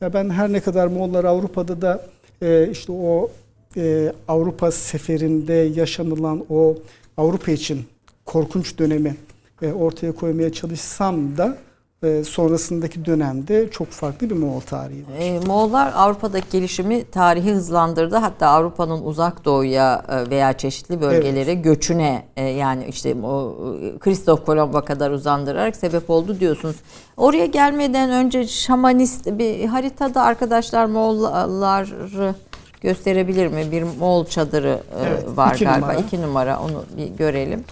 Ben 0.01 0.31
her 0.31 0.53
ne 0.53 0.61
kadar 0.61 0.87
Moğollar 0.87 1.25
Avrupa'da 1.25 1.83
da 1.83 2.07
e, 2.43 2.69
işte 2.71 2.93
o 2.93 3.31
e, 3.77 4.13
Avrupa 4.29 4.71
seferinde 4.71 5.53
yaşanılan 5.53 6.45
o 6.51 6.77
Avrupa 7.17 7.53
için 7.53 7.87
korkunç 8.25 8.79
dönemi 8.79 9.17
ortaya 9.63 10.13
koymaya 10.13 10.53
çalışsam 10.53 11.37
da 11.37 11.59
e, 12.03 12.25
sonrasındaki 12.25 13.05
dönemde 13.05 13.71
çok 13.71 13.89
farklı 13.91 14.31
bir 14.31 14.35
Moğol 14.35 14.61
tarihi 14.61 15.03
var. 15.03 15.19
E, 15.19 15.41
Moğollar 15.47 15.93
Avrupa'daki 15.97 16.47
gelişimi 16.53 17.05
tarihi 17.11 17.53
hızlandırdı. 17.53 18.17
Hatta 18.17 18.47
Avrupa'nın 18.49 19.03
uzak 19.05 19.45
doğuya 19.45 20.03
e, 20.09 20.31
veya 20.31 20.53
çeşitli 20.53 21.01
bölgelere 21.01 21.55
göçüne 21.55 22.23
e, 22.37 22.45
yani 22.45 22.87
işte 22.87 23.15
o 23.25 23.57
e, 23.83 23.99
Kristof 23.99 24.47
Kolomba 24.47 24.81
kadar 24.85 25.11
uzandırarak 25.11 25.77
sebep 25.77 26.11
oldu 26.11 26.41
diyorsunuz. 26.41 26.77
Oraya 27.17 27.47
gelmeden 27.47 28.11
önce 28.11 28.47
şamanist 28.47 29.27
bir 29.27 29.65
haritada 29.65 30.23
arkadaşlar 30.23 30.85
Moğolları 30.87 32.35
gösterebilir 32.81 33.47
mi? 33.47 33.65
Bir 33.73 33.83
Moğol 33.83 34.25
çadırı 34.27 34.81
e, 35.01 35.07
Evet, 35.09 35.25
var 35.37 35.55
iki 35.55 35.65
galiba. 35.65 35.87
numara. 35.87 35.99
İki 35.99 36.23
numara 36.23 36.61
onu 36.61 36.85
bir 36.97 37.07
görelim. 37.07 37.65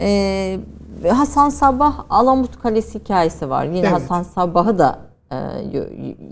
E, 0.00 0.58
Hasan 1.08 1.48
Sabah 1.48 2.04
Alamut 2.10 2.62
Kalesi 2.62 2.98
hikayesi 2.98 3.50
var. 3.50 3.64
Yine 3.64 3.78
Evet. 3.78 3.92
Hasan 3.92 4.22
Sabah'ı 4.22 4.78
da 4.78 4.98
e, 5.32 5.36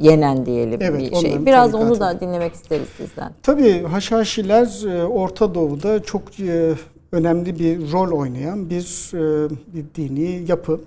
yenen 0.00 0.46
diyelim 0.46 0.80
Evet, 0.82 1.00
bir 1.00 1.16
şey. 1.16 1.46
Biraz 1.46 1.74
onu 1.74 2.00
da 2.00 2.20
dinlemek 2.20 2.54
isteriz 2.54 2.88
sizden. 2.96 3.32
Tabii 3.42 3.82
Haşhaşiler 3.82 4.86
e, 4.88 5.04
Orta 5.04 5.54
Doğu'da 5.54 6.02
çok 6.02 6.40
e, 6.40 6.74
önemli 7.12 7.58
bir 7.58 7.92
rol 7.92 8.10
oynayan 8.18 8.70
bir, 8.70 9.10
e, 9.14 9.50
bir 9.74 9.84
dini 9.94 10.42
yapı. 10.48 10.80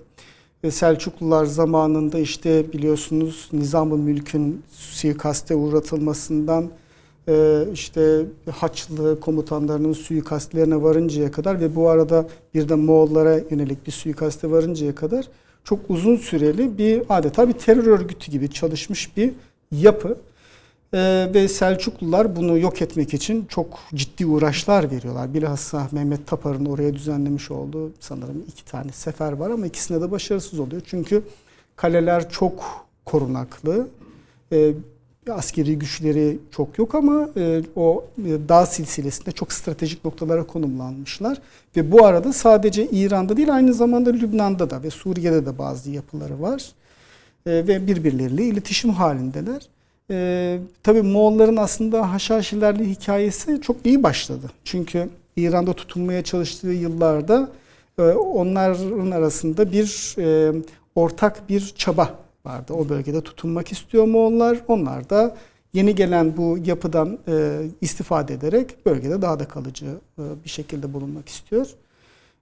Selçuklular 0.70 1.46
zamanında 1.46 2.20
işte 2.20 2.74
biliyorsunuz 2.74 3.50
Nizam-ı 3.54 3.98
Mülk'ün 3.98 4.64
suikaste 4.72 5.56
uğratılmasından 5.56 6.70
e, 7.28 7.66
işte 7.74 8.26
Haçlı 8.52 9.20
komutanlarının 9.20 9.94
suikastlerine 9.94 10.82
varıncaya 10.82 11.32
kadar 11.32 11.60
ve 11.60 11.76
bu 11.76 11.90
arada 11.90 12.28
bir 12.54 12.70
de 12.70 12.76
Moğollara 12.76 13.40
yönelik 13.50 13.88
bir 13.88 13.92
suikaste 13.92 14.52
varıncaya 14.52 14.96
kadar 14.96 15.28
çok 15.64 15.80
uzun 15.90 16.16
süreli 16.16 16.78
bir 16.78 17.04
adeta 17.10 17.48
bir 17.48 17.54
terör 17.54 17.88
örgütü 17.88 18.32
gibi 18.32 18.50
çalışmış 18.50 19.18
bir 19.18 19.32
yapı. 19.72 20.18
Ee, 20.94 21.30
ve 21.34 21.48
Selçuklular 21.48 22.36
bunu 22.36 22.58
yok 22.58 22.82
etmek 22.82 23.14
için 23.14 23.46
çok 23.50 23.80
ciddi 23.96 24.26
uğraşlar 24.26 24.92
veriyorlar. 24.92 25.34
Bilhassa 25.34 25.88
Mehmet 25.92 26.28
Tapar'ın 26.28 26.66
oraya 26.66 26.94
düzenlemiş 26.94 27.52
olduğu 27.52 27.92
sanırım 28.00 28.44
iki 28.48 28.66
tane 28.66 28.92
sefer 28.92 29.32
var 29.32 29.50
ama 29.50 29.66
ikisinde 29.66 30.02
de 30.02 30.12
başarısız 30.12 30.60
oluyor. 30.60 30.82
Çünkü 30.86 31.24
kaleler 31.76 32.30
çok 32.30 32.86
korunaklı. 33.06 33.88
Ee, 34.52 34.74
askeri 35.32 35.80
güçleri 35.80 36.38
çok 36.52 36.78
yok 36.78 36.96
ama 36.96 37.30
e, 37.38 37.62
o 37.76 38.06
e, 38.18 38.50
dağ 38.50 38.66
silsilesinde 38.66 39.32
çok 39.32 39.54
stratejik 39.54 40.06
noktalara 40.06 40.48
konumlanmışlar. 40.48 41.38
Ve 41.76 41.92
bu 41.92 42.06
arada 42.06 42.34
sadece 42.34 42.88
İran'da 42.90 43.38
değil 43.38 43.54
aynı 43.56 43.74
zamanda 43.74 44.10
Lübnan'da 44.10 44.70
da 44.70 44.84
ve 44.84 44.90
Suriye'de 44.90 45.46
de 45.46 45.58
bazı 45.58 45.92
yapıları 45.92 46.42
var. 46.42 46.72
E, 47.46 47.52
ve 47.52 47.88
birbirleriyle 47.88 48.44
iletişim 48.44 48.90
halindeler. 48.90 49.68
E, 50.12 50.60
tabii 50.84 51.02
Moğolların 51.02 51.56
aslında 51.56 52.12
Haşhaşilerle 52.12 52.90
hikayesi 52.90 53.62
çok 53.62 53.86
iyi 53.86 54.04
başladı. 54.04 54.52
Çünkü 54.64 55.10
İran'da 55.36 55.74
tutunmaya 55.74 56.24
çalıştığı 56.24 56.68
yıllarda 56.72 57.50
e, 58.00 58.02
onların 58.02 59.12
arasında 59.12 59.72
bir 59.72 60.16
e, 60.18 60.54
ortak 60.96 61.50
bir 61.50 61.74
çaba 61.78 62.23
vardı. 62.46 62.74
O 62.74 62.90
bölgede 62.90 63.22
tutunmak 63.22 63.72
istiyor 63.72 64.06
Moğollar. 64.06 64.60
Onlar 64.68 65.10
da 65.10 65.36
yeni 65.74 65.96
gelen 65.96 66.38
bu 66.38 66.58
yapıdan 66.66 67.20
e, 67.28 67.62
istifade 67.82 68.34
ederek 68.34 68.86
bölgede 68.86 69.22
daha 69.22 69.40
da 69.40 69.48
kalıcı 69.48 69.86
e, 70.20 70.22
bir 70.44 70.50
şekilde 70.50 70.94
bulunmak 70.94 71.30
istiyor. 71.30 71.68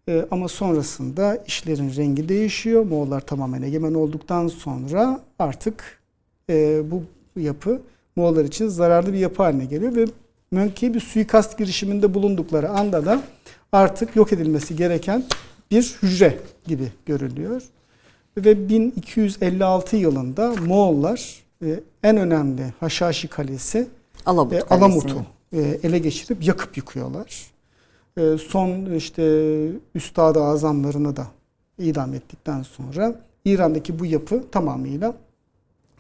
E, 0.09 0.25
ama 0.31 0.47
sonrasında 0.47 1.43
işlerin 1.47 1.95
rengi 1.95 2.29
değişiyor. 2.29 2.85
Moğollar 2.85 3.21
tamamen 3.21 3.61
egemen 3.61 3.93
olduktan 3.93 4.47
sonra 4.47 5.21
artık 5.39 5.99
e, 6.49 6.81
bu 6.91 7.03
yapı 7.39 7.81
Moğollar 8.15 8.45
için 8.45 8.67
zararlı 8.67 9.13
bir 9.13 9.17
yapı 9.17 9.43
haline 9.43 9.65
geliyor 9.65 9.95
ve 9.95 10.05
Mönkey 10.51 10.93
bir 10.93 10.99
suikast 10.99 11.57
girişiminde 11.57 12.13
bulundukları 12.13 12.69
anda 12.69 13.05
da 13.05 13.21
artık 13.71 14.15
yok 14.15 14.33
edilmesi 14.33 14.75
gereken 14.75 15.23
bir 15.71 15.97
hücre 16.01 16.39
gibi 16.67 16.91
görülüyor. 17.05 17.61
Ve 18.37 18.69
1256 18.69 19.95
yılında 19.95 20.53
Moğollar 20.65 21.43
e, 21.63 21.79
en 22.03 22.17
önemli 22.17 22.73
Haşhaşi 22.79 23.27
Kalesi 23.27 23.87
Alamut 24.25 24.51
Kalesi'ni. 24.51 24.77
Alamut'u 24.77 25.25
e, 25.53 25.59
ele 25.59 25.99
geçirip 25.99 26.47
yakıp 26.47 26.77
yıkıyorlar. 26.77 27.51
E, 28.17 28.37
son 28.37 28.95
işte 28.95 29.23
üstad-ı 29.95 30.43
azamlarını 30.43 31.15
da 31.15 31.27
idam 31.77 32.13
ettikten 32.13 32.63
sonra 32.63 33.15
İran'daki 33.45 33.99
bu 33.99 34.05
yapı 34.05 34.43
tamamıyla 34.51 35.13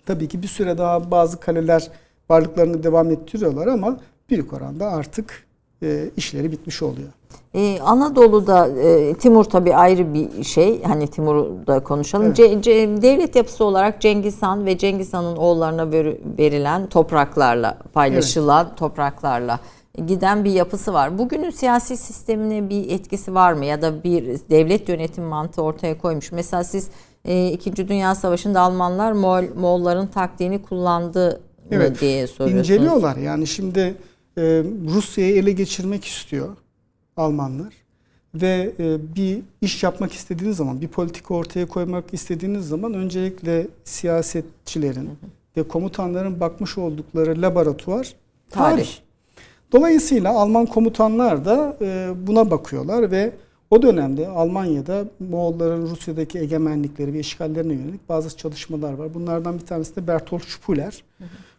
tabii 0.05 0.27
ki 0.27 0.41
bir 0.41 0.47
süre 0.47 0.77
daha 0.77 1.11
bazı 1.11 1.39
kaleler 1.39 1.91
varlıklarını 2.29 2.83
devam 2.83 3.11
ettiriyorlar 3.11 3.67
ama 3.67 3.99
büyük 4.29 4.53
oranda 4.53 4.87
artık 4.87 5.47
e, 5.83 6.09
işleri 6.17 6.51
bitmiş 6.51 6.81
oluyor. 6.83 7.07
Ee, 7.55 7.79
Anadolu'da 7.79 8.67
e, 8.67 9.13
Timur 9.13 9.43
tabii 9.43 9.75
ayrı 9.75 10.13
bir 10.13 10.43
şey. 10.43 10.83
Hani 10.83 11.07
Timur'u 11.07 11.57
da 11.67 11.79
konuşalım. 11.79 12.25
Evet. 12.25 12.39
Ce- 12.39 12.61
ce- 12.61 13.01
devlet 13.01 13.35
yapısı 13.35 13.63
olarak 13.65 14.01
Cengiz 14.01 14.41
Han 14.41 14.65
ve 14.65 14.77
Cengiz 14.77 15.13
Han'ın 15.13 15.35
oğullarına 15.35 15.91
ver- 15.91 16.17
verilen 16.37 16.87
topraklarla 16.87 17.77
paylaşılan 17.93 18.75
topraklarla 18.75 19.59
giden 20.07 20.43
bir 20.43 20.51
yapısı 20.51 20.93
var. 20.93 21.17
Bugünün 21.17 21.49
siyasi 21.49 21.97
sistemine 21.97 22.69
bir 22.69 22.89
etkisi 22.91 23.33
var 23.33 23.53
mı 23.53 23.65
ya 23.65 23.81
da 23.81 24.03
bir 24.03 24.25
devlet 24.49 24.89
yönetim 24.89 25.23
mantığı 25.23 25.61
ortaya 25.61 25.97
koymuş. 25.97 26.31
Mesela 26.31 26.63
siz 26.63 26.89
e, 27.25 27.47
İkinci 27.47 27.87
Dünya 27.87 28.15
Savaşı'nda 28.15 28.61
Almanlar 28.61 29.11
Moğol, 29.11 29.43
Moğolların 29.55 30.07
taktiğini 30.07 30.61
kullandı 30.61 31.29
mı 31.31 31.67
Evet, 31.71 32.01
diye 32.01 32.27
soruyorsunuz. 32.27 32.69
İnceliyorlar 32.69 33.15
yani 33.17 33.47
şimdi 33.47 33.95
e, 34.37 34.41
Rusya'yı 34.87 35.35
ele 35.35 35.51
geçirmek 35.51 36.05
istiyor 36.05 36.49
Almanlar 37.17 37.73
ve 38.35 38.71
e, 38.79 39.15
bir 39.15 39.39
iş 39.61 39.83
yapmak 39.83 40.13
istediğiniz 40.13 40.57
zaman 40.57 40.81
bir 40.81 40.87
politika 40.87 41.33
ortaya 41.33 41.65
koymak 41.65 42.13
istediğiniz 42.13 42.67
zaman 42.67 42.93
öncelikle 42.93 43.67
siyasetçilerin 43.83 45.09
ve 45.57 45.63
komutanların 45.63 46.39
bakmış 46.39 46.77
oldukları 46.77 47.41
laboratuvar 47.41 48.13
tarih. 48.49 48.75
Tarih. 48.75 48.97
Dolayısıyla 49.71 50.31
Alman 50.31 50.65
komutanlar 50.65 51.45
da 51.45 51.77
e, 51.81 52.11
buna 52.27 52.51
bakıyorlar 52.51 53.11
ve 53.11 53.31
O 53.71 53.81
dönemde 53.81 54.27
Almanya'da 54.27 55.05
Moğolların 55.19 55.81
Rusya'daki 55.81 56.39
egemenlikleri 56.39 57.13
ve 57.13 57.19
işgallerine 57.19 57.73
yönelik 57.73 58.09
bazı 58.09 58.37
çalışmalar 58.37 58.93
var. 58.93 59.13
Bunlardan 59.13 59.59
bir 59.59 59.65
tanesi 59.65 59.95
de 59.95 60.07
Bertolt 60.07 60.43
Spuler. 60.43 61.03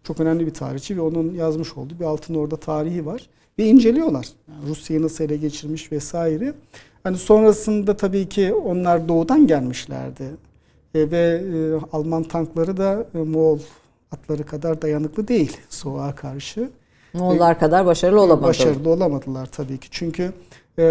Çok 0.04 0.20
önemli 0.20 0.46
bir 0.46 0.54
tarihçi 0.54 0.96
ve 0.96 1.00
onun 1.00 1.34
yazmış 1.34 1.76
olduğu 1.76 1.98
bir 2.00 2.04
Altın 2.04 2.34
Orda 2.34 2.56
tarihi 2.56 3.06
var. 3.06 3.28
Ve 3.58 3.64
inceliyorlar. 3.64 4.28
Yani 4.48 4.68
Rusya'yı 4.70 5.02
nasıl 5.02 5.24
ele 5.24 5.36
geçirmiş 5.36 5.92
vesaire. 5.92 6.54
Hani 7.04 7.16
sonrasında 7.16 7.96
tabii 7.96 8.28
ki 8.28 8.54
onlar 8.54 9.08
doğudan 9.08 9.46
gelmişlerdi. 9.46 10.24
E, 10.94 11.10
ve 11.10 11.42
e, 11.54 11.96
Alman 11.96 12.22
tankları 12.22 12.76
da 12.76 13.06
e, 13.14 13.18
Moğol 13.18 13.58
atları 14.12 14.46
kadar 14.46 14.82
dayanıklı 14.82 15.28
değil 15.28 15.56
soğuğa 15.68 16.14
karşı. 16.14 16.70
Moğollar 17.12 17.58
kadar 17.58 17.86
başarılı 17.86 18.20
olamadı. 18.20 18.46
Başarılı 18.46 18.90
olamadılar 18.90 19.46
tabii 19.46 19.78
ki. 19.78 19.88
Çünkü 19.90 20.32
e, 20.78 20.82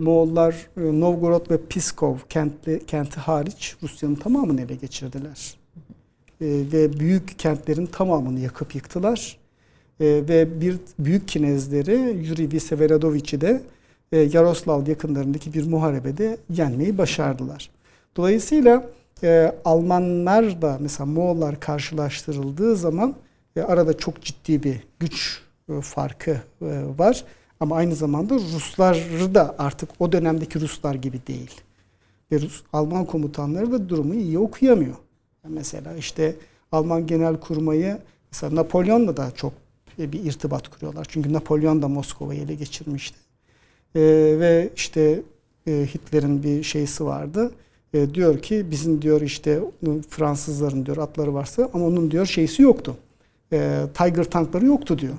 Moğollar 0.00 0.52
e, 0.52 1.00
Novgorod 1.00 1.50
ve 1.50 1.66
Pskov 1.66 2.16
kentli, 2.28 2.86
kenti 2.86 3.20
hariç 3.20 3.76
Rusya'nın 3.82 4.14
tamamını 4.14 4.60
ele 4.60 4.74
geçirdiler. 4.74 5.56
E, 6.40 6.46
ve 6.72 7.00
büyük 7.00 7.38
kentlerin 7.38 7.86
tamamını 7.86 8.40
yakıp 8.40 8.74
yıktılar. 8.74 9.38
E, 10.00 10.04
ve 10.04 10.60
bir 10.60 10.76
büyük 10.98 11.28
kinezleri 11.28 12.26
Yuri 12.28 12.52
Viseveradoviç'i 12.52 13.40
de 13.40 13.62
e, 14.12 14.18
Yaroslav 14.18 14.86
yakınlarındaki 14.86 15.54
bir 15.54 15.66
muharebede 15.66 16.36
yenmeyi 16.50 16.98
başardılar. 16.98 17.70
Dolayısıyla 18.16 18.88
e, 19.22 19.54
Almanlar 19.64 20.62
da 20.62 20.78
mesela 20.80 21.06
Moğollar 21.06 21.60
karşılaştırıldığı 21.60 22.76
zaman 22.76 23.14
e, 23.56 23.62
arada 23.62 23.98
çok 23.98 24.22
ciddi 24.22 24.62
bir 24.62 24.76
güç 25.00 25.42
e, 25.68 25.80
farkı 25.80 26.30
e, 26.30 26.38
var. 26.98 27.24
Ama 27.60 27.76
aynı 27.76 27.94
zamanda 27.94 28.34
Ruslar 28.34 28.96
da 29.34 29.54
artık 29.58 29.90
o 29.98 30.12
dönemdeki 30.12 30.60
Ruslar 30.60 30.94
gibi 30.94 31.20
değil. 31.26 31.60
Ve 32.32 32.40
Rus, 32.40 32.62
Alman 32.72 33.04
komutanları 33.04 33.72
da 33.72 33.88
durumu 33.88 34.14
iyi 34.14 34.38
okuyamıyor. 34.38 34.94
Mesela 35.48 35.96
işte 35.96 36.36
Alman 36.72 37.06
genel 37.06 37.40
kurmayı 37.40 37.98
mesela 38.32 38.54
Napolyon'la 38.54 39.16
da 39.16 39.30
çok 39.34 39.52
bir 39.98 40.24
irtibat 40.24 40.68
kuruyorlar. 40.68 41.06
Çünkü 41.10 41.32
Napolyon 41.32 41.82
da 41.82 41.88
Moskova'yı 41.88 42.40
ele 42.40 42.54
geçirmişti. 42.54 43.18
Ee, 43.94 44.00
ve 44.40 44.70
işte 44.76 45.22
e, 45.66 45.86
Hitler'in 45.94 46.42
bir 46.42 46.62
şeysi 46.62 47.04
vardı. 47.04 47.50
E, 47.94 48.14
diyor 48.14 48.42
ki 48.42 48.66
bizim 48.70 49.02
diyor 49.02 49.20
işte 49.20 49.60
Fransızların 50.08 50.86
diyor 50.86 50.96
atları 50.96 51.34
varsa 51.34 51.70
ama 51.74 51.86
onun 51.86 52.10
diyor 52.10 52.26
şeysi 52.26 52.62
yoktu. 52.62 52.96
E, 53.52 53.80
Tiger 53.94 54.24
tankları 54.24 54.66
yoktu 54.66 54.98
diyor. 54.98 55.14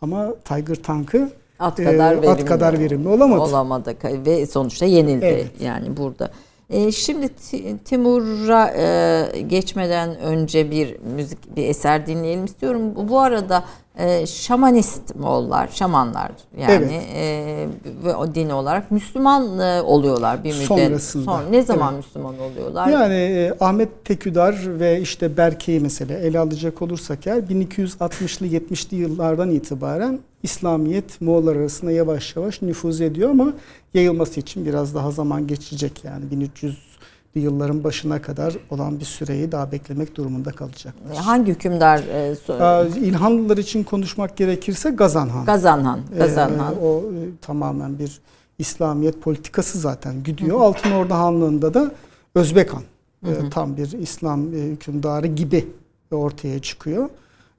Ama 0.00 0.34
Tiger 0.44 0.74
tankı 0.74 1.30
at 1.62 1.76
kadar, 1.76 2.12
e, 2.12 2.16
verimli, 2.16 2.28
at 2.30 2.44
kadar 2.44 2.78
verimli 2.78 3.08
olamadı. 3.08 3.40
Olamadı 3.40 3.94
ve 4.04 4.46
sonuçta 4.46 4.86
yenildi 4.86 5.24
Evet. 5.24 5.46
yani 5.60 5.96
burada. 5.96 6.30
E, 6.70 6.92
şimdi 6.92 7.28
Ti- 7.28 7.78
Timur'a 7.84 8.70
e, 8.76 9.40
geçmeden 9.40 10.18
önce 10.18 10.70
bir 10.70 10.96
müzik 11.16 11.56
bir 11.56 11.68
eser 11.68 12.06
dinleyelim 12.06 12.44
istiyorum. 12.44 12.82
Bu 13.08 13.20
arada 13.20 13.64
e, 13.98 14.26
şamanist 14.26 15.16
Moğollar, 15.16 15.68
şamanlar 15.68 16.30
yani 16.58 17.00
e, 17.14 17.66
ve 18.04 18.14
o 18.14 18.34
din 18.34 18.50
olarak 18.50 18.90
Müslüman 18.90 19.58
e, 19.58 19.82
oluyorlar 19.82 20.44
bir 20.44 20.52
müddet. 20.54 20.66
Sonrasında. 20.66 21.24
Sonra 21.24 21.48
ne 21.50 21.62
zaman 21.62 21.94
Evet. 21.94 22.04
Müslüman 22.04 22.38
oluyorlar? 22.38 22.88
Yani 22.88 23.14
e, 23.14 23.52
Ahmet 23.60 24.04
Teküdar 24.04 24.80
ve 24.80 25.00
işte 25.00 25.36
Berke'yi 25.36 25.80
mesela 25.80 26.18
ele 26.18 26.38
alacak 26.38 26.82
olursak 26.82 27.26
eğer 27.26 27.38
1260'lı 27.38 28.46
70'li 28.46 28.96
yıllardan 28.96 29.50
itibaren 29.50 30.18
İslamiyet 30.42 31.20
Moğollar 31.20 31.56
arasında 31.56 31.90
yavaş 31.92 32.36
yavaş 32.36 32.62
nüfuz 32.62 33.00
ediyor 33.00 33.30
ama 33.30 33.52
yayılması 33.94 34.40
için 34.40 34.66
biraz 34.66 34.94
daha 34.94 35.10
zaman 35.10 35.46
geçecek 35.46 36.04
yani 36.04 36.24
1300'lü 36.24 36.91
yılların 37.40 37.84
başına 37.84 38.22
kadar 38.22 38.54
olan 38.70 39.00
bir 39.00 39.04
süreyi 39.04 39.52
daha 39.52 39.72
beklemek 39.72 40.16
durumunda 40.16 40.50
kalacaklar. 40.50 41.16
Hangi 41.16 41.52
hükümdar? 41.52 41.98
E, 41.98 43.00
İlhanlılar 43.00 43.56
için 43.56 43.84
konuşmak 43.84 44.36
gerekirse 44.36 44.90
Gazan 44.90 45.28
Han. 45.28 45.44
Gazanhan. 45.44 46.00
Gazanhan. 46.18 46.74
Ee, 46.74 46.78
o 46.78 46.98
e, 46.98 47.20
tamamen 47.40 47.98
bir 47.98 48.20
İslamiyet 48.58 49.22
politikası 49.22 49.78
zaten 49.78 50.22
gidiyor. 50.22 50.60
Altın 50.60 50.90
Orda 50.90 51.18
Hanlığı'nda 51.18 51.74
da 51.74 51.92
Özbek 52.34 52.74
Han. 52.74 52.82
e, 53.26 53.50
tam 53.50 53.76
bir 53.76 53.92
İslam 53.92 54.54
e, 54.54 54.58
hükümdarı 54.58 55.26
gibi 55.26 55.68
ortaya 56.10 56.58
çıkıyor. 56.58 57.08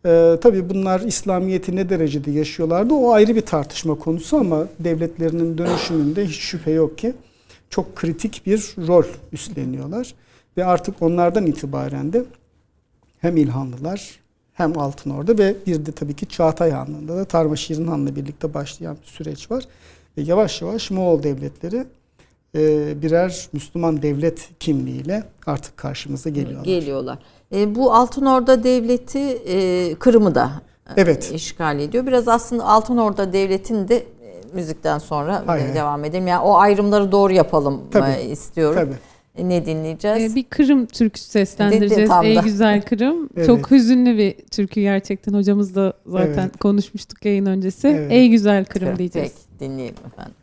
Ee, 0.06 0.38
tabii 0.42 0.70
bunlar 0.70 1.00
İslamiyet'i 1.00 1.76
ne 1.76 1.90
derecede 1.90 2.32
yaşıyorlardı 2.32 2.94
o 2.94 3.12
ayrı 3.12 3.36
bir 3.36 3.42
tartışma 3.42 3.96
konusu 3.96 4.38
ama 4.38 4.68
devletlerinin 4.80 5.58
dönüşümünde 5.58 6.26
hiç 6.26 6.36
şüphe 6.36 6.72
yok 6.72 6.98
ki 6.98 7.14
çok 7.74 7.96
kritik 7.96 8.42
bir 8.46 8.76
rol 8.88 9.04
üstleniyorlar. 9.32 10.16
Ve 10.58 10.66
artık 10.66 11.02
onlardan 11.02 11.46
itibaren 11.46 12.14
de 12.14 12.24
hem 13.20 13.38
İlhanlılar 13.38 14.20
hem 14.54 14.80
Altın 14.80 15.10
Orda 15.10 15.38
ve 15.38 15.56
bir 15.68 15.86
de 15.86 15.92
tabii 15.92 16.14
ki 16.14 16.28
Çağatay 16.28 16.72
Hanlığı'nda 16.72 17.18
da 17.18 17.26
Tarmaşirin 17.26 17.88
Han'la 17.88 18.16
birlikte 18.16 18.54
başlayan 18.54 18.98
bir 19.02 19.08
süreç 19.08 19.52
var. 19.52 19.64
Ve 20.18 20.22
yavaş 20.22 20.62
yavaş 20.62 20.92
Moğol 20.92 21.24
devletleri 21.24 21.86
e, 22.56 23.02
birer 23.02 23.48
Müslüman 23.54 24.02
devlet 24.02 24.50
kimliğiyle 24.60 25.24
artık 25.46 25.78
karşımıza 25.78 26.30
geliyorlar. 26.30 26.66
Geliyorlar. 26.66 27.20
E, 27.56 27.76
bu 27.76 27.94
Altın 27.94 28.26
Orda 28.26 28.64
Devleti 28.64 29.20
e, 29.20 29.96
Kırım'ı 29.96 30.36
da 30.36 30.52
e, 30.88 31.02
Evet. 31.02 31.32
işgal 31.36 31.80
ediyor. 31.80 32.08
Biraz 32.08 32.28
aslında 32.28 32.66
Altın 32.66 32.98
Orda 32.98 33.34
Devleti'ni 33.34 33.88
de 33.88 34.06
müzikten 34.54 34.98
sonra 34.98 35.44
hay. 35.46 35.74
devam 35.76 36.06
edelim. 36.06 36.28
Yani 36.28 36.42
o 36.42 36.58
ayrımları 36.58 37.12
doğru 37.12 37.34
yapalım 37.34 37.82
Tabii, 37.92 38.22
istiyorum. 38.22 38.80
Tabii. 38.82 38.96
E, 39.44 39.50
ne 39.50 39.66
dinleyeceğiz? 39.66 40.32
Ee, 40.32 40.36
bir 40.36 40.44
Kırım 40.44 40.86
türküsü 40.86 41.30
seslendireceğiz. 41.30 42.10
Ey 42.24 42.36
da. 42.36 42.42
güzel 42.42 42.82
Kırım. 42.82 43.30
Evet. 43.38 43.48
Çok 43.48 43.72
hüzünlü 43.72 44.18
bir 44.18 44.36
türkü 44.52 44.82
gerçekten. 44.82 45.34
Hocamızla 45.34 45.94
zaten 46.06 46.44
Evet. 46.44 46.58
konuşmuştuk 46.60 47.26
yayın 47.26 47.46
öncesi. 47.46 47.88
Evet. 47.88 48.12
Ey 48.12 48.30
güzel 48.30 48.66
Kırım 48.66 48.88
Peki, 48.88 49.00
diyeceğiz. 49.00 49.34
dinleyelim 49.60 49.96
efendim. 50.08 50.34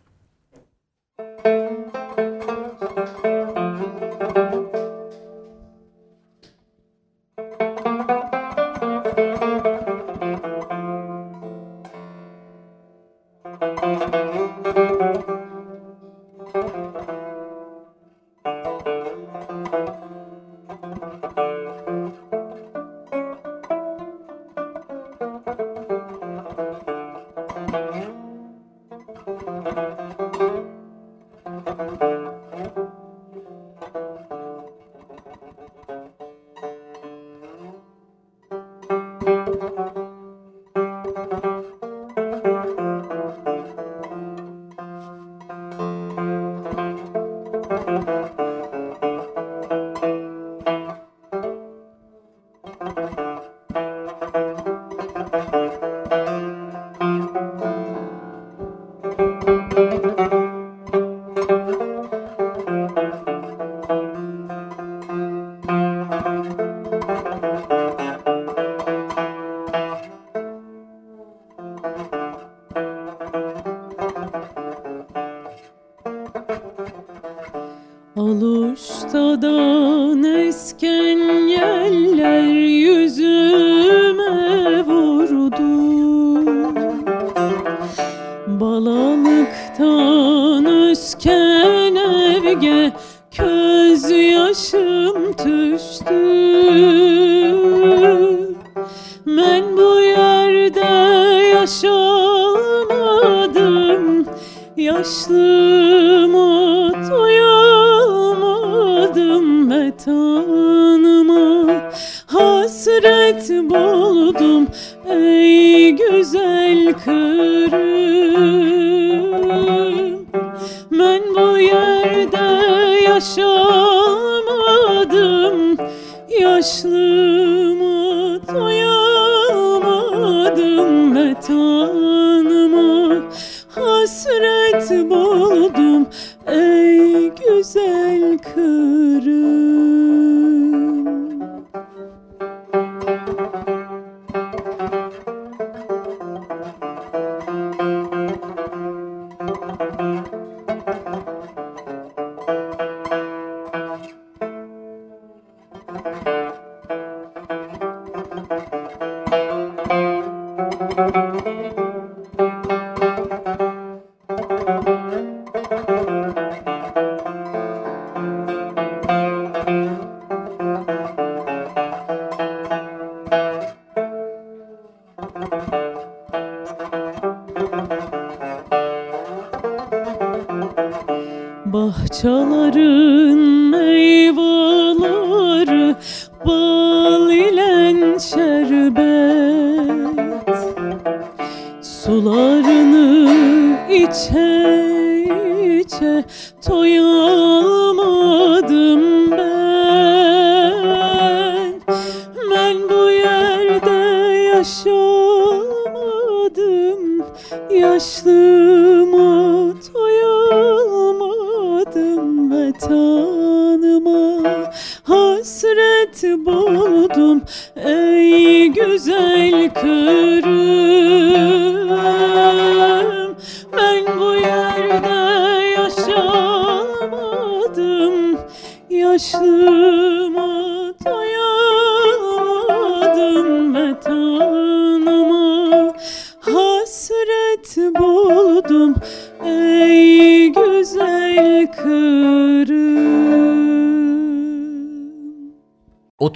Yaşamadım 206.70 207.24
Yaşlıma 207.70 209.29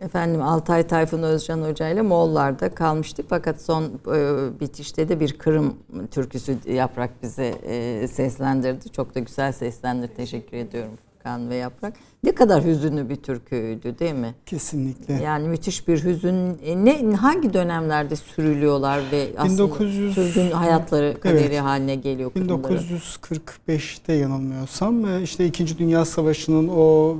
Efendim 0.00 0.42
Altay 0.42 0.86
Tayfun 0.86 1.22
Özcan 1.22 1.62
Hoca 1.62 1.88
ile 1.88 2.02
Moğollar'da 2.02 2.74
kalmıştık. 2.74 3.26
Fakat 3.28 3.62
son 3.62 3.84
e, 3.84 4.60
bitişte 4.60 5.08
de 5.08 5.20
bir 5.20 5.32
Kırım 5.32 5.74
türküsü 6.10 6.56
Yaprak 6.72 7.22
bize 7.22 7.46
e, 7.46 8.08
seslendirdi. 8.08 8.88
Çok 8.88 9.14
da 9.14 9.20
güzel 9.20 9.52
seslendirdi. 9.52 10.14
Teşekkür 10.14 10.56
ediyorum 10.56 10.90
Furkan 10.96 11.50
ve 11.50 11.56
Yaprak. 11.56 11.94
Ne 12.24 12.34
kadar 12.34 12.64
hüzünlü 12.64 13.08
bir 13.08 13.16
türküydü 13.16 13.98
değil 13.98 14.14
mi? 14.14 14.34
Kesinlikle. 14.46 15.14
Yani 15.14 15.48
müthiş 15.48 15.88
bir 15.88 16.04
hüzün. 16.04 16.58
E, 16.64 16.84
ne 16.84 17.16
hangi 17.16 17.52
dönemlerde 17.52 18.16
sürülüyorlar 18.16 19.00
ve 19.12 19.28
aslında 19.36 19.64
1900 19.64 20.14
sürgün 20.14 20.50
hayatları 20.50 21.20
kaderi 21.20 21.44
Evet. 21.44 21.60
haline 21.60 21.94
geliyor 21.94 22.32
Kırımların? 22.32 22.78
1945'te 22.78 24.12
yanılmıyorsam 24.12 25.06
e, 25.06 25.22
işte 25.22 25.46
2. 25.46 25.78
Dünya 25.78 26.04
Savaşı'nın 26.04 26.68
o 26.68 27.16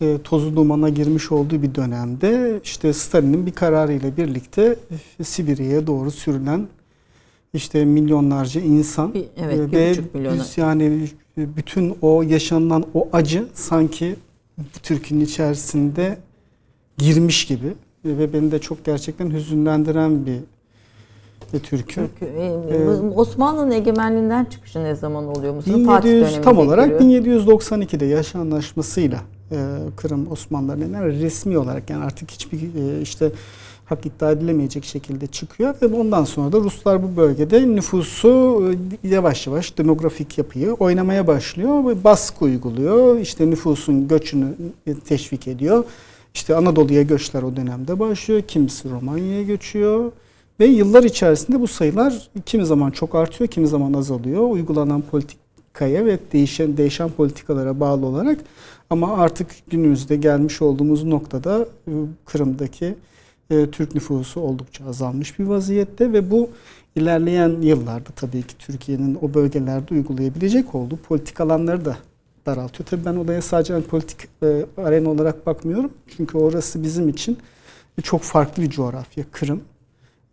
e, 0.00 0.06
e, 0.06 0.18
tozu 0.22 0.56
dumana 0.56 0.88
girmiş 0.88 1.32
olduğu 1.32 1.62
bir 1.62 1.74
dönemde 1.74 2.60
işte 2.64 2.92
Stalin'in 2.92 3.46
bir 3.46 3.52
kararıyla 3.52 4.16
birlikte 4.16 4.76
e, 5.20 5.24
Sibirya'ya 5.24 5.86
doğru 5.86 6.10
sürülen 6.10 6.68
işte 7.54 7.84
milyonlarca 7.84 8.60
insan 8.60 9.14
evet, 9.36 9.58
e, 9.58 9.72
ve 9.72 9.94
milyona. 10.14 10.44
yani 10.56 11.08
e, 11.38 11.56
bütün 11.56 11.96
o 12.02 12.22
yaşanılan 12.22 12.84
o 12.94 13.08
acı 13.12 13.46
sanki 13.54 14.16
bu 14.58 14.78
türkünün 14.82 15.20
içerisinde 15.20 16.18
girmiş 16.98 17.46
gibi 17.46 17.74
E, 18.04 18.18
ve 18.18 18.32
beni 18.32 18.52
de 18.52 18.58
çok 18.58 18.84
gerçekten 18.84 19.30
hüzünlendiren 19.30 20.26
bir, 20.26 20.40
bir 21.52 21.58
türkü. 21.58 21.94
Türkü, 21.94 22.24
e, 22.24 22.46
Ee, 22.46 22.88
Osmanlı'nın 23.16 23.70
egemenliğinden 23.70 24.44
çıkışı 24.44 24.84
ne 24.84 24.94
zaman 24.94 25.26
oluyor? 25.26 25.54
Mustafa 25.54 25.84
Fatih 25.84 26.08
1700 26.08 26.22
döneminde 26.22 26.44
tam 26.44 26.58
olarak 26.58 27.00
giriyor. 27.00 27.42
1792'de 27.42 28.06
yaş 28.06 28.34
anlaşmasıyla 28.34 29.20
e, 29.52 29.56
Kırım 29.96 30.32
Osmanlılarına 30.32 31.06
resmi 31.06 31.58
olarak 31.58 31.90
yani 31.90 32.04
artık 32.04 32.30
hiçbir 32.30 32.58
e, 32.58 33.00
işte 33.02 33.32
hak 33.84 34.06
iddia 34.06 34.32
edilemeyecek 34.32 34.84
şekilde 34.84 35.26
çıkıyor 35.26 35.74
ve 35.82 35.86
ondan 35.86 36.24
sonra 36.24 36.52
da 36.52 36.58
Ruslar 36.58 37.02
bu 37.02 37.16
bölgede 37.16 37.66
nüfusu 37.68 38.62
e, 39.02 39.08
yavaş 39.08 39.46
yavaş 39.46 39.78
demografik 39.78 40.38
yapıyı 40.38 40.72
oynamaya 40.72 41.26
başlıyor 41.26 42.04
baskı 42.04 42.44
uyguluyor. 42.44 43.18
İşte 43.18 43.50
nüfusun 43.50 44.08
göçünü 44.08 44.54
teşvik 45.04 45.48
ediyor. 45.48 45.84
İşte 46.34 46.56
Anadolu'ya 46.56 47.02
göçler 47.02 47.42
o 47.42 47.56
dönemde 47.56 47.98
başlıyor. 47.98 48.42
Kimisi 48.42 48.90
Romanya'ya 48.90 49.42
göçüyor. 49.42 50.12
Ve 50.60 50.66
yıllar 50.66 51.02
içerisinde 51.02 51.60
bu 51.60 51.68
sayılar 51.68 52.30
kimi 52.46 52.66
zaman 52.66 52.90
çok 52.90 53.14
artıyor, 53.14 53.50
kimi 53.50 53.68
zaman 53.68 53.92
azalıyor. 53.92 54.50
Uygulanan 54.50 55.02
politikaya 55.78 56.06
ve 56.06 56.18
değişen 56.32 56.76
değişen 56.76 57.10
politikalara 57.10 57.80
bağlı 57.80 58.06
olarak 58.06 58.38
ama 58.90 59.16
artık 59.16 59.50
günümüzde 59.70 60.16
gelmiş 60.16 60.62
olduğumuz 60.62 61.04
noktada 61.04 61.66
e, 61.88 61.92
Kırım'daki 62.24 62.94
e, 63.50 63.70
Türk 63.70 63.94
nüfusu 63.94 64.40
oldukça 64.40 64.86
azalmış 64.86 65.38
bir 65.38 65.44
vaziyette 65.44 66.12
ve 66.12 66.30
bu 66.30 66.50
ilerleyen 66.96 67.60
yıllarda 67.62 68.10
tabii 68.16 68.42
ki 68.42 68.58
Türkiye'nin 68.58 69.18
o 69.22 69.34
bölgelerde 69.34 69.94
uygulayabilecek 69.94 70.74
olduğu 70.74 70.96
politik 70.96 71.40
alanları 71.40 71.84
da 71.84 71.96
daraltıyor. 72.46 72.86
Tabii 72.88 73.04
ben 73.04 73.16
olaya 73.16 73.42
sadece 73.42 73.72
hani 73.72 73.84
politik 73.84 74.28
e, 74.42 74.66
arena 74.76 75.10
olarak 75.10 75.46
bakmıyorum. 75.46 75.92
Çünkü 76.16 76.38
orası 76.38 76.82
bizim 76.82 77.08
için 77.08 77.38
çok 78.02 78.22
farklı 78.22 78.62
bir 78.62 78.70
coğrafya 78.70 79.24
Kırım. 79.32 79.60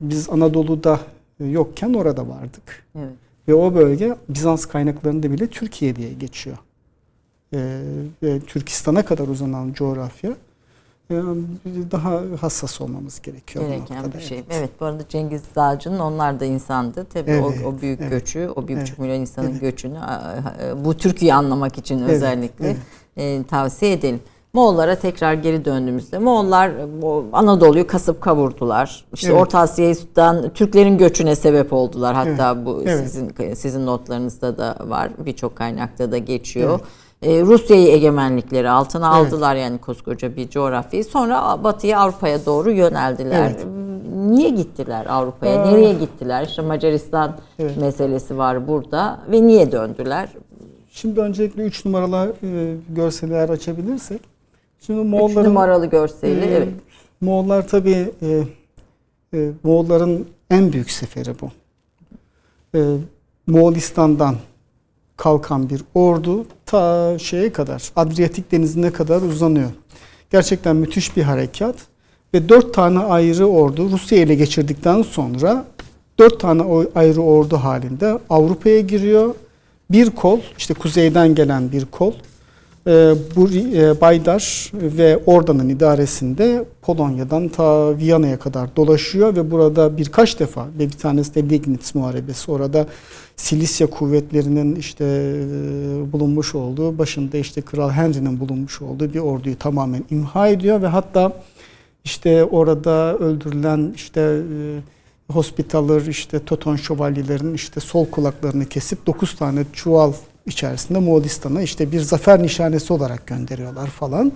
Biz 0.02 0.30
Anadolu'da 0.30 1.00
e, 1.39 1.46
yokken 1.46 1.93
orada 1.93 2.28
vardık. 2.28 2.86
Evet. 2.96 3.24
Ve 3.48 3.54
o 3.54 3.76
bölge 3.76 4.16
Bizans 4.30 4.66
kaynaklarında 4.66 5.32
bile 5.32 5.48
Türkiye 5.48 5.96
diye 5.96 6.14
geçiyor. 6.14 6.58
Ee, 7.54 7.80
ve 8.24 8.39
Türkistan'a 8.39 9.06
kadar 9.06 9.28
uzanan 9.28 9.74
coğrafya 9.74 10.32
e, 11.12 11.16
daha 11.91 12.22
hassas 12.41 12.82
olmamız 12.82 13.22
gerekiyor. 13.22 13.66
Gereken 13.66 13.98
noktada, 13.98 14.18
bir 14.18 14.24
şey. 14.24 14.38
evet. 14.38 14.48
Evet. 14.52 14.70
bu 14.80 14.86
arada 14.86 15.08
Cengiz 15.10 15.43
Dağcı'nın 15.56 16.00
onlar 16.00 16.39
da 16.39 16.46
insandı. 16.46 17.06
Tabii 17.14 17.32
Evet, 17.32 17.43
o, 17.66 17.68
o 17.70 17.82
büyük 17.82 18.02
evet, 18.02 18.12
göçü, 18.12 18.50
o 18.56 18.68
bir 18.68 18.76
buçuk 18.76 18.89
evet, 18.89 19.00
milyon 19.00 19.20
insanın 19.20 19.52
evet. 19.52 19.62
göçünü 19.62 20.00
bu 20.86 20.98
Türkiye'yi 20.98 21.34
anlamak 21.34 21.78
için 21.78 22.00
Evet, 22.00 22.10
özellikle 22.10 22.68
evet. 23.18 23.41
e, 23.41 23.43
tavsiye 23.43 23.91
edelim. 23.91 24.20
Moğollara 24.60 24.95
tekrar 24.95 25.34
geri 25.34 25.66
döndüğümüzde 25.66 26.18
Moğollar 26.18 26.72
Anadolu'yu 27.34 27.88
kasıp 27.88 28.22
kavurdular. 28.22 29.06
İşte 29.14 29.28
Evet. 29.32 29.41
Orta 29.41 29.60
Asya'dan 29.60 30.49
Türklerin 30.49 30.97
göçüne 30.97 31.36
sebep 31.36 31.74
oldular. 31.74 32.16
Hatta 32.16 32.53
Evet, 32.56 32.66
bu 32.66 32.82
evet. 32.86 33.08
sizin 33.10 33.53
sizin 33.53 33.86
notlarınızda 33.86 34.58
da 34.58 34.76
var. 34.88 35.10
Birçok 35.26 35.56
kaynakta 35.56 36.12
da 36.12 36.18
geçiyor. 36.18 36.80
e, 37.22 37.41
Rusya'yı 37.41 37.88
egemenlikleri 37.88 38.70
altına 38.70 39.10
aldılar 39.10 39.56
yani 39.56 39.78
koskoca 39.78 40.36
bir 40.36 40.49
coğrafyayı. 40.49 41.06
Sonra 41.06 41.64
batıya 41.64 41.99
Avrupa'ya 41.99 42.45
doğru 42.45 42.72
yöneldiler. 42.72 43.41
Evet. 43.45 43.66
Niye 44.16 44.49
gittiler 44.49 45.06
Avrupa'ya? 45.10 45.62
Aa. 45.64 45.66
Nereye 45.66 45.93
gittiler? 45.93 46.45
İşte 46.47 46.62
Macaristan 46.62 47.36
Evet. 47.60 47.78
meselesi 47.78 48.38
var 48.38 48.68
burada 48.68 49.20
ve 49.32 49.47
niye 49.47 49.72
döndüler? 49.72 50.30
Şimdi 50.91 51.20
öncelikle 51.20 51.64
3 51.64 51.86
numaralı 51.86 52.34
e, 52.43 52.76
görseli 52.89 53.34
eğer 53.34 53.49
açabilirsek. 53.49 54.35
Şimdi 54.86 55.02
3 55.02 55.08
Moğolların 55.08 55.50
numaralı 55.50 55.86
görseli. 55.86 56.46
Ee, 56.46 56.56
evet. 56.56 56.68
Moğollar 57.22 57.68
tabii 57.68 58.12
e, 58.22 58.44
e, 59.34 59.52
Moğolların 59.64 60.28
en 60.50 60.74
büyük 60.74 60.92
seferi 60.92 61.34
bu. 61.42 61.52
E, 62.78 62.98
Moğolistan'dan 63.48 64.36
kalkan 65.18 65.70
bir 65.70 65.82
ordu 65.94 66.46
ta 66.66 67.20
şeye 67.20 67.54
kadar, 67.54 67.92
Adriyatik 67.96 68.52
denizine 68.52 68.92
kadar 68.92 69.22
uzanıyor. 69.22 69.70
Gerçekten 70.32 70.76
müthiş 70.76 71.18
bir 71.18 71.24
harekat 71.24 71.76
ve 72.34 72.50
dört 72.50 72.74
tane 72.74 73.00
ayrı 73.00 73.46
ordu 73.46 73.90
Rusya 73.92 74.18
ele 74.18 74.36
geçirdikten 74.36 75.02
sonra 75.02 75.66
dört 76.20 76.40
tane 76.40 76.88
ayrı 76.96 77.22
ordu 77.22 77.58
halinde 77.58 78.20
Avrupa'ya 78.30 78.80
giriyor. 78.80 79.36
Bir 79.92 80.10
kol, 80.10 80.40
işte 80.58 80.74
kuzeyden 80.74 81.36
gelen 81.36 81.72
bir 81.72 81.86
kol, 81.86 82.12
e, 82.12 82.35
bu 83.36 83.50
e, 83.50 84.02
Baydar 84.02 84.72
ve 84.74 85.18
Orda'nın 85.26 85.70
idaresinde 85.70 86.66
Polonya'dan 86.82 87.48
ta 87.48 87.98
Viyana'ya 87.98 88.40
kadar 88.40 88.76
dolaşıyor 88.76 89.36
ve 89.36 89.52
burada 89.52 89.98
birkaç 89.98 90.40
defa 90.40 90.68
ve 90.80 90.80
bir 90.80 90.98
tanesi 90.98 91.36
de 91.36 91.50
Liegnitz 91.50 91.96
Muharebesi. 91.96 92.52
Orada 92.52 92.88
Silisya 93.36 93.88
kuvvetlerinin 93.88 94.76
işte 94.76 95.06
e, 95.06 96.12
bulunmuş 96.12 96.56
olduğu 96.56 96.98
başında 96.98 97.38
işte 97.38 97.62
Kral 97.62 97.90
Henry'nin 97.90 98.40
bulunmuş 98.40 98.82
olduğu 98.82 99.14
bir 99.14 99.20
orduyu 99.20 99.60
tamamen 99.60 100.04
imha 100.10 100.48
ediyor 100.48 100.82
ve 100.82 100.88
hatta 100.88 101.32
işte 102.04 102.44
orada 102.44 103.18
öldürülen 103.18 103.94
işte 103.96 104.22
e, 104.22 105.34
Hospitaller 105.34 106.02
işte 106.02 106.46
Toton 106.46 106.76
şövalyelerinin 106.76 107.54
işte 107.54 107.80
sol 107.80 108.06
kulaklarını 108.06 108.66
kesip 108.66 109.08
9 109.08 109.36
tane 109.36 109.66
çuval 109.74 110.14
içerisinde 110.46 111.00
Moğolistan'a 111.00 111.62
işte 111.62 111.91
bir 111.91 112.00
zafer 112.00 112.43
nişanesi 112.43 112.93
olarak 112.93 113.28
gönderiyorlar 113.28 113.88
falan. 113.88 114.32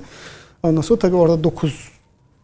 Ondan 0.64 0.82
sonra 0.82 0.99
tabii 0.99 1.16
orada 1.16 1.43
9 1.43 1.89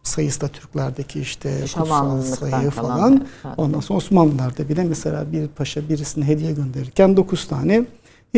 sayısı 0.02 0.40
da 0.40 0.48
Türklerdeki 0.48 1.20
işte 1.20 1.60
kutsal 1.60 2.22
sayı 2.22 2.70
falan. 2.70 3.26
Ondan 3.56 3.80
sonra 3.80 3.96
Osmanlılar'da 3.96 4.68
bile 4.68 4.84
mesela 4.84 5.32
bir 5.32 5.48
paşa 5.48 5.88
birisine 5.88 6.24
hediye 6.24 6.52
gönderirken 6.52 7.16
9 7.16 7.48
tane 7.48 7.86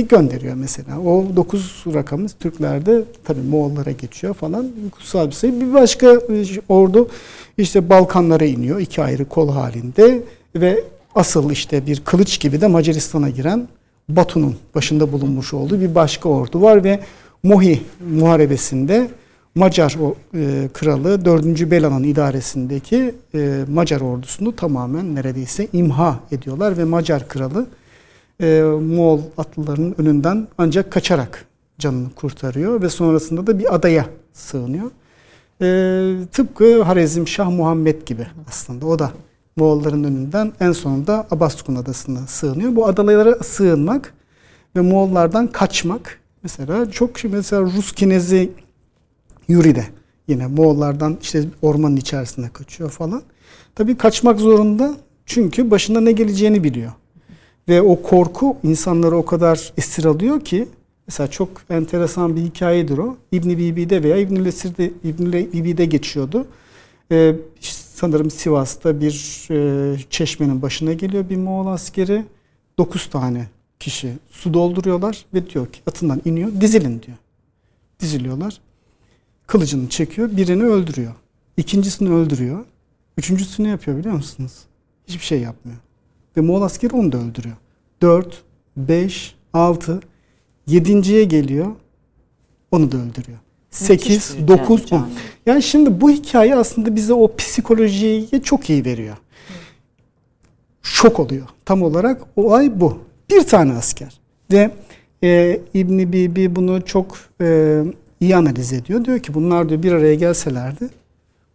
gönderiyor 0.02 0.54
mesela. 0.54 1.00
O 1.00 1.36
9 1.36 1.84
rakamı 1.94 2.28
Türklerde 2.28 3.02
tabii 3.24 3.40
Moğollara 3.40 3.90
geçiyor 3.90 4.34
falan. 4.34 4.70
Kutsal 4.92 5.26
bir 5.26 5.32
sayı. 5.32 5.60
Bir 5.60 5.74
başka 5.74 6.06
e, 6.06 6.44
ordu 6.68 7.08
işte 7.58 7.88
Balkanlara 7.88 8.44
iniyor 8.44 8.80
iki 8.80 9.02
ayrı 9.02 9.24
kol 9.24 9.52
halinde 9.52 10.22
ve 10.54 10.84
asıl 11.14 11.50
işte 11.50 11.86
bir 11.86 12.00
kılıç 12.00 12.40
gibi 12.40 12.60
de 12.60 12.66
Macaristan'a 12.66 13.30
giren 13.30 13.68
Batu'nun 14.08 14.56
başında 14.74 15.12
bulunmuş 15.12 15.54
olduğu 15.54 15.80
bir 15.80 15.94
başka 15.94 16.28
ordu 16.28 16.62
var 16.62 16.84
ve 16.84 17.00
Mohi 17.42 17.82
muharebesinde 18.10 19.08
Macar 19.54 19.96
e, 20.34 20.68
kralı 20.68 21.24
4. 21.24 21.70
Bela'nın 21.70 22.02
idaresindeki 22.02 23.14
e, 23.34 23.64
Macar 23.68 24.00
ordusunu 24.00 24.56
tamamen 24.56 25.14
neredeyse 25.14 25.68
imha 25.72 26.20
ediyorlar 26.32 26.78
ve 26.78 26.84
Macar 26.84 27.28
kralı 27.28 27.66
e, 28.40 28.62
Moğol 28.80 29.20
atlılarının 29.38 29.94
önünden 29.98 30.48
ancak 30.58 30.92
kaçarak 30.92 31.44
canını 31.78 32.10
kurtarıyor 32.10 32.82
ve 32.82 32.88
sonrasında 32.88 33.46
da 33.46 33.58
bir 33.58 33.74
adaya 33.74 34.06
sığınıyor. 34.32 34.90
E, 35.62 36.26
tıpkı 36.32 36.82
Harezm 36.82 37.26
Şah 37.26 37.50
Muhammed 37.50 38.06
gibi 38.06 38.26
aslında 38.48 38.86
o 38.86 38.98
da 38.98 39.10
Moğolların 39.58 40.04
önünden 40.04 40.52
en 40.60 40.72
sonunda 40.72 41.26
Abaskun 41.30 41.76
adasına 41.76 42.26
sığınıyor. 42.26 42.76
Bu 42.76 42.86
adalara 42.86 43.34
sığınmak 43.34 44.14
ve 44.76 44.80
Moğollardan 44.80 45.46
kaçmak 45.46 46.20
mesela 46.42 46.90
çok 46.90 47.24
mesela 47.24 47.62
Rus 47.62 47.92
kinezi 47.92 48.50
Yuri 49.48 49.74
de 49.74 49.84
yine 50.28 50.46
Moğollardan 50.46 51.18
işte 51.22 51.44
ormanın 51.62 51.96
içerisinde 51.96 52.48
kaçıyor 52.48 52.90
falan. 52.90 53.22
Tabii 53.74 53.96
kaçmak 53.96 54.40
zorunda 54.40 54.94
çünkü 55.26 55.70
başına 55.70 56.00
ne 56.00 56.12
geleceğini 56.12 56.64
biliyor. 56.64 56.92
Ve 57.68 57.82
o 57.82 58.02
korku 58.02 58.56
insanları 58.62 59.16
o 59.16 59.24
kadar 59.24 59.72
esir 59.76 60.04
alıyor 60.04 60.40
ki 60.40 60.68
mesela 61.06 61.30
çok 61.30 61.48
enteresan 61.70 62.36
bir 62.36 62.40
hikayedir 62.40 62.98
o. 62.98 63.16
İbn 63.32 63.48
Bibi'de 63.48 64.02
veya 64.02 64.16
İbn 64.16 64.44
Lesir'de 64.44 64.90
İbn 65.04 65.32
Bibi'de 65.32 65.84
geçiyordu. 65.84 66.46
Ee, 67.12 67.34
işte 67.60 67.87
sanırım 67.98 68.30
Sivas'ta 68.30 69.00
bir 69.00 69.46
e, 69.50 69.96
çeşmenin 70.10 70.62
başına 70.62 70.92
geliyor 70.92 71.28
bir 71.28 71.36
Moğol 71.36 71.66
askeri. 71.66 72.24
9 72.78 73.06
tane 73.06 73.48
kişi 73.80 74.12
su 74.30 74.54
dolduruyorlar 74.54 75.24
ve 75.34 75.50
diyor 75.50 75.72
ki 75.72 75.80
atından 75.86 76.22
iniyor 76.24 76.60
dizilin 76.60 77.02
diyor. 77.02 77.16
Diziliyorlar. 78.00 78.60
Kılıcını 79.46 79.88
çekiyor 79.88 80.36
birini 80.36 80.62
öldürüyor. 80.62 81.14
İkincisini 81.56 82.10
öldürüyor. 82.10 82.64
Üçüncüsü 83.16 83.64
ne 83.64 83.68
yapıyor 83.68 83.98
biliyor 83.98 84.14
musunuz? 84.14 84.52
Hiçbir 85.08 85.24
şey 85.24 85.40
yapmıyor. 85.40 85.78
Ve 86.36 86.40
Moğol 86.40 86.62
askeri 86.62 86.94
onu 86.94 87.12
da 87.12 87.18
öldürüyor. 87.18 87.56
4, 88.02 88.42
5, 88.76 89.34
6, 89.52 90.00
7.ye 90.68 91.24
geliyor. 91.24 91.72
Onu 92.70 92.92
da 92.92 92.96
öldürüyor. 92.96 93.38
8, 93.84 94.36
bir 94.38 94.48
9, 94.48 94.82
10. 94.82 94.86
canlı. 94.86 95.06
Yani 95.46 95.62
şimdi 95.62 96.00
bu 96.00 96.10
hikaye 96.10 96.56
aslında 96.56 96.96
bize 96.96 97.12
o 97.12 97.36
psikolojiyi 97.36 98.28
çok 98.42 98.70
iyi 98.70 98.84
veriyor. 98.84 99.16
Şok 100.82 101.20
oluyor. 101.20 101.46
Tam 101.64 101.82
olarak 101.82 102.22
olay 102.36 102.80
bu. 102.80 102.98
Bir 103.30 103.42
tane 103.42 103.72
asker. 103.72 104.20
Ve 104.52 104.70
e, 105.24 105.60
İbn 105.74 105.98
Bibi 106.12 106.56
bunu 106.56 106.84
çok 106.84 107.18
e, 107.40 107.80
iyi 108.20 108.36
analiz 108.36 108.72
ediyor. 108.72 109.04
Diyor 109.04 109.18
ki 109.18 109.34
bunlar 109.34 109.68
diyor 109.68 109.82
bir 109.82 109.92
araya 109.92 110.14
gelselerdi 110.14 110.88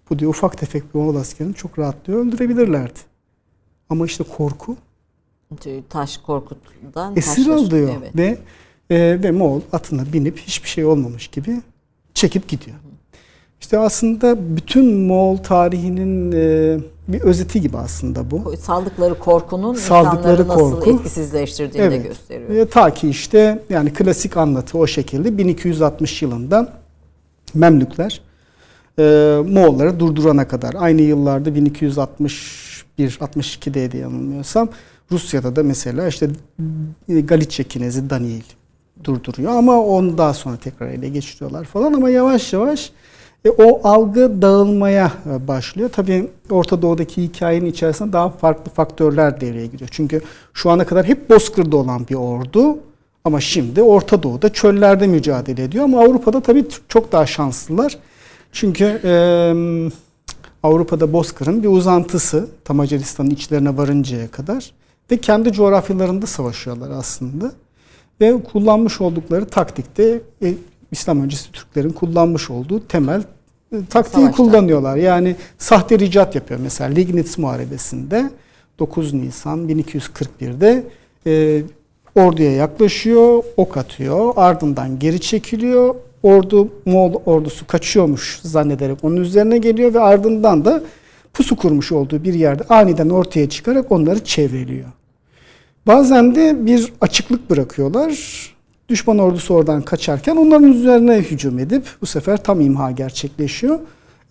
bu 0.09 0.19
diyor 0.19 0.31
ufak 0.31 0.57
tefek 0.57 0.93
bir 0.93 0.99
Moğol 0.99 1.15
askerini 1.15 1.53
çok 1.53 1.79
rahat 1.79 2.07
diyor 2.07 2.25
öldürebilirlerdi. 2.25 2.99
Ama 3.89 4.05
işte 4.05 4.23
korku 4.23 4.77
Taş 5.89 6.17
korkutundan 6.17 7.15
esir 7.15 7.47
alıyor 7.47 7.93
Evet. 7.99 8.15
ve 8.15 8.37
e, 8.89 9.23
ve 9.23 9.31
Moğol 9.31 9.61
atına 9.71 10.13
binip 10.13 10.37
hiçbir 10.39 10.69
şey 10.69 10.85
olmamış 10.85 11.27
gibi 11.27 11.61
çekip 12.13 12.47
gidiyor. 12.47 12.77
İşte 13.61 13.77
aslında 13.77 14.55
bütün 14.57 14.95
Moğol 14.95 15.37
tarihinin 15.37 16.31
e, 16.31 16.77
bir 17.07 17.21
özeti 17.21 17.61
gibi 17.61 17.77
aslında 17.77 18.31
bu. 18.31 18.53
Saldıkları 18.57 19.19
korkunun 19.19 19.73
Saldıkları 19.73 20.17
insanları 20.17 20.47
nasıl 20.47 20.79
korku. 20.79 20.89
etkisizleştirdiğini 20.91 21.91
de 21.91 21.95
Evet. 21.95 22.07
gösteriyor. 22.07 22.49
E, 22.49 22.65
ta 22.65 22.93
ki 22.93 23.09
işte 23.09 23.63
yani 23.69 23.93
klasik 23.93 24.37
anlatı 24.37 24.77
o 24.77 24.87
şekilde 24.87 25.37
1260 25.37 26.21
yılında 26.21 26.73
Memlükler 27.53 28.21
e, 28.99 29.03
Moğolları 29.47 29.99
durdurana 29.99 30.47
kadar 30.47 30.73
aynı 30.77 31.01
yıllarda 31.01 31.55
1261 31.55 33.17
62'de 33.21 33.91
de 33.91 33.97
yanılmıyorsam 33.97 34.69
Rusya'da 35.11 35.55
da 35.55 35.63
mesela 35.63 36.07
işte 36.07 36.29
Galicia 37.07 37.65
Kinezi 37.65 38.09
Daniil 38.09 38.43
durduruyor 39.03 39.51
ama 39.51 39.81
onu 39.81 40.17
daha 40.17 40.33
sonra 40.33 40.57
tekrar 40.57 40.87
ele 40.87 41.09
geçiriyorlar 41.09 41.63
falan 41.63 41.93
ama 41.93 42.09
yavaş 42.09 42.53
yavaş 42.53 42.91
e, 43.45 43.49
o 43.49 43.87
algı 43.87 44.41
dağılmaya 44.41 45.11
e, 45.29 45.47
başlıyor. 45.47 45.89
Tabii 45.93 46.29
Orta 46.49 46.81
Doğu'daki 46.81 47.23
hikayenin 47.23 47.65
içerisinde 47.65 48.13
daha 48.13 48.29
farklı 48.29 48.71
faktörler 48.71 49.41
devreye 49.41 49.67
giriyor. 49.67 49.89
Çünkü 49.93 50.21
şu 50.53 50.69
ana 50.69 50.85
kadar 50.85 51.05
hep 51.05 51.29
Bozkır'da 51.29 51.77
olan 51.77 52.07
bir 52.07 52.15
ordu 52.15 52.77
ama 53.25 53.41
şimdi 53.41 53.81
Orta 53.81 54.23
Doğu'da 54.23 54.53
çöllerde 54.53 55.07
mücadele 55.07 55.63
ediyor. 55.63 55.83
Ama 55.83 55.99
Avrupa'da 55.99 56.41
tabii 56.41 56.65
çok 56.87 57.11
daha 57.11 57.25
şanslılar. 57.25 57.97
Çünkü 58.51 59.01
e, 59.03 59.13
Avrupa'da 60.63 61.13
Bozkır'ın 61.13 61.63
bir 61.63 61.67
uzantısı 61.67 62.47
ta 62.65 62.73
Macaristan'ın 62.73 63.29
içlerine 63.29 63.77
varıncaya 63.77 64.31
kadar 64.31 64.71
ve 65.11 65.17
kendi 65.17 65.51
coğrafyalarında 65.51 66.25
savaşıyorlar 66.25 66.89
aslında. 66.91 67.51
Ve 68.21 68.43
kullanmış 68.43 69.01
oldukları 69.01 69.45
taktikte 69.45 70.21
e, 70.43 70.53
İslam 70.91 71.21
öncesi 71.21 71.51
Türklerin 71.51 71.89
kullanmış 71.89 72.49
olduğu 72.49 72.87
temel 72.87 73.23
e, 73.71 73.85
taktiği 73.89 74.21
Savaşta. 74.21 74.37
kullanıyorlar. 74.37 74.97
Yani 74.97 75.35
sahte 75.57 75.99
ricat 75.99 76.35
yapıyor. 76.35 76.59
Mesela 76.63 76.89
Liegnitz 76.89 77.37
Muharebesi'nde 77.39 78.29
9 78.79 79.13
Nisan 79.13 79.69
1241'de 79.69 80.83
e, 81.27 81.63
orduya 82.15 82.51
yaklaşıyor, 82.51 83.43
ok 83.57 83.77
atıyor, 83.77 84.33
ardından 84.35 84.99
geri 84.99 85.21
çekiliyor. 85.21 85.95
Ordu 86.23 86.69
Moğol 86.85 87.13
ordusu 87.25 87.67
kaçıyormuş 87.67 88.39
zannederek 88.43 89.03
onun 89.03 89.15
üzerine 89.15 89.57
geliyor 89.57 89.93
ve 89.93 89.99
ardından 89.99 90.65
da 90.65 90.83
pusu 91.33 91.55
kurmuş 91.55 91.91
olduğu 91.91 92.23
bir 92.23 92.33
yerde 92.33 92.63
aniden 92.63 93.09
ortaya 93.09 93.49
çıkarak 93.49 93.91
onları 93.91 94.23
çevreliyor. 94.23 94.87
Bazen 95.87 96.35
de 96.35 96.65
bir 96.65 96.93
açıklık 97.01 97.49
bırakıyorlar. 97.49 98.19
Düşman 98.89 99.17
ordusu 99.19 99.53
oradan 99.53 99.81
kaçarken 99.81 100.35
onların 100.35 100.71
üzerine 100.73 101.17
hücum 101.17 101.59
edip 101.59 101.85
bu 102.01 102.05
sefer 102.05 102.43
tam 102.43 102.61
imha 102.61 102.91
gerçekleşiyor. 102.91 103.79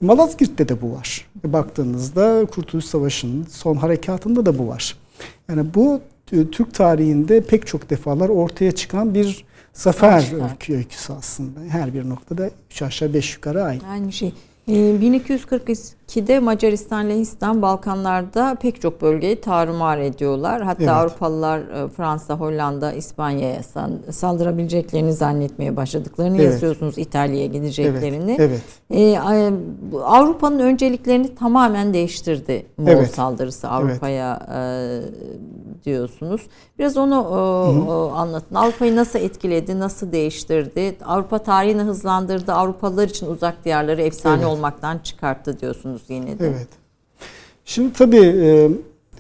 Malazgirt'te 0.00 0.68
de 0.68 0.82
bu 0.82 0.92
var. 0.92 1.26
Baktığınızda 1.44 2.46
Kurtuluş 2.46 2.84
Savaşı'nın 2.84 3.46
son 3.50 3.76
harekatında 3.76 4.46
da 4.46 4.58
bu 4.58 4.68
var. 4.68 4.96
Yani 5.48 5.74
bu 5.74 6.00
e, 6.32 6.46
Türk 6.50 6.74
tarihinde 6.74 7.40
pek 7.40 7.66
çok 7.66 7.90
defalar 7.90 8.28
ortaya 8.28 8.72
çıkan 8.72 9.14
bir 9.14 9.44
zafer 9.72 10.20
Zafer. 10.20 10.50
öykü, 10.50 10.76
öyküsü 10.76 11.12
aslında. 11.12 11.60
Her 11.68 11.94
bir 11.94 12.08
noktada 12.08 12.50
üç 12.70 12.82
aşağı 12.82 13.14
beş 13.14 13.34
yukarı 13.34 13.64
aynı. 13.64 13.80
Aynı 13.90 14.12
şey. 14.12 14.32
Ee, 14.68 15.00
1242'de 16.12 16.38
Macaristan, 16.38 17.08
Lehistan, 17.08 17.62
Balkanlarda 17.62 18.54
pek 18.62 18.80
çok 18.82 19.02
bölgeyi 19.02 19.40
tarumar 19.40 19.98
ediyorlar. 19.98 20.62
Hatta 20.62 20.82
Evet. 20.82 20.92
Avrupalılar 20.92 21.58
e, 21.58 21.88
Fransa, 21.88 22.34
Hollanda, 22.34 22.92
İspanya'ya 22.92 23.62
saldırabileceklerini 24.12 25.12
zannetmeye 25.12 25.76
başladıklarını 25.76 26.36
Evet. 26.36 26.52
yazıyorsunuz 26.52 26.98
İtalya'ya 26.98 27.46
gideceklerini. 27.46 28.36
Evet. 28.38 28.62
Ee, 28.90 29.18
a- 29.18 29.50
bu 29.92 30.04
Avrupa'nın 30.04 30.58
önceliklerini 30.58 31.34
tamamen 31.34 31.94
değiştirdi 31.94 32.66
Moğol 32.78 32.88
Evet. 32.88 33.14
saldırısı 33.14 33.68
Avrupa'ya 33.68 34.46
e, 34.54 34.60
diyorsunuz. 35.84 36.40
Biraz 36.78 36.96
onu 36.96 37.14
e, 37.14 37.34
e, 37.90 38.18
anlatın. 38.18 38.54
Avrupa'yı 38.54 38.96
nasıl 38.96 39.18
etkiledi, 39.18 39.78
nasıl 39.80 40.12
değiştirdi? 40.12 40.96
Avrupa 41.06 41.38
tarihini 41.38 41.82
hızlandırdı. 41.82 42.52
Avrupalılar 42.52 43.08
için 43.08 43.26
uzak 43.26 43.64
diyarları 43.64 44.02
efsane 44.02 44.36
Evet. 44.42 44.46
olmaktan 44.46 44.98
çıkarttı 44.98 45.60
diyorsunuz 45.60 46.01
yine 46.08 46.38
de. 46.38 46.46
Evet. 46.46 46.68
Şimdi 47.64 47.92
tabii 47.92 48.26
e, 48.26 48.68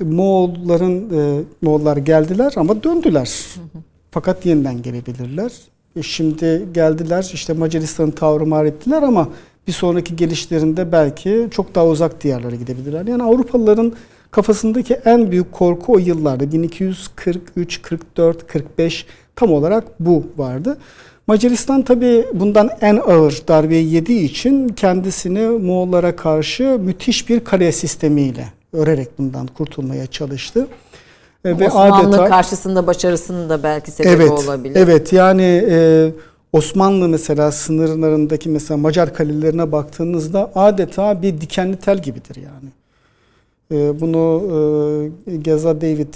Moğolların 0.04 1.18
e, 1.18 1.42
Moğollar 1.62 1.96
geldiler 1.96 2.52
ama 2.56 2.82
döndüler. 2.82 3.46
Fakat 4.10 4.46
yeniden 4.46 4.82
gelebilirler. 4.82 5.52
E, 5.96 6.02
şimdi 6.02 6.68
geldiler 6.74 7.30
işte 7.34 7.52
Macaristan'ı 7.52 8.12
tavrımar 8.12 8.64
ettiler 8.64 9.02
ama 9.02 9.28
bir 9.66 9.72
sonraki 9.72 10.16
gelişlerinde 10.16 10.92
belki 10.92 11.48
çok 11.50 11.74
daha 11.74 11.86
uzak 11.86 12.22
diyarlara 12.22 12.56
gidebilirler. 12.56 13.06
Yani 13.06 13.22
Avrupalıların 13.22 13.92
kafasındaki 14.30 14.94
en 14.94 15.30
büyük 15.30 15.52
korku 15.52 15.92
o 15.92 15.98
yıllarda 15.98 16.52
1243, 16.52 17.82
44, 17.82 18.46
45 18.46 19.06
tam 19.36 19.52
olarak 19.52 19.84
bu 20.00 20.24
vardı. 20.36 20.78
Macaristan 21.26 21.82
tabii 21.82 22.24
bundan 22.34 22.70
en 22.80 22.96
ağır 22.96 23.42
darbeyi 23.48 23.94
yediği 23.94 24.24
için 24.24 24.68
kendisini 24.68 25.48
Moğollara 25.48 26.16
karşı 26.16 26.78
müthiş 26.80 27.28
bir 27.28 27.40
kale 27.40 27.72
sistemiyle 27.72 28.46
örerek 28.72 29.18
bundan 29.18 29.46
kurtulmaya 29.46 30.06
çalıştı. 30.06 30.66
E, 31.44 31.54
Osmanlı 31.54 32.28
karşısında 32.28 32.86
başarısının 32.86 33.48
da 33.48 33.62
belki 33.62 33.90
sebebi 33.90 34.10
evet, 34.10 34.30
olabilir. 34.30 34.76
Evet 34.76 35.12
yani 35.12 35.66
e, 35.70 36.08
Osmanlı 36.52 37.08
mesela 37.08 37.52
sınırlarındaki 37.52 38.48
mesela 38.48 38.78
Macar 38.78 39.14
kalelerine 39.14 39.72
baktığınızda 39.72 40.50
adeta 40.54 41.22
bir 41.22 41.40
dikenli 41.40 41.76
tel 41.76 42.02
gibidir 42.02 42.36
yani. 42.36 42.68
E, 43.72 44.00
bunu 44.00 44.42
e, 45.26 45.36
Geza 45.36 45.80
David 45.80 46.14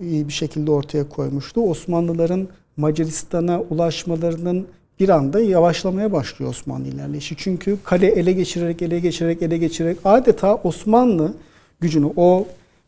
iyi 0.00 0.28
bir 0.28 0.32
şekilde 0.32 0.70
ortaya 0.70 1.08
koymuştu. 1.08 1.70
Osmanlıların 1.70 2.48
Macaristan'a 2.76 3.60
ulaşmalarının 3.60 4.66
bir 5.00 5.08
anda 5.08 5.40
yavaşlamaya 5.40 6.12
başlıyor 6.12 6.50
Osmanlı 6.50 6.88
ilerleyişi. 6.88 7.36
Çünkü 7.38 7.78
kale 7.84 8.06
ele 8.06 8.32
geçirerek, 8.32 8.82
ele 8.82 9.00
geçirerek, 9.00 9.42
ele 9.42 9.58
geçirerek 9.58 9.98
adeta 10.04 10.54
Osmanlı 10.54 11.34
gücünü 11.80 12.12
o 12.16 12.46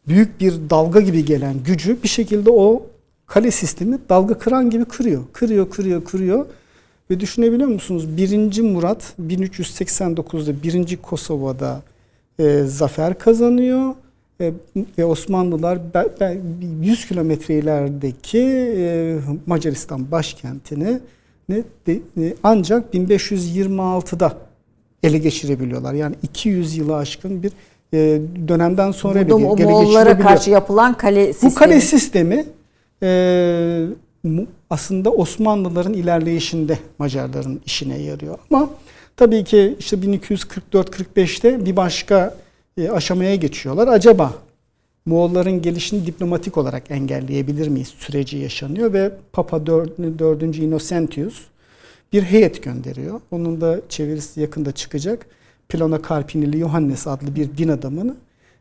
büyük 0.08 0.40
bir 0.40 0.54
dalga 0.70 1.00
gibi 1.00 1.24
gelen 1.24 1.54
gücü 1.64 2.02
bir 2.02 2.08
şekilde 2.08 2.50
o 2.50 2.86
kale 3.26 3.50
sistemi 3.50 3.98
dalga 4.08 4.38
kıran 4.38 4.70
gibi 4.70 4.84
kırıyor. 4.84 5.22
Kırıyor, 5.32 5.70
kırıyor, 5.70 6.04
kırıyor. 6.04 6.46
Ve 7.10 7.20
düşünebiliyor 7.20 7.68
musunuz? 7.68 8.16
1. 8.16 8.60
Murat 8.60 9.14
1389'da 9.22 10.62
1. 10.62 10.96
Kosova'da 10.96 11.82
e, 12.38 12.62
zafer 12.62 13.18
kazanıyor. 13.18 13.94
Ve 14.40 15.04
Osmanlılar 15.04 15.94
be, 15.94 16.06
be, 16.20 16.38
100 16.82 17.08
kilometre 17.08 17.54
ilerideki 17.54 18.38
e, 18.76 19.16
Macaristan 19.46 20.10
başkentini 20.10 20.98
e, 21.50 22.34
ancak 22.42 22.94
1526'da 22.94 24.36
ele 25.02 25.18
geçirebiliyorlar. 25.18 25.94
Yani 25.94 26.14
200 26.22 26.76
yılı 26.76 26.96
aşkın 26.96 27.42
bir 27.42 27.52
e, 27.92 28.20
dönemden 28.48 28.90
sonra 28.90 29.28
Burada 29.28 29.56
bir 29.58 29.62
ele 29.62 29.70
Moğollara 29.70 30.18
karşı 30.18 30.50
yapılan 30.50 30.96
kale 30.96 31.32
sistemi. 31.32 31.50
Bu 31.50 31.54
kale 31.54 31.80
sistemi 31.80 32.46
aslında 34.70 35.10
Osmanlıların 35.10 35.92
ilerleyişinde 35.92 36.78
Macarların 36.98 37.60
işine 37.66 37.98
yarıyor. 37.98 38.38
Ama 38.50 38.70
tabii 39.16 39.44
ki 39.44 39.76
işte 39.78 39.96
1244-45'te 39.96 41.66
bir 41.66 41.76
başka 41.76 42.34
e, 42.78 42.88
aşamaya 42.88 43.34
geçiyorlar. 43.34 43.88
Acaba 43.88 44.34
Moğolların 45.06 45.62
gelişini 45.62 46.06
diplomatik 46.06 46.58
olarak 46.58 46.90
engelleyebilir 46.90 47.68
miyiz 47.68 47.88
süreci 47.88 48.36
yaşanıyor 48.36 48.92
ve 48.92 49.12
Papa 49.32 49.66
4. 49.66 49.98
4. 49.98 50.42
Innocentius 50.42 51.40
bir 52.12 52.22
heyet 52.22 52.62
gönderiyor. 52.62 53.20
Onun 53.30 53.60
da 53.60 53.80
çevirisi 53.88 54.40
yakında 54.40 54.72
çıkacak. 54.72 55.26
Plona 55.68 56.00
Carpinili 56.08 56.58
Johannes 56.58 57.06
adlı 57.06 57.34
bir 57.34 57.56
din 57.58 57.68
adamını 57.68 58.16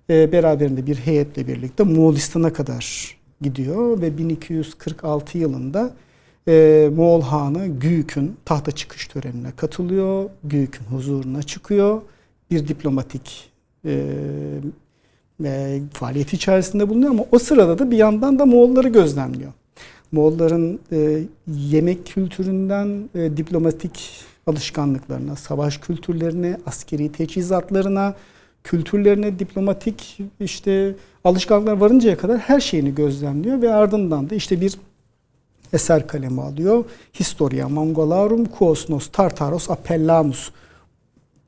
e, 0.09 0.31
beraberinde 0.31 0.87
bir 0.87 0.95
heyetle 0.95 1.47
birlikte 1.47 1.83
Moğolistan'a 1.83 2.53
kadar 2.53 3.17
gidiyor 3.41 4.01
ve 4.01 4.17
1246 4.17 5.37
yılında 5.37 5.93
e, 6.47 6.89
Moğol 6.95 7.21
Hanı 7.21 7.67
Güyük'ün 7.67 8.35
tahta 8.45 8.71
çıkış 8.71 9.07
törenine 9.07 9.51
katılıyor. 9.51 10.29
Güyük'ün 10.43 10.85
huzuruna 10.85 11.43
çıkıyor. 11.43 12.01
Bir 12.51 12.67
diplomatik 12.67 13.52
e, 13.85 14.03
e, 15.43 15.81
faaliyet 15.93 16.33
içerisinde 16.33 16.89
bulunuyor 16.89 17.11
ama 17.11 17.25
o 17.31 17.39
sırada 17.39 17.79
da 17.79 17.91
bir 17.91 17.97
yandan 17.97 18.39
da 18.39 18.45
Moğolları 18.45 18.87
gözlemliyor. 18.87 19.51
Moğolların 20.11 20.79
e, 20.91 21.23
yemek 21.47 22.07
kültüründen 22.07 23.09
e, 23.15 23.37
diplomatik 23.37 24.25
alışkanlıklarına, 24.47 25.35
savaş 25.35 25.77
kültürlerine, 25.77 26.57
askeri 26.65 27.11
teçhizatlarına, 27.11 28.15
kültürlerine, 28.63 29.39
diplomatik 29.39 30.19
işte 30.39 30.95
alışkanlıklar 31.23 31.77
varıncaya 31.77 32.17
kadar 32.17 32.37
her 32.37 32.59
şeyini 32.59 32.95
gözlemliyor 32.95 33.61
ve 33.61 33.73
ardından 33.73 34.29
da 34.29 34.35
işte 34.35 34.61
bir 34.61 34.77
eser 35.73 36.07
kalemi 36.07 36.41
alıyor. 36.41 36.85
Historia 37.13 37.69
Mongolarum 37.69 38.45
Quos 38.45 38.89
nos 38.89 39.07
Tartaros 39.11 39.69
Appellamus. 39.69 40.51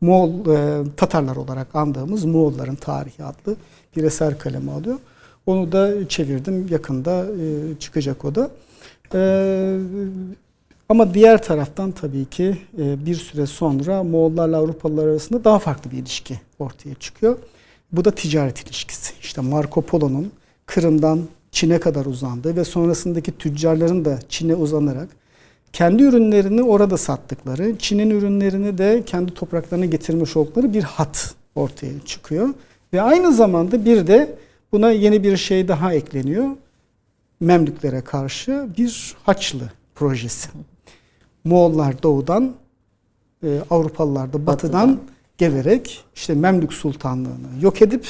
Moğol 0.06 0.30
e, 0.30 0.84
Tatarlar 0.98 1.36
olarak 1.36 1.76
andığımız 1.76 2.26
Moğolların 2.26 2.76
tarihi 2.76 3.24
adlı 3.24 3.56
bir 3.96 4.04
eser 4.04 4.40
kalemi 4.40 4.72
alıyor. 4.72 4.96
Onu 5.46 5.72
da 5.72 6.10
çevirdim. 6.10 6.68
Yakında 6.70 7.26
e, 7.26 7.80
çıkacak 7.80 8.26
o 8.26 8.36
da. 8.36 8.50
E, 9.14 9.22
ama 10.90 11.14
diğer 11.14 11.44
taraftan 11.44 11.92
tabii 11.92 12.26
ki 12.26 12.58
e, 12.78 13.06
bir 13.06 13.16
süre 13.16 13.46
sonra 13.46 14.04
Moğollarla 14.04 14.58
Avrupalılar 14.58 15.08
arasında 15.08 15.44
daha 15.44 15.60
farklı 15.60 15.92
bir 15.92 15.98
ilişki 15.98 16.40
ortaya 16.60 16.96
çıkıyor. 16.96 17.38
Bu 17.92 18.06
da 18.06 18.12
ticaret 18.12 18.62
ilişkisi. 18.62 19.14
İşte 19.22 19.42
Marco 19.42 19.82
Polo'nun 19.82 20.32
Kırım'dan 20.66 21.22
Çin'e 21.52 21.80
kadar 21.80 22.06
uzandığı 22.06 22.56
ve 22.56 22.64
sonrasındaki 22.64 23.32
tüccarların 23.32 24.06
da 24.06 24.20
Çin'e 24.30 24.56
uzanarak 24.56 25.10
kendi 25.74 26.04
ürünlerini 26.04 26.64
orada 26.64 26.98
sattıkları, 26.98 27.78
Çin'in 27.78 28.10
ürünlerini 28.10 28.78
de 28.78 29.04
kendi 29.06 29.34
topraklarına 29.34 29.86
getirmiş 29.86 30.38
oldukları 30.38 30.74
bir 30.74 30.84
hat 30.84 31.36
ortaya 31.56 32.00
çıkıyor. 32.06 32.50
Ve 32.94 33.02
aynı 33.02 33.34
zamanda 33.34 33.86
bir 33.86 34.08
de 34.08 34.36
buna 34.72 34.92
yeni 34.92 35.24
bir 35.24 35.38
şey 35.38 35.68
daha 35.68 35.94
ekleniyor. 35.94 36.50
Memlüklere 37.40 38.02
karşı 38.02 38.68
bir 38.78 39.16
Haçlı 39.24 39.72
projesi. 39.96 40.50
Moğollar 41.44 42.04
doğudan, 42.04 42.54
e, 43.44 43.60
Avrupalılar 43.70 44.34
da 44.34 44.46
batıdan, 44.46 44.90
Batıdan. 44.90 45.00
gelerek 45.38 46.04
işte 46.16 46.34
Memlük 46.34 46.74
Sultanlığı'nı 46.74 47.62
yok 47.62 47.82
edip 47.82 48.08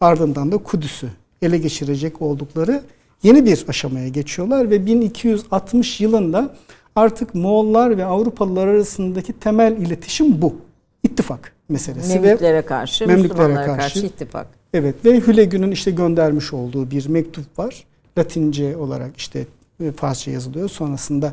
ardından 0.00 0.52
da 0.52 0.58
Kudüs'ü 0.58 1.08
ele 1.42 1.58
geçirecek 1.58 2.22
oldukları 2.22 2.82
yeni 3.22 3.44
bir 3.44 3.64
aşamaya 3.68 4.08
geçiyorlar 4.08 4.70
ve 4.70 4.86
1260 4.86 6.00
yılında 6.00 6.54
artık 6.96 7.34
Moğollar 7.34 7.98
ve 7.98 8.04
Avrupalılar 8.04 8.66
arasındaki 8.66 9.32
temel 9.32 9.76
iletişim 9.76 10.42
bu. 10.42 10.54
İttifak 11.02 11.52
meselesi 11.68 12.14
ve 12.14 12.20
Memlüklere 12.20 12.62
karşı, 12.62 13.06
Memlüklere 13.06 13.32
Müslümanlara 13.32 13.66
karşı, 13.66 13.94
karşı 13.94 14.06
ittifak. 14.06 14.46
Evet 14.74 15.04
ve 15.04 15.20
Hülegü'nün 15.20 15.70
işte 15.70 15.90
göndermiş 15.90 16.52
olduğu 16.52 16.90
bir 16.90 17.08
mektup 17.08 17.58
var. 17.58 17.84
Latince 18.18 18.76
olarak 18.76 19.16
işte 19.16 19.46
e, 19.84 19.92
Farsça 19.92 20.30
yazılıyor. 20.30 20.68
Sonrasında 20.68 21.32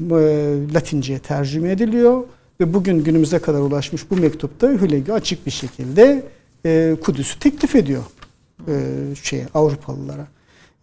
e, 0.00 0.14
Latince'ye 0.74 1.18
tercüme 1.18 1.70
ediliyor 1.70 2.24
ve 2.60 2.74
bugün 2.74 3.04
günümüze 3.04 3.38
kadar 3.38 3.60
ulaşmış 3.60 4.10
bu 4.10 4.16
mektupta 4.16 4.68
Hülegü 4.68 5.12
açık 5.12 5.46
bir 5.46 5.50
şekilde 5.50 6.22
e, 6.66 6.96
Kudüs'ü 7.02 7.38
teklif 7.38 7.76
ediyor 7.76 8.02
şeye 9.22 9.46
Avrupalılara. 9.54 10.26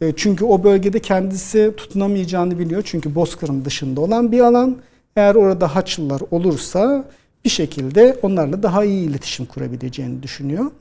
E, 0.04 0.14
çünkü 0.16 0.46
o 0.46 0.64
bölgede 0.64 1.00
kendisi 1.00 1.74
tutunamayacağını 1.78 2.60
biliyor. 2.60 2.82
Çünkü 2.86 3.16
Bozkır'ın 3.16 3.66
dışında 3.66 4.02
olan 4.02 4.32
bir 4.32 4.40
alan. 4.40 4.78
Eğer 5.16 5.36
orada 5.36 5.76
Haçlılar 5.76 6.22
olursa 6.32 7.06
bir 7.46 7.50
şekilde 7.50 8.20
onlarla 8.22 8.64
daha 8.64 8.84
iyi 8.84 9.10
iletişim 9.10 9.46
kurabileceğini 9.46 10.24
düşünüyor. 10.24 10.72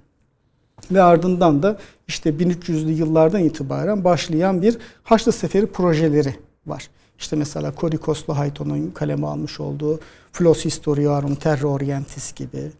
Ve 0.90 1.02
ardından 1.02 1.62
da 1.62 1.78
işte 2.08 2.30
1300'lü 2.30 2.90
yıllardan 2.90 3.44
itibaren 3.44 4.04
başlayan 4.04 4.62
bir 4.62 4.78
Haçlı 5.02 5.32
Seferi 5.32 5.66
projeleri 5.66 6.34
var. 6.66 6.88
İşte 7.18 7.36
mesela 7.36 7.74
Korikoslu 7.74 8.38
Hayton'un 8.38 8.90
kaleme 8.90 9.26
almış 9.26 9.60
olduğu 9.60 10.00
Flos 10.32 10.64
Historiarum 10.64 11.34
Terra 11.34 11.66
Orientis 11.66 12.34
gibi 12.34 12.70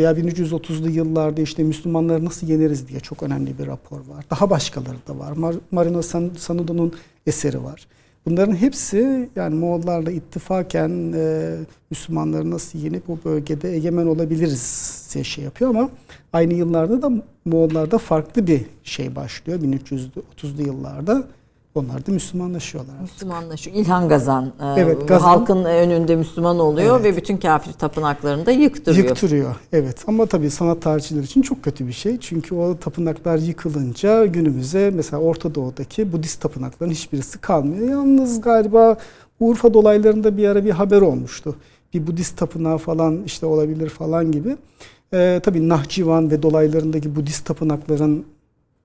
veya 0.00 0.12
1330'lu 0.12 0.90
yıllarda 0.90 1.40
işte 1.40 1.62
Müslümanları 1.62 2.24
nasıl 2.24 2.48
yeneriz 2.48 2.88
diye 2.88 3.00
çok 3.00 3.22
önemli 3.22 3.58
bir 3.58 3.66
rapor 3.66 3.98
var. 3.98 4.24
Daha 4.30 4.50
başkaları 4.50 4.96
da 5.08 5.18
var. 5.18 5.32
Mar 5.32 5.54
Marino 5.70 6.02
San 6.02 6.30
Sanudo'nun 6.38 6.92
eseri 7.26 7.64
var. 7.64 7.86
Bunların 8.26 8.56
hepsi 8.56 9.28
yani 9.36 9.54
Moğollarla 9.54 10.10
ittifaken 10.10 11.12
e, 11.16 11.56
Müslümanları 11.90 12.50
nasıl 12.50 12.78
yenip 12.78 13.10
o 13.10 13.18
bölgede 13.24 13.74
egemen 13.74 14.06
olabiliriz 14.06 15.10
diye 15.14 15.24
şey 15.24 15.44
yapıyor 15.44 15.70
ama 15.70 15.90
aynı 16.32 16.54
yıllarda 16.54 17.02
da 17.02 17.10
Moğollarda 17.44 17.98
farklı 17.98 18.46
bir 18.46 18.62
şey 18.84 19.16
başlıyor. 19.16 19.60
1330'lu 19.60 20.62
yıllarda 20.62 21.24
onlar 21.74 22.06
da 22.06 22.12
Müslümanlaşıyorlar. 22.12 22.94
Müslümanlaşıyor. 23.02 23.76
İlhan 23.76 24.08
Gazan, 24.08 24.44
e, 24.44 24.80
Evet, 24.80 25.08
Gazan. 25.08 25.26
halkın 25.28 25.64
önünde 25.64 26.16
Müslüman 26.16 26.58
oluyor 26.58 27.00
Evet. 27.00 27.12
ve 27.12 27.20
bütün 27.20 27.36
kafir 27.36 27.72
tapınaklarını 27.72 28.46
da 28.46 28.50
yıktırıyor. 28.50 29.08
Yıktırıyor. 29.08 29.54
Evet 29.72 30.04
ama 30.06 30.26
tabii 30.26 30.50
sanat 30.50 30.82
tarihçileri 30.82 31.24
için 31.24 31.42
çok 31.42 31.62
kötü 31.64 31.86
bir 31.86 31.92
şey. 31.92 32.18
Çünkü 32.20 32.54
o 32.54 32.76
tapınaklar 32.76 33.38
yıkılınca 33.38 34.26
günümüze 34.26 34.90
mesela 34.94 35.22
Orta 35.22 35.54
Doğu'daki 35.54 36.12
Budist 36.12 36.40
tapınakların 36.40 36.90
hiçbirisi 36.90 37.38
kalmıyor. 37.38 37.88
Yalnız 37.88 38.40
galiba 38.40 38.96
Urfa 39.40 39.74
dolaylarında 39.74 40.36
bir 40.36 40.48
ara 40.48 40.64
bir 40.64 40.70
haber 40.70 41.00
olmuştu. 41.00 41.56
Bir 41.94 42.06
Budist 42.06 42.36
tapınağı 42.36 42.78
falan 42.78 43.22
işte 43.26 43.46
olabilir 43.46 43.88
falan 43.88 44.32
gibi. 44.32 44.56
Ee, 45.14 45.40
tabii 45.44 45.68
Nahçıvan 45.68 46.30
ve 46.30 46.42
dolaylarındaki 46.42 47.16
Budist 47.16 47.46
tapınakların 47.46 48.24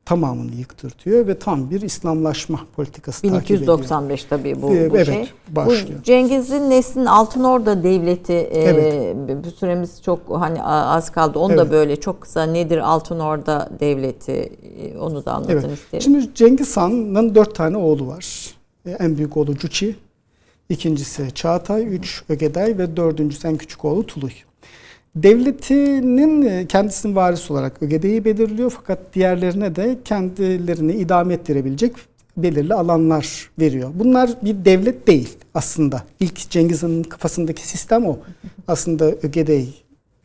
tamamını 0.05 0.55
yıktırtıyor 0.55 1.27
ve 1.27 1.39
tam 1.39 1.69
bir 1.69 1.81
İslamlaşma 1.81 2.59
politikası 2.75 3.21
takip 3.21 3.45
ediyor. 3.45 3.61
1295 3.61 4.23
tabii 4.23 4.61
bu, 4.61 4.73
Ee, 4.75 4.91
bu 4.91 4.95
evet, 4.97 5.05
şey. 5.05 5.29
başlıyor. 5.49 5.99
Bu 5.99 6.03
Cengiz'in 6.03 6.69
Neslin 6.69 7.05
Altınorda 7.05 7.83
Devleti 7.83 8.33
e, 8.33 8.61
Evet. 8.63 9.15
bu 9.45 9.51
süremiz 9.51 10.01
çok 10.01 10.19
hani 10.29 10.63
az 10.63 11.11
kaldı. 11.11 11.39
Onu 11.39 11.57
da 11.57 11.61
Evet. 11.61 11.71
böyle 11.71 11.95
çok 11.95 12.21
kısa 12.21 12.43
nedir 12.43 12.77
Altınorda 12.77 13.69
Devleti 13.79 14.31
e, 14.31 14.97
onu 14.97 15.25
da 15.25 15.33
anlatın 15.33 15.53
Evet. 15.53 15.79
isterim. 15.79 16.01
Şimdi 16.01 16.35
Cengiz 16.35 16.77
Han'ın 16.77 17.35
dört 17.35 17.55
tane 17.55 17.77
oğlu 17.77 18.07
var. 18.07 18.55
E, 18.85 18.91
En 18.91 19.17
büyük 19.17 19.37
oğlu 19.37 19.55
Cuçi, 19.57 19.95
ikincisi 20.69 21.31
Çağatay, 21.31 21.95
üç 21.95 22.23
Ögeday 22.29 22.77
ve 22.77 22.97
dördüncüsü 22.97 23.47
en 23.47 23.57
küçük 23.57 23.85
oğlu 23.85 24.05
Tuluy. 24.05 24.31
Devletinin 25.15 26.41
e, 26.45 26.67
kendisinin 26.67 27.15
varisi 27.15 27.53
olarak 27.53 27.83
Ögeday'ı 27.83 28.25
belirliyor 28.25 28.69
fakat 28.69 28.99
diğerlerine 29.13 29.75
de 29.75 29.97
kendilerini 30.05 30.93
idame 30.93 31.33
ettirebilecek 31.33 31.95
belirli 32.37 32.73
alanlar 32.73 33.49
veriyor. 33.59 33.91
Bunlar 33.95 34.29
bir 34.41 34.65
devlet 34.65 35.07
değil 35.07 35.37
aslında. 35.53 36.03
İlk 36.19 36.49
Cengiz 36.49 36.83
Han'ın 36.83 37.03
kafasındaki 37.03 37.67
sistem 37.67 38.05
o. 38.05 38.17
Aslında 38.67 39.05
Ögeday 39.05 39.67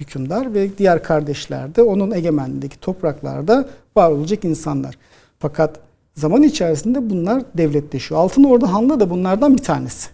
hükümdar 0.01 0.55
ve 0.55 0.79
diğer 0.79 1.03
kardeşler 1.03 1.75
de 1.75 1.83
onun 1.83 2.11
egemenliğindeki 2.11 2.81
topraklarda 2.81 3.69
var 3.97 4.11
olacak 4.11 4.45
insanlar. 4.45 4.95
Fakat 5.39 5.81
zaman 6.15 6.43
içerisinde 6.43 7.11
bunlar 7.11 7.43
devletleşiyor. 7.55 8.21
Altın 8.21 8.45
Ordu 8.45 8.67
Hanlı 8.67 9.01
da 9.01 9.11
bunlardan 9.11 9.57
bir 9.57 9.63
tanesi. 9.63 10.09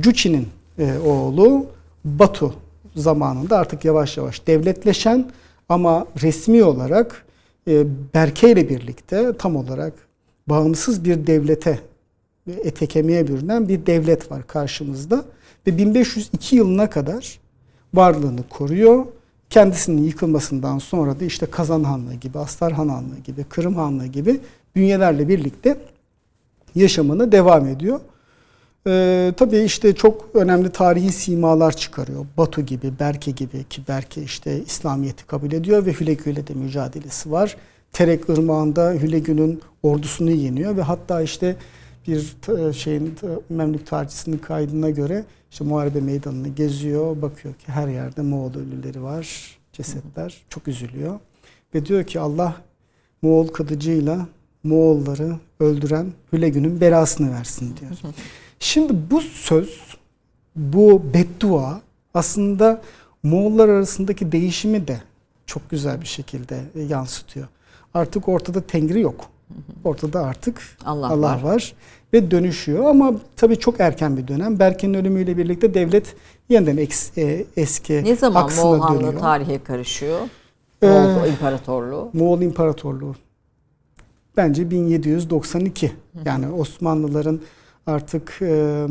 Cüçi'nin 0.00 0.48
e, 0.78 0.98
oğlu 0.98 1.66
Batu 2.04 2.54
zamanında 2.96 3.58
artık 3.58 3.84
yavaş 3.84 4.16
yavaş 4.16 4.46
devletleşen 4.46 5.30
ama 5.68 6.06
resmi 6.22 6.64
olarak 6.64 7.26
e, 7.68 7.86
Berke 8.14 8.52
ile 8.52 8.68
birlikte 8.68 9.36
tam 9.38 9.56
olarak 9.56 9.92
bağımsız 10.46 11.04
bir 11.04 11.26
devlete 11.26 11.78
ve 12.46 12.52
ete 12.52 12.86
kemiğe 12.86 13.28
bürünen 13.28 13.68
bir 13.68 13.86
devlet 13.86 14.30
var 14.30 14.46
karşımızda. 14.46 15.24
Ve 15.66 15.78
1502 15.78 16.56
yılına 16.56 16.90
kadar 16.90 17.40
varlığını 17.94 18.48
koruyor. 18.48 19.06
Kendisinin 19.50 20.02
yıkılmasından 20.02 20.78
sonra 20.78 21.20
da 21.20 21.24
işte 21.24 21.46
Kazan 21.46 21.84
Hanlığı 21.84 22.14
gibi, 22.14 22.38
Astarhan 22.38 22.88
Hanlığı 22.88 23.18
gibi, 23.18 23.44
Kırım 23.44 23.74
Hanlığı 23.74 24.06
gibi 24.06 24.40
bünyelerle 24.76 25.28
birlikte 25.28 25.76
yaşamına 26.74 27.32
devam 27.32 27.66
ediyor. 27.66 28.00
Ee, 28.86 29.32
tabii 29.36 29.58
işte 29.58 29.94
çok 29.94 30.28
önemli 30.34 30.70
tarihi 30.70 31.12
simalar 31.12 31.76
çıkarıyor. 31.76 32.26
Batu 32.36 32.62
gibi, 32.62 32.92
Berke 33.00 33.30
gibi 33.30 33.64
ki 33.64 33.82
Berke 33.88 34.22
işte 34.22 34.62
İslamiyet'i 34.62 35.26
kabul 35.26 35.52
ediyor 35.52 35.86
ve 35.86 35.92
Hülegü 35.92 36.30
ile 36.30 36.46
de 36.46 36.54
mücadelesi 36.54 37.30
var. 37.30 37.56
Terek 37.92 38.28
Irmağı'nda 38.28 38.92
Hülegü'nün 38.92 39.60
ordusunu 39.82 40.30
yeniyor 40.30 40.76
ve 40.76 40.82
hatta 40.82 41.22
işte 41.22 41.56
bir 42.06 42.36
t- 42.42 42.72
şeyin 42.72 43.14
Memlük 43.48 43.86
tarihçisinin 43.86 44.38
kaydına 44.38 44.90
göre 44.90 45.24
işte 45.50 45.64
muharebe 45.64 46.00
meydanını 46.00 46.48
geziyor. 46.48 47.22
Bakıyor 47.22 47.54
ki 47.54 47.72
her 47.72 47.88
yerde 47.88 48.22
Moğol 48.22 48.54
ölüleri 48.54 49.02
var, 49.02 49.56
cesetler. 49.72 50.42
Çok 50.48 50.68
üzülüyor. 50.68 51.20
Ve 51.74 51.86
diyor 51.86 52.04
ki 52.04 52.20
Allah 52.20 52.54
Moğol 53.22 53.48
kılıcıyla 53.48 54.26
Moğolları 54.62 55.36
öldüren 55.60 56.06
Hülegü'nün 56.32 56.80
belasını 56.80 57.32
versin 57.32 57.74
diyor. 57.80 58.14
Şimdi 58.60 58.92
bu 59.10 59.20
söz, 59.20 59.80
bu 60.56 61.02
beddua 61.14 61.80
aslında 62.14 62.82
Moğollar 63.22 63.68
arasındaki 63.68 64.32
değişimi 64.32 64.88
de 64.88 65.00
çok 65.46 65.70
güzel 65.70 66.00
bir 66.00 66.06
şekilde 66.06 66.60
e, 66.74 66.80
yansıtıyor. 66.82 67.46
Artık 67.94 68.28
ortada 68.28 68.60
Tengri 68.60 69.00
yok. 69.00 69.24
Ortada 69.84 70.20
artık 70.20 70.62
Allah 70.84 71.06
Allah, 71.08 71.26
var. 71.32 71.42
var. 71.42 71.72
ve 72.12 72.30
dönüşüyor 72.30 72.84
ama 72.84 73.12
tabii 73.36 73.58
çok 73.58 73.80
erken 73.80 74.16
bir 74.16 74.28
dönem. 74.28 74.58
Berke'nin 74.58 74.94
ölümüyle 74.94 75.36
birlikte 75.36 75.74
devlet 75.74 76.14
yeniden 76.48 76.76
eks- 76.76 77.20
e, 77.20 77.46
eski 77.56 78.04
ne 78.04 78.16
zaman 78.16 78.42
aksına 78.44 78.64
Moğol 78.64 78.80
Hanlığı 78.80 79.00
dönüyor. 79.00 79.20
tarihe 79.20 79.62
karışıyor? 79.64 80.18
Ee, 80.82 80.86
Moğol 80.88 81.26
İmparatorluğu. 81.28 82.10
Moğol 82.12 82.40
İmparatorluğu 82.42 83.14
bence 84.36 84.70
1792. 84.70 85.92
Yani 86.24 86.48
Osmanlıların 86.48 87.40
artık 87.86 88.38
e, 88.42 88.86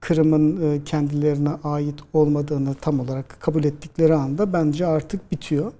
Kırım'ın 0.00 0.70
e, 0.70 0.84
kendilerine 0.84 1.50
ait 1.64 1.94
olmadığını 2.12 2.74
tam 2.74 3.00
olarak 3.00 3.40
kabul 3.40 3.64
ettikleri 3.64 4.14
anda 4.14 4.52
bence 4.52 4.86
artık 4.86 5.32
bitiyor. 5.32 5.72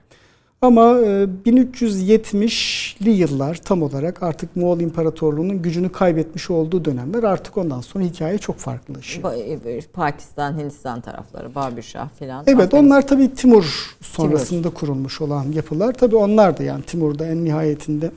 Ama 0.62 0.98
e, 0.98 1.28
1370'li 1.47 3.10
yıllar 3.10 3.55
tam 3.55 3.82
olarak 3.82 4.22
artık 4.22 4.56
Moğol 4.56 4.80
İmparatorluğu'nun 4.80 5.62
gücünü 5.62 5.93
kaybetmiş 5.93 6.51
olduğu 6.51 6.85
dönemler 6.85 7.22
artık 7.22 7.56
ondan 7.56 7.80
sonra 7.80 8.05
hikaye 8.05 8.39
çok 8.39 8.56
farklılaşıyor. 8.56 9.32
E, 9.35 9.80
Pakistan, 9.93 10.59
Hindistan 10.59 11.01
tarafları, 11.01 11.55
Babürşah 11.55 12.09
filan. 12.18 12.44
Evet 12.47 12.74
onlar 12.74 13.06
tabii 13.06 13.35
Timur 13.35 13.97
sonrasında 14.01 14.70
kurulmuş 14.70 15.20
olan 15.20 15.52
yapılar. 15.52 15.93
Tabii 15.93 16.16
onlar 16.16 16.59
da 16.59 16.62
yani 16.62 16.82
Timur'da 16.82 17.26
en 17.26 17.44
nihayetinde 17.44 18.10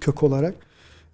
kök 0.00 0.22
olarak 0.22 0.54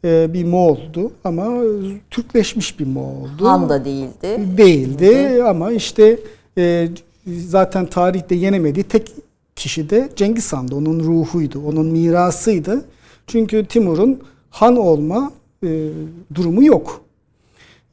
bir 0.05 0.45
Moğol'du 0.45 1.13
ama 1.25 1.63
Türkleşmiş 2.11 2.79
bir 2.81 2.87
Moğol'du. 2.87 3.49
Han 3.49 3.69
da 3.69 3.85
değildi. 3.85 4.57
Değildi 4.57 5.43
ama 5.43 5.73
işte 5.73 6.19
e, 6.59 6.89
zaten 7.27 7.87
tarihte 7.87 8.35
yenemediği 8.35 8.85
tek 8.85 9.13
kişi 9.57 9.91
de 9.91 10.09
Cengiz 10.17 10.53
Han'dı. 10.53 10.75
Onun 10.75 11.01
ruhuydu, 11.01 11.63
onun 11.67 11.87
mirasıydı. 11.87 12.85
Çünkü 13.27 13.67
Timur'un 13.67 14.23
han 14.51 14.77
olma 14.77 15.33
e, 15.65 15.89
durumu 16.35 16.65
yok. 16.65 17.01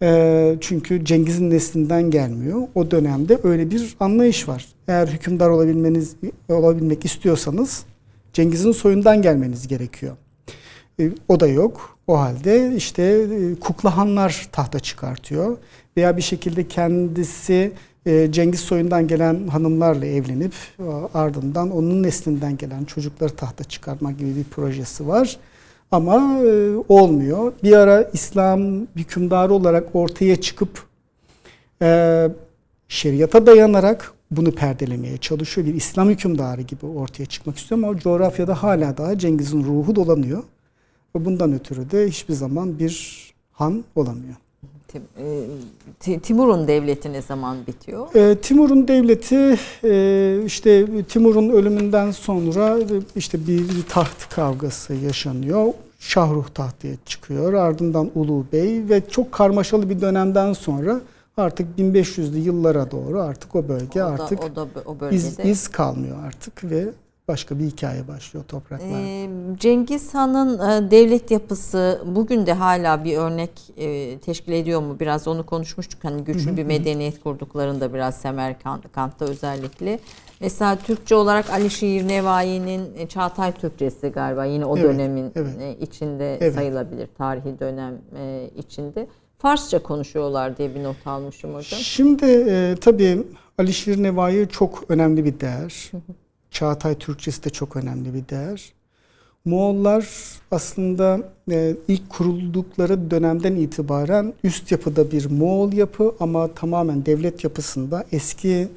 E, 0.01 0.55
çünkü 0.61 1.05
Cengiz'in 1.05 1.49
neslinden 1.49 2.11
gelmiyor. 2.11 2.61
O 2.75 2.91
dönemde 2.91 3.39
öyle 3.43 3.71
bir 3.71 3.95
anlayış 3.99 4.47
var. 4.47 4.65
Eğer 4.87 5.07
hükümdar 5.07 5.49
olabilmeniz 5.49 6.15
olabilmek 6.49 7.05
istiyorsanız 7.05 7.83
Cengiz'in 8.33 8.71
soyundan 8.71 9.21
gelmeniz 9.21 9.67
gerekiyor. 9.67 10.15
E, 10.99 11.11
o 11.27 11.39
da 11.39 11.47
yok. 11.47 11.97
O 12.07 12.19
halde 12.19 12.75
işte 12.75 13.03
e, 13.03 13.59
kukla 13.59 13.97
hanlar 13.97 14.47
tahta 14.51 14.79
çıkartıyor. 14.79 15.57
Veya 15.97 16.17
bir 16.17 16.21
şekilde 16.21 16.67
kendisi 16.67 17.71
e, 18.05 18.31
Cengiz 18.31 18.59
soyundan 18.59 19.07
gelen 19.07 19.47
hanımlarla 19.47 20.05
evlenip 20.05 20.53
e, 20.79 20.83
ardından 21.13 21.71
onun 21.71 22.03
neslinden 22.03 22.57
gelen 22.57 22.83
çocukları 22.83 23.35
tahta 23.35 23.63
çıkarmak 23.63 24.19
gibi 24.19 24.35
bir 24.35 24.43
projesi 24.43 25.07
var. 25.07 25.37
Ama 25.91 26.43
e, 26.43 26.75
olmuyor. 26.89 27.53
Bir 27.63 27.77
ara 27.77 28.03
İslam 28.13 28.87
hükümdarı 28.95 29.53
olarak 29.53 29.95
ortaya 29.95 30.41
çıkıp 30.41 30.83
e, 31.81 32.29
şeriata 32.87 33.45
dayanarak 33.45 34.13
bunu 34.31 34.51
perdelemeye 34.51 35.17
çalışıyor. 35.17 35.67
Bir 35.67 35.73
İslam 35.73 36.09
hükümdarı 36.09 36.61
gibi 36.61 36.85
ortaya 36.85 37.25
çıkmak 37.25 37.57
istiyor 37.57 37.79
ama 37.79 37.89
o 37.89 37.95
coğrafyada 37.95 38.63
hala 38.63 38.97
daha 38.97 39.17
Cengiz'in 39.17 39.63
ruhu 39.63 39.95
dolanıyor. 39.95 40.43
Ve 41.15 41.25
bundan 41.25 41.53
ötürü 41.53 41.91
de 41.91 42.07
hiçbir 42.07 42.33
zaman 42.33 42.79
bir 42.79 43.25
han 43.51 43.83
olamıyor. 43.95 44.35
E, 44.95 45.45
Ti- 45.99 46.19
Timur'un 46.19 46.67
devleti 46.67 47.13
ne 47.13 47.21
zaman 47.21 47.57
bitiyor? 47.67 48.07
Ee, 48.15 48.35
Timur'un 48.41 48.87
devleti 48.87 49.57
e, 49.83 50.41
işte 50.45 50.85
Timur'un 51.03 51.49
ölümünden 51.49 52.11
sonra 52.11 52.79
e, 52.79 52.83
işte 53.15 53.47
bir, 53.47 53.59
bir 53.69 53.83
taht 53.89 54.29
kavgası 54.35 54.93
yaşanıyor. 54.93 55.65
Şahruh 55.99 56.47
tahtaya 56.53 56.93
çıkıyor. 57.05 57.53
Ardından 57.53 58.11
Ulu 58.15 58.45
Bey 58.53 58.89
ve 58.89 59.01
çok 59.09 59.31
karmaşalı 59.31 59.89
bir 59.89 60.01
dönemden 60.01 60.53
sonra 60.53 61.01
artık 61.37 61.67
1500'lü 61.79 62.37
yıllara 62.37 62.91
doğru 62.91 63.21
artık 63.21 63.55
o 63.55 63.67
bölge 63.67 64.03
O 64.03 64.05
da- 64.05 64.05
artık 64.05 64.39
o 64.43 64.55
da 64.55 64.67
o 64.85 64.99
bölgede. 64.99 65.15
iz, 65.17 65.39
iz 65.39 65.67
kalmıyor 65.67 66.17
artık 66.27 66.63
ve 66.63 66.85
başka 67.27 67.59
bir 67.59 67.63
hikaye 67.65 68.07
başlıyor 68.07 68.45
topraklarda. 68.47 68.99
Ee, 68.99 69.29
Cengiz 69.59 70.13
Han'ın 70.13 70.59
e, 70.87 70.91
devlet 70.91 71.31
yapısı 71.31 72.01
bugün 72.05 72.45
de 72.45 72.53
hala 72.53 73.03
bir 73.03 73.17
örnek 73.17 73.51
e, 73.77 74.17
teşkil 74.19 74.51
ediyor 74.51 74.81
mu? 74.81 74.99
Biraz 74.99 75.27
onu 75.27 75.45
konuşmuştuk. 75.45 76.03
Hani 76.03 76.23
güçlü 76.23 76.57
bir 76.57 76.63
medeniyet 76.63 77.23
kurduklarında 77.23 77.93
biraz 77.93 78.15
Semerkant'ta 78.17 79.25
özellikle. 79.25 79.99
Mesela 80.39 80.75
Türkçe 80.75 81.15
olarak 81.15 81.49
Alişehir 81.49 82.07
Nevai'nin 82.07 82.95
e, 82.97 83.07
Çağatay 83.07 83.51
Türkçesi 83.51 84.09
galiba 84.09 84.45
yine 84.45 84.65
o 84.65 84.77
Evet, 84.77 84.85
dönemin 84.89 85.31
evet. 85.35 85.81
içinde 85.81 86.37
Evet. 86.37 86.53
sayılabilir. 86.55 87.07
Tarihi 87.17 87.59
dönem 87.59 87.93
içinde. 88.57 89.07
Farsça 89.37 89.83
konuşuyorlar 89.83 90.57
diye 90.57 90.75
bir 90.75 90.83
not 90.83 91.07
almışım 91.07 91.53
hocam. 91.55 91.79
Şimdi 91.79 92.25
e, 92.25 92.75
tabii 92.81 93.23
Alişir 93.57 94.03
Nevai 94.03 94.47
çok 94.51 94.83
önemli 94.89 95.25
bir 95.25 95.39
değer. 95.39 95.91
Çağatay 96.55 96.95
Türkçesi 96.95 97.43
de 97.43 97.49
çok 97.49 97.75
önemli 97.75 98.13
bir 98.13 98.29
değer. 98.29 98.73
Moğollar 99.45 100.07
aslında 100.51 101.19
e, 101.51 101.75
ilk 101.87 102.09
kuruldukları 102.09 103.11
dönemden 103.11 103.55
itibaren 103.55 104.33
üst 104.43 104.71
yapıda 104.71 105.11
bir 105.11 105.25
Moğol 105.25 105.73
yapı 105.73 106.15
ama 106.19 106.47
tamamen 106.47 107.05
devlet 107.05 107.43
yapısında 107.43 108.05
eski 108.11 108.67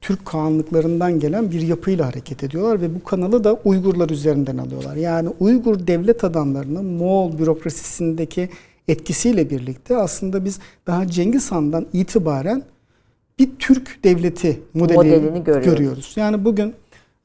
Türk 0.00 0.26
Kağanlıklarından 0.26 1.20
gelen 1.20 1.50
bir 1.50 1.60
yapıyla 1.60 2.06
hareket 2.06 2.42
ediyorlar 2.42 2.80
ve 2.80 2.94
bu 2.94 3.04
kanalı 3.04 3.44
da 3.44 3.60
Uygurlar 3.64 4.10
üzerinden 4.10 4.58
alıyorlar. 4.58 4.96
Yani 4.96 5.28
Uygur 5.40 5.86
devlet 5.86 6.24
adamlarının 6.24 6.84
Moğol 6.84 7.38
bürokrasisindeki 7.38 8.48
etkisiyle 8.88 9.50
birlikte 9.50 9.96
aslında 9.96 10.44
biz 10.44 10.58
daha 10.86 11.08
Cengiz 11.08 11.52
Han'dan 11.52 11.86
itibaren 11.92 12.62
bir 13.38 13.50
Türk 13.58 14.04
devleti 14.04 14.60
modeli 14.74 14.96
Modelini 14.96 15.44
görüyoruz. 15.44 15.64
görüyoruz. 15.64 16.12
Yani 16.16 16.44
bugün 16.44 16.74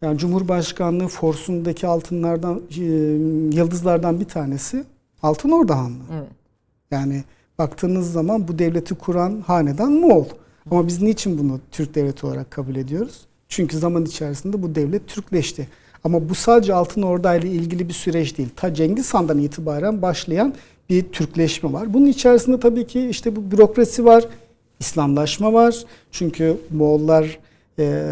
yani 0.02 0.18
Cumhurbaşkanlığı 0.18 1.08
forsundaki 1.08 1.88
altınlardan 1.88 2.62
e, 2.78 2.84
yıldızlardan 3.58 4.20
bir 4.20 4.26
tanesi 4.26 4.84
Altın 5.24 5.52
Orda 5.52 5.78
Hanlığı. 5.78 6.04
Evet. 6.14 6.28
Yani 6.92 7.24
baktığınız 7.58 8.12
zaman 8.12 8.48
bu 8.48 8.60
devleti 8.60 8.96
kuran 8.96 9.44
hanedan 9.48 9.92
Moğol. 9.92 10.26
Ama 10.72 10.88
biz 10.88 11.02
niçin 11.02 11.38
bunu 11.38 11.60
Türk 11.72 11.96
devleti 11.96 12.26
olarak 12.26 12.52
kabul 12.52 12.76
ediyoruz? 12.76 13.26
Çünkü 13.50 13.78
zaman 13.78 14.06
içerisinde 14.06 14.64
bu 14.64 14.76
devlet 14.76 15.08
Türkleşti. 15.08 15.68
Ama 16.04 16.30
bu 16.30 16.36
sadece 16.36 16.74
Altın 16.74 17.02
Orda 17.02 17.36
ile 17.36 17.50
ilgili 17.50 17.88
bir 17.90 17.94
süreç 17.94 18.38
değil. 18.38 18.50
Ta 18.56 18.74
Cengiz 18.74 19.14
Han'dan 19.14 19.38
itibaren 19.38 20.02
başlayan 20.02 20.54
bir 20.90 21.04
Türkleşme 21.04 21.74
var. 21.74 21.94
Bunun 21.94 22.06
içerisinde 22.06 22.60
tabii 22.60 22.88
ki 22.88 23.08
işte 23.10 23.36
bu 23.36 23.52
bürokrasi 23.52 24.06
var, 24.06 24.26
İslamlaşma 24.80 25.54
var. 25.54 25.84
Çünkü 26.12 26.58
Moğollar 26.72 27.40
e, 27.80 28.04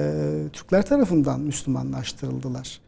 Türkler 0.53 0.85
tarafından 0.85 1.39
Müslümanlaştırıldılar. 1.39 2.79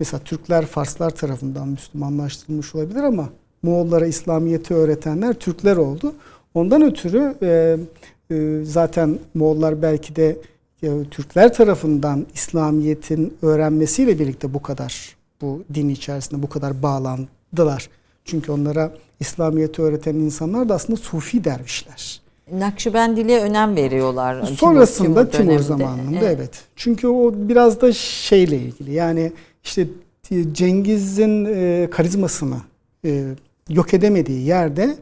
Mesela 0.00 0.24
Türkler 0.24 0.66
Farslar 0.66 1.10
tarafından 1.10 1.68
Müslümanlaştırılmış 1.68 2.74
olabilir 2.74 3.02
ama 3.02 3.28
Moğollara 3.62 4.06
İslamiyet'i 4.06 4.74
öğretenler 4.74 5.34
Türkler 5.34 5.76
oldu. 5.76 6.14
Ondan 6.54 6.82
ötürü 6.82 7.34
e, 7.42 7.76
e, 8.30 8.64
zaten 8.64 9.18
Moğollar 9.34 9.82
belki 9.82 10.16
de 10.16 10.36
e, 10.82 11.04
Türkler 11.10 11.54
tarafından 11.54 12.26
İslamiyet'in 12.34 13.36
öğrenmesiyle 13.42 14.18
birlikte 14.18 14.54
bu 14.54 14.62
kadar 14.62 15.16
bu 15.40 15.64
din 15.74 15.88
içerisinde 15.88 16.42
bu 16.42 16.48
kadar 16.48 16.82
bağlandılar. 16.82 17.88
Çünkü 18.24 18.52
onlara 18.52 18.92
İslamiyet'i 19.20 19.82
öğreten 19.82 20.14
insanlar 20.14 20.68
da 20.68 20.74
aslında 20.74 20.96
Sufi 20.96 21.44
dervişler. 21.44 22.20
Nakşibendiliğe 22.52 23.40
önem 23.40 23.76
veriyorlar. 23.76 24.34
Timur- 24.42 24.56
Sonrasında 24.56 25.30
Timur, 25.30 25.44
döneminde. 25.46 25.62
zamanında 25.62 26.30
evet. 26.30 26.62
Çünkü 26.76 27.08
o 27.08 27.32
biraz 27.36 27.80
da 27.80 27.92
şeyle 27.92 28.56
ilgili. 28.56 28.92
Yani 28.92 29.32
işte 29.64 29.86
Cengiz'in 30.52 31.44
e, 31.44 31.88
karizmasını 31.90 32.56
e, 33.04 33.24
yok 33.68 33.94
edemediği 33.94 34.46
yerde 34.46 34.96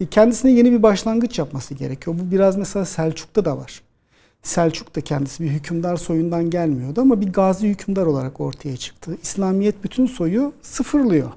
e, 0.00 0.06
kendisine 0.06 0.50
yeni 0.50 0.72
bir 0.72 0.82
başlangıç 0.82 1.38
yapması 1.38 1.74
gerekiyor. 1.74 2.16
Bu 2.18 2.32
biraz 2.32 2.56
mesela 2.56 2.84
Selçuk'ta 2.84 3.44
da 3.44 3.56
var. 3.56 3.82
Selçuk 4.42 4.96
da 4.96 5.00
kendisi 5.00 5.44
bir 5.44 5.48
hükümdar 5.50 5.96
soyundan 5.96 6.50
gelmiyordu 6.50 7.00
ama 7.00 7.20
bir 7.20 7.32
gazi 7.32 7.68
hükümdar 7.68 8.06
olarak 8.06 8.40
ortaya 8.40 8.76
çıktı. 8.76 9.16
İslamiyet 9.22 9.84
bütün 9.84 10.06
soyu 10.06 10.52
sıfırlıyor. 10.62 11.30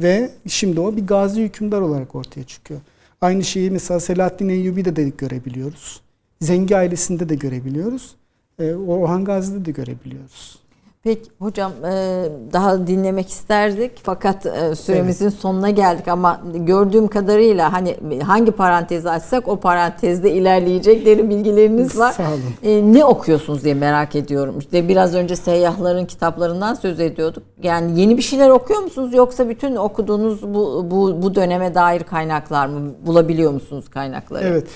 Ve 0.00 0.30
şimdi 0.48 0.80
o 0.80 0.96
bir 0.96 1.06
gazi 1.06 1.42
hükümdar 1.42 1.80
olarak 1.80 2.14
ortaya 2.14 2.44
çıkıyor. 2.44 2.80
Aynı 3.20 3.44
şeyi 3.44 3.70
mesela 3.70 4.00
Selahaddin 4.00 4.48
Eyyubi'de 4.48 4.96
de 4.96 5.08
görebiliyoruz. 5.08 6.00
Zengi 6.40 6.76
ailesinde 6.76 7.28
de 7.28 7.34
görebiliyoruz. 7.34 8.16
E, 8.58 8.74
Orhan 8.74 9.24
Gazi'de 9.24 9.64
de 9.64 9.70
görebiliyoruz. 9.70 10.58
Peki 11.06 11.30
hocam 11.38 11.72
e, 11.84 12.24
daha 12.52 12.86
dinlemek 12.86 13.28
isterdik 13.28 13.92
fakat 14.02 14.46
e, 14.46 14.74
süremizin 14.74 15.28
sonuna 15.28 15.70
geldik 15.70 16.08
ama 16.08 16.40
gördüğüm 16.54 17.08
kadarıyla 17.08 17.72
hani 17.72 17.96
hangi 18.22 18.50
parantezi 18.50 19.10
açsak 19.10 19.48
o 19.48 19.56
parantezde 19.56 20.32
ilerleyecek 20.32 21.06
derin 21.06 21.30
bilgileriniz 21.30 21.98
var. 21.98 22.12
Sağ 22.12 22.22
olun. 22.22 22.42
E, 22.62 22.92
ne 22.92 23.04
okuyorsunuz 23.04 23.64
diye 23.64 23.74
merak 23.74 24.16
ediyorum. 24.16 24.58
İşte 24.58 24.88
biraz 24.88 25.14
önce 25.14 25.36
seyyahların 25.36 26.06
kitaplarından 26.06 26.74
söz 26.74 27.00
ediyorduk. 27.00 27.42
Yani 27.62 28.00
yeni 28.00 28.16
bir 28.16 28.22
şeyler 28.22 28.50
okuyor 28.50 28.82
musunuz 28.82 29.14
yoksa 29.14 29.48
bütün 29.48 29.76
okuduğunuz 29.76 30.42
bu 30.42 30.86
bu, 30.90 31.22
bu 31.22 31.34
döneme 31.34 31.74
dair 31.74 32.02
kaynaklar 32.02 32.66
mı 32.66 32.94
bulabiliyor 33.06 33.52
musunuz 33.52 33.88
kaynakları? 33.88 34.48
Evet. 34.48 34.66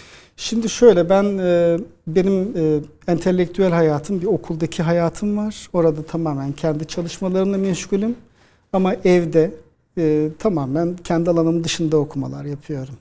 Şimdi 0.43 0.69
şöyle 0.69 1.09
ben 1.09 1.39
e, 1.39 1.79
benim 2.07 2.57
e, 2.57 2.81
entelektüel 3.09 3.71
hayatım 3.71 4.21
bir 4.21 4.27
okuldaki 4.27 4.83
hayatım 4.83 5.37
var. 5.37 5.69
Orada 5.73 6.03
tamamen 6.03 6.53
kendi 6.53 6.87
çalışmalarımla 6.87 7.59
meşgulüm. 7.59 8.17
Ama 8.73 8.95
evde 8.95 9.51
e, 9.99 10.29
tamamen 10.39 10.97
kendi 11.05 11.31
alanım 11.31 11.65
dışında 11.65 11.97
okumalar 11.97 12.45
yapıyorum. 12.45 12.95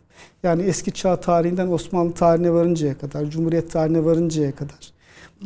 Yani 0.43 0.63
eski 0.63 0.91
çağ 0.91 1.15
tarihinden 1.15 1.67
Osmanlı 1.67 2.13
tarihine 2.13 2.53
varıncaya 2.53 2.97
kadar, 2.97 3.25
Cumhuriyet 3.25 3.71
tarihine 3.71 4.05
varıncaya 4.05 4.55
kadar. 4.55 4.91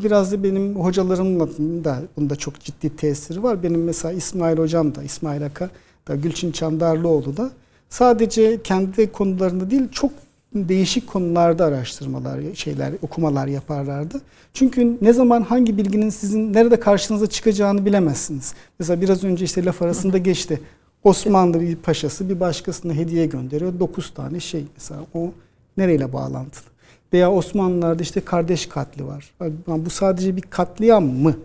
Biraz 0.04 0.32
da 0.32 0.44
benim 0.44 0.76
hocalarımın 0.76 1.84
da 1.84 2.02
bunda 2.18 2.36
çok 2.36 2.60
ciddi 2.60 2.96
tesiri 2.96 3.44
var. 3.44 3.64
Benim 3.64 3.84
mesela 3.84 4.12
İsmail 4.12 4.58
hocam 4.58 4.96
da, 4.96 5.04
İsmail 5.04 5.46
Aka 5.46 5.70
da, 6.08 6.16
Gülçin 6.16 6.52
Çandarlıoğlu 6.52 7.38
da 7.38 7.52
sadece 7.90 8.64
kendi 8.64 9.12
konularında 9.12 9.72
değil 9.72 9.90
çok 9.92 10.12
değişik 10.56 11.08
konularda 11.08 11.66
araştırmalar, 11.66 12.40
şeyler, 12.54 12.94
okumalar 13.02 13.48
yaparlardı. 13.48 14.22
Çünkü 14.54 14.98
ne 15.02 15.14
zaman 15.14 15.42
hangi 15.42 15.78
bilginin 15.78 16.10
sizin 16.10 16.54
nerede 16.54 16.80
karşınıza 16.80 17.28
çıkacağını 17.28 17.86
bilemezsiniz. 17.86 18.54
Mesela 18.80 19.02
biraz 19.02 19.24
önce 19.24 19.46
işte 19.46 19.66
laf 19.66 19.82
arasında 19.82 20.18
geçti. 20.18 20.62
Osmanlı 21.04 21.62
bir 21.62 21.76
paşası 21.76 22.30
bir 22.30 22.40
başkasına 22.40 22.94
hediye 22.94 23.26
gönderiyor. 23.26 23.80
9 23.80 24.14
tane 24.14 24.40
şey 24.40 24.66
mesela 24.78 25.02
o 25.14 25.32
nereyle 25.78 26.14
bağlantılı? 26.14 26.66
Veya 27.14 27.32
Osmanlılarda 27.32 28.04
işte 28.04 28.22
kardeş 28.22 28.66
katli 28.66 29.08
var. 29.08 29.34
Bu 29.68 29.90
sadece 29.90 30.36
bir 30.36 30.42
katliam 30.42 31.06
mı? 31.06 31.36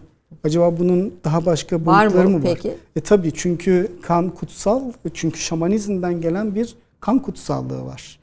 Acaba 0.44 0.78
bunun 0.78 1.14
daha 1.24 1.46
başka 1.46 1.76
Var 1.76 2.00
boyutları 2.04 2.28
mı 2.28 2.38
mı 2.38 2.44
var? 2.44 2.54
peki? 2.54 2.74
E 2.96 3.00
tabii 3.00 3.32
çünkü 3.34 3.92
kan 4.02 4.30
kutsal. 4.30 4.82
Çünkü 5.14 5.38
şamanizmden 5.40 6.20
gelen 6.20 6.54
bir 6.54 6.74
kan 7.00 7.18
kutsallığı 7.18 7.84
var. 7.84 8.17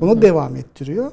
Onu 0.00 0.22
devam 0.22 0.56
ettiriyor. 0.56 1.12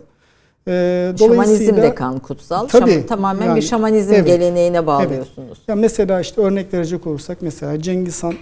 Ee, 0.68 1.14
Şamanizm 1.20 1.76
de 1.78 1.96
kan 1.96 2.20
kutsal. 2.20 2.68
Tabii, 2.68 2.92
Şaman- 2.92 3.06
tamamen 3.06 3.46
yani, 3.46 3.56
bir 3.56 3.62
şamanizm 3.62 4.14
evet, 4.14 4.26
geleneğine 4.28 4.88
bağlıyorsunuz. 4.88 5.60
Ya 5.68 5.76
mesela 5.76 6.22
işte 6.22 6.42
örnek 6.42 6.74
verecek 6.74 7.08
olursak 7.08 7.38
mesela 7.42 7.82
Cengiz 7.82 8.24
Han 8.24 8.34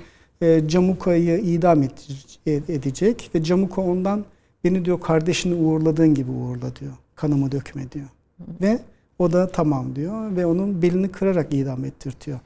e, 0.42 0.68
Camuka'yı 0.68 1.38
idam 1.40 1.84
et- 1.84 2.40
edecek 2.70 3.30
ve 3.36 3.44
Camuka 3.44 3.82
ondan 3.82 4.26
beni 4.64 4.86
diyor 4.86 5.00
kardeşini 5.00 5.56
uğurladığın 5.56 6.14
gibi 6.14 6.32
uğurla 6.32 6.76
diyor. 6.80 6.92
Kanımı 7.16 7.52
dökme 7.52 7.92
diyor. 7.92 8.08
Ve 8.62 8.80
o 9.20 9.32
da 9.34 9.48
tamam 9.48 9.96
diyor 9.96 10.36
ve 10.36 10.46
onun 10.46 10.82
belini 10.82 11.12
kırarak 11.12 11.54
idam 11.54 11.86
ettirtiyor. 11.86 12.40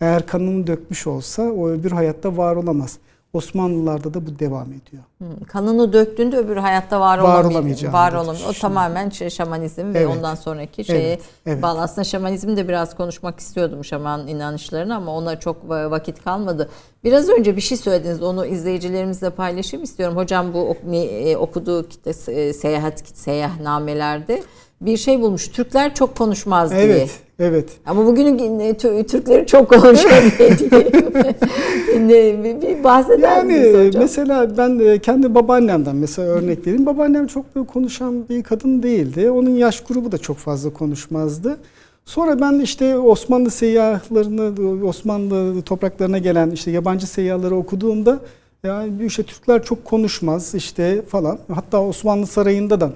Eğer 0.00 0.26
kanını 0.26 0.66
dökmüş 0.66 1.06
olsa 1.06 1.42
o 1.42 1.68
öbür 1.68 1.90
hayatta 1.90 2.36
var 2.36 2.56
olamaz. 2.56 2.98
Osmanlılarda 3.32 4.14
da 4.14 4.26
bu 4.26 4.38
devam 4.38 4.66
ediyor. 4.72 5.02
Hı, 5.18 5.44
Kanını 5.44 5.92
döktüğünde 5.92 6.36
öbür 6.36 6.56
hayatta 6.56 7.00
var, 7.00 7.18
Var 7.18 7.22
olamayacak. 7.24 7.52
olamayacağını 7.52 7.94
Var 7.94 8.12
olamıyor. 8.12 8.48
O 8.48 8.52
tamamen 8.52 9.10
şey, 9.10 9.30
şamanizm 9.30 9.94
ve 9.94 9.98
Evet. 9.98 10.16
ondan 10.16 10.34
sonraki 10.34 10.84
şeye 10.84 11.08
Evet, 11.08 11.20
evet. 11.46 11.62
bağlı. 11.62 11.80
Aslında 11.80 12.04
şamanizmi 12.04 12.56
de 12.56 12.68
biraz 12.68 12.96
konuşmak 12.96 13.40
istiyordum 13.40 13.84
şaman 13.84 14.28
inanışlarını 14.28 14.96
ama 14.96 15.12
ona 15.16 15.40
çok 15.40 15.64
va- 15.64 15.90
vakit 15.90 16.24
kalmadı. 16.24 16.68
Biraz 17.04 17.28
önce 17.28 17.56
bir 17.56 17.60
şey 17.60 17.78
söylediniz. 17.78 18.22
Onu 18.22 18.46
izleyicilerimizle 18.46 19.30
paylaşayım 19.30 19.84
istiyorum. 19.84 20.16
Hocam 20.16 20.54
bu 20.54 20.76
e, 20.92 21.36
okuduğu 21.36 21.88
kitle, 21.88 22.10
e, 22.32 22.52
seyahat 22.52 23.02
seyahatnamelerde 23.14 24.42
bir 24.80 24.96
şey 24.96 25.20
bulmuş. 25.20 25.48
Türkler 25.48 25.94
çok 25.94 26.16
konuşmaz 26.16 26.70
diye. 26.70 27.08
Evet. 27.38 27.68
Ama 27.86 28.06
bugünün 28.06 28.58
e, 28.58 28.70
Tü- 28.70 29.06
Türkleri 29.06 29.46
çok 29.46 29.68
konuşuyor 29.68 30.14
diye 32.08 32.44
bir, 32.44 32.84
bahseder 32.84 33.44
misiniz 33.44 33.74
Yani 33.74 33.86
hocam? 33.86 34.02
mesela 34.02 34.56
ben 34.58 34.78
de 34.78 34.98
kendi 34.98 35.34
babaannemden 35.34 35.96
mesela 35.96 36.28
örnek 36.28 36.66
vereyim. 36.66 36.86
Babaannem 36.86 37.26
çok 37.26 37.56
böyle 37.56 37.66
konuşan 37.66 38.28
bir 38.28 38.42
kadın 38.42 38.82
değildi. 38.82 39.30
Onun 39.30 39.50
yaş 39.50 39.80
grubu 39.80 40.12
da 40.12 40.18
çok 40.18 40.36
fazla 40.36 40.72
konuşmazdı. 40.72 41.56
Sonra 42.04 42.40
ben 42.40 42.60
işte 42.60 42.98
Osmanlı 42.98 43.50
seyyahlarını, 43.50 44.86
Osmanlı 44.86 45.62
topraklarına 45.62 46.18
gelen 46.18 46.50
işte 46.50 46.70
yabancı 46.70 47.06
seyyahları 47.06 47.56
okuduğumda 47.56 48.18
yani 48.64 48.90
işte 49.06 49.22
Türkler 49.22 49.62
çok 49.62 49.84
konuşmaz 49.84 50.54
işte 50.54 51.02
falan. 51.02 51.38
Hatta 51.54 51.82
Osmanlı 51.82 52.26
Sarayı'nda 52.26 52.80
da 52.80 52.92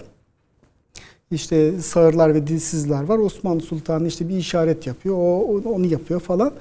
işte 1.33 1.73
sağırlar 1.81 2.35
ve 2.35 2.47
dilsizler 2.47 3.03
var. 3.03 3.19
Osmanlı 3.19 3.61
Sultanı 3.61 4.09
işte 4.09 4.29
bir 4.29 4.37
işaret 4.37 4.87
yapıyor. 4.87 5.17
O 5.17 5.63
onu 5.65 5.87
yapıyor 5.87 6.21
falan. 6.21 6.53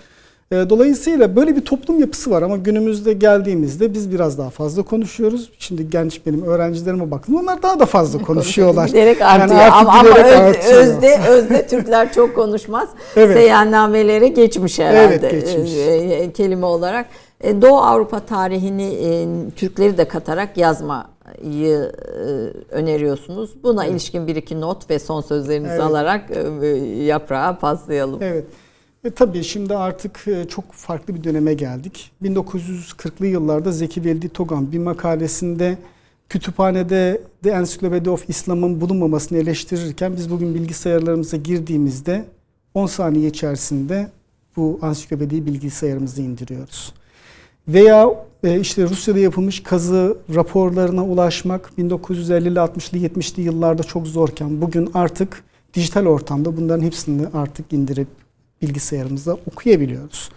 E, 0.51 0.69
Dolayısıyla 0.69 1.35
böyle 1.35 1.55
bir 1.55 1.61
toplum 1.65 1.99
yapısı 1.99 2.31
var 2.31 2.41
ama 2.41 2.57
günümüzde 2.57 3.13
geldiğimizde 3.13 3.93
biz 3.93 4.11
biraz 4.11 4.37
daha 4.37 4.49
fazla 4.49 4.83
konuşuyoruz. 4.83 5.49
Şimdi 5.59 5.89
genç 5.89 6.25
benim 6.25 6.43
öğrencilerime 6.43 7.11
baktım. 7.11 7.35
Onlar 7.35 7.63
daha 7.63 7.79
da 7.79 7.85
fazla 7.85 8.19
konuşuyorlar. 8.23 8.87
Giderek 8.87 9.19
Yani 9.19 9.43
artıyor 9.43 9.59
artık 9.59 9.73
ama, 9.73 9.91
ama 9.99 10.09
öz- 10.09 10.15
artıyor. 10.15 10.75
özde 10.77 11.19
özde 11.29 11.67
Türkler 11.67 12.13
çok 12.13 12.35
konuşmaz. 12.35 12.89
Evet. 13.15 13.37
Seyahatnamelere 13.37 14.27
geçmiş 14.27 14.79
herhalde 14.79 15.15
Evet, 15.15 15.31
geçmiş. 15.31 15.71
e, 15.77 16.31
kelime 16.31 16.65
olarak. 16.65 17.05
E, 17.41 17.61
Doğu 17.61 17.77
Avrupa 17.77 18.19
tarihini 18.19 18.83
e, 18.93 19.27
Türkleri 19.55 19.97
de 19.97 20.07
katarak 20.07 20.57
yazmayı 20.57 21.05
e, 21.51 22.75
öneriyorsunuz. 22.75 23.63
Buna 23.63 23.85
ilişkin 23.85 24.27
bir 24.27 24.35
iki 24.35 24.61
not 24.61 24.89
ve 24.89 24.99
son 24.99 25.21
sözlerinizi 25.21 25.71
Evet. 25.73 25.83
alarak 25.83 26.21
yaprağa 27.05 27.57
paslayalım. 27.61 28.19
Evet. 28.21 28.45
E 29.03 29.09
tabii 29.09 29.43
şimdi 29.43 29.75
artık 29.75 30.27
e, 30.27 30.47
çok 30.47 30.71
farklı 30.71 31.15
bir 31.15 31.23
döneme 31.23 31.53
geldik. 31.53 32.11
1940'lı 32.23 33.27
yıllarda 33.27 33.71
Zeki 33.71 34.05
Veldi 34.05 34.29
Togan 34.29 34.71
bir 34.71 34.77
makalesinde 34.77 35.77
kütüphanede 36.29 37.21
The 37.43 37.49
Encyclopedia 37.49 38.13
of 38.13 38.29
Islam'ın 38.29 38.81
bulunmamasını 38.81 39.37
eleştirirken 39.37 40.15
biz 40.15 40.31
bugün 40.31 40.55
bilgisayarlarımıza 40.55 41.37
girdiğimizde 41.37 42.25
10 42.73 42.85
saniye 42.85 43.29
içerisinde 43.29 44.11
bu 44.55 44.79
ansiklopediyi 44.81 45.45
bilgisayarımıza 45.45 46.21
indiriyoruz. 46.21 46.93
Veya 47.67 48.09
e, 48.43 48.59
işte 48.59 48.83
Rusya'da 48.83 49.19
yapılmış 49.19 49.63
kazı 49.63 50.17
raporlarına 50.35 51.05
ulaşmak 51.05 51.71
1950'li 51.77 52.59
60'lı 52.59 52.97
70'li 52.97 53.41
yıllarda 53.41 53.83
çok 53.83 54.07
zorken 54.07 54.61
bugün 54.61 54.89
artık 54.93 55.43
dijital 55.73 56.05
ortamda 56.05 56.57
bunların 56.57 56.85
hepsini 56.85 57.27
artık 57.33 57.73
indirip 57.73 58.20
bilgisayarımıza 58.61 59.33
okuyabiliyoruz. 59.33 60.29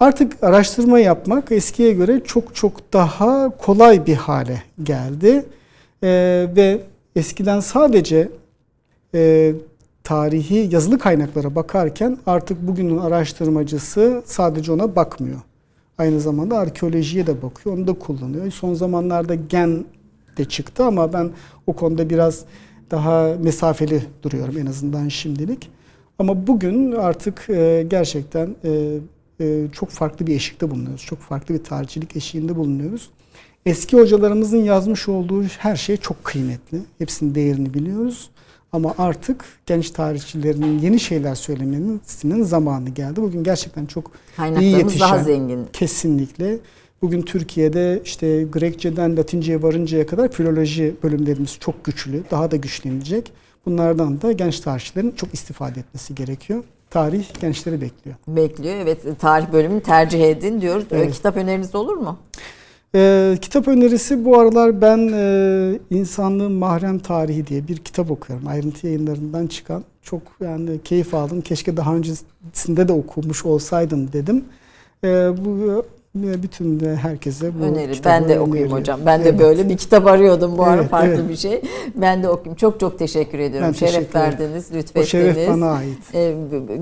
Artık 0.00 0.44
araştırma 0.44 0.98
yapmak 0.98 1.52
eskiye 1.52 1.92
göre 1.92 2.20
çok 2.24 2.54
çok 2.54 2.92
daha 2.92 3.56
kolay 3.56 4.06
bir 4.06 4.14
hale 4.14 4.62
geldi. 4.82 5.44
Ee, 6.02 6.46
ve 6.56 6.80
eskiden 7.16 7.60
sadece 7.60 8.28
e, 9.14 9.52
tarihi 10.04 10.68
yazılı 10.72 10.98
kaynaklara 10.98 11.54
bakarken 11.54 12.18
artık 12.26 12.66
bugünün 12.66 12.98
araştırmacısı 12.98 14.22
sadece 14.26 14.72
ona 14.72 14.96
bakmıyor. 14.96 15.40
Aynı 15.98 16.20
zamanda 16.20 16.58
arkeolojiye 16.58 17.26
de 17.26 17.42
bakıyor, 17.42 17.76
onu 17.76 17.86
da 17.86 17.92
kullanıyor. 17.92 18.50
Son 18.50 18.74
zamanlarda 18.74 19.34
gen 19.34 19.84
de 20.36 20.44
çıktı 20.44 20.84
ama 20.84 21.12
ben 21.12 21.30
o 21.66 21.72
konuda 21.72 22.10
biraz 22.10 22.44
daha 22.90 23.36
mesafeli 23.42 24.02
duruyorum 24.22 24.58
en 24.58 24.66
azından 24.66 25.08
şimdilik. 25.08 25.70
Ama 26.20 26.46
bugün 26.46 26.92
artık 26.92 27.50
e, 27.50 27.86
gerçekten 27.88 28.56
e, 28.64 28.98
e, 29.40 29.66
çok 29.72 29.90
farklı 29.90 30.26
bir 30.26 30.36
eşikte 30.36 30.70
bulunuyoruz. 30.70 31.04
Çok 31.04 31.18
farklı 31.18 31.54
bir 31.54 31.64
tarihçilik 31.64 32.16
eşiğinde 32.16 32.56
bulunuyoruz. 32.56 33.10
Eski 33.66 33.96
hocalarımızın 33.96 34.64
yazmış 34.64 35.08
olduğu 35.08 35.44
her 35.44 35.76
şey 35.76 35.96
çok 35.96 36.24
kıymetli. 36.24 36.78
Hepsinin 36.98 37.34
değerini 37.34 37.74
biliyoruz. 37.74 38.30
Ama 38.72 38.94
artık 38.98 39.44
genç 39.66 39.90
tarihçilerin 39.90 40.78
yeni 40.78 41.00
şeyler 41.00 41.34
söylemesinin 41.34 42.42
zamanı 42.42 42.88
geldi. 42.88 43.22
Bugün 43.22 43.44
gerçekten 43.44 43.86
çok 43.86 44.10
iyi 44.60 44.72
yetişen, 44.72 45.00
daha 45.00 45.18
zengin. 45.18 45.66
Kesinlikle. 45.72 46.58
Bugün 47.02 47.22
Türkiye'de 47.22 48.02
işte 48.04 48.42
Grekçeden 48.52 49.16
Latinceye 49.16 49.62
varıncaya 49.62 50.06
kadar 50.06 50.32
filoloji 50.32 50.94
bölümlerimiz 51.02 51.58
çok 51.60 51.84
güçlü. 51.84 52.22
Daha 52.30 52.50
da 52.50 52.56
güçlenecek. 52.56 53.32
Bunlardan 53.66 54.22
da 54.22 54.32
genç 54.32 54.60
tarihçilerin 54.60 55.10
çok 55.10 55.34
istifade 55.34 55.80
etmesi 55.80 56.14
gerekiyor. 56.14 56.64
Tarih 56.90 57.40
gençleri 57.40 57.80
bekliyor. 57.80 58.16
Bekliyor. 58.28 58.74
Evet 58.76 59.20
tarih 59.20 59.52
bölümünü 59.52 59.80
tercih 59.80 60.30
edin 60.30 60.60
diyoruz. 60.60 60.84
Ee, 60.90 60.96
Evet. 60.96 61.12
Kitap 61.12 61.36
öneriniz 61.36 61.74
olur 61.74 61.96
mu? 61.96 62.18
Ee, 62.94 63.38
kitap 63.40 63.68
önerisi 63.68 64.24
bu 64.24 64.38
aralar 64.38 64.80
ben 64.80 65.10
e, 65.14 65.78
İnsanlığın 65.90 66.52
Mahrem 66.52 66.98
Tarihi 66.98 67.46
diye 67.46 67.68
bir 67.68 67.76
kitap 67.76 68.10
okuyorum. 68.10 68.48
Ayrıntı 68.48 68.86
yayınlarından 68.86 69.46
çıkan. 69.46 69.84
Çok 70.02 70.22
yani 70.40 70.80
keyif 70.84 71.14
aldım. 71.14 71.40
Keşke 71.40 71.76
daha 71.76 71.94
öncesinde 71.96 72.88
de 72.88 72.92
okumuş 72.92 73.44
olsaydım 73.44 74.12
dedim. 74.12 74.44
Ee, 75.04 75.08
bu 75.44 75.72
e, 75.72 75.99
bütün 76.14 76.80
de 76.80 76.96
herkese 76.96 77.60
bu 77.60 77.64
Öneri. 77.64 77.92
Ben 78.04 78.22
de 78.22 78.40
okuyayım 78.40 78.42
öneriyorum. 78.50 78.72
hocam. 78.72 79.00
Ben 79.06 79.24
de 79.24 79.28
Evet. 79.28 79.40
böyle 79.40 79.68
bir 79.68 79.76
kitap 79.76 80.06
arıyordum 80.06 80.58
bu 80.58 80.64
ara 80.64 80.80
Evet, 80.80 80.90
farklı 80.90 81.08
evet. 81.14 81.28
bir 81.28 81.36
şey. 81.36 81.62
Ben 81.94 82.22
de 82.22 82.28
okuyayım. 82.28 82.56
Çok 82.56 82.80
çok 82.80 82.98
teşekkür 82.98 83.38
ediyorum. 83.38 83.68
Ben 83.68 83.72
teşekkür 83.72 83.92
Şeref 83.92 84.10
ederim. 84.10 84.26
verdiniz, 84.26 84.68
O 84.72 84.74
lütfettiniz. 84.74 85.08
şeref 85.08 85.48
bana 85.48 85.70
ait. 85.70 86.14
Ee, 86.14 86.34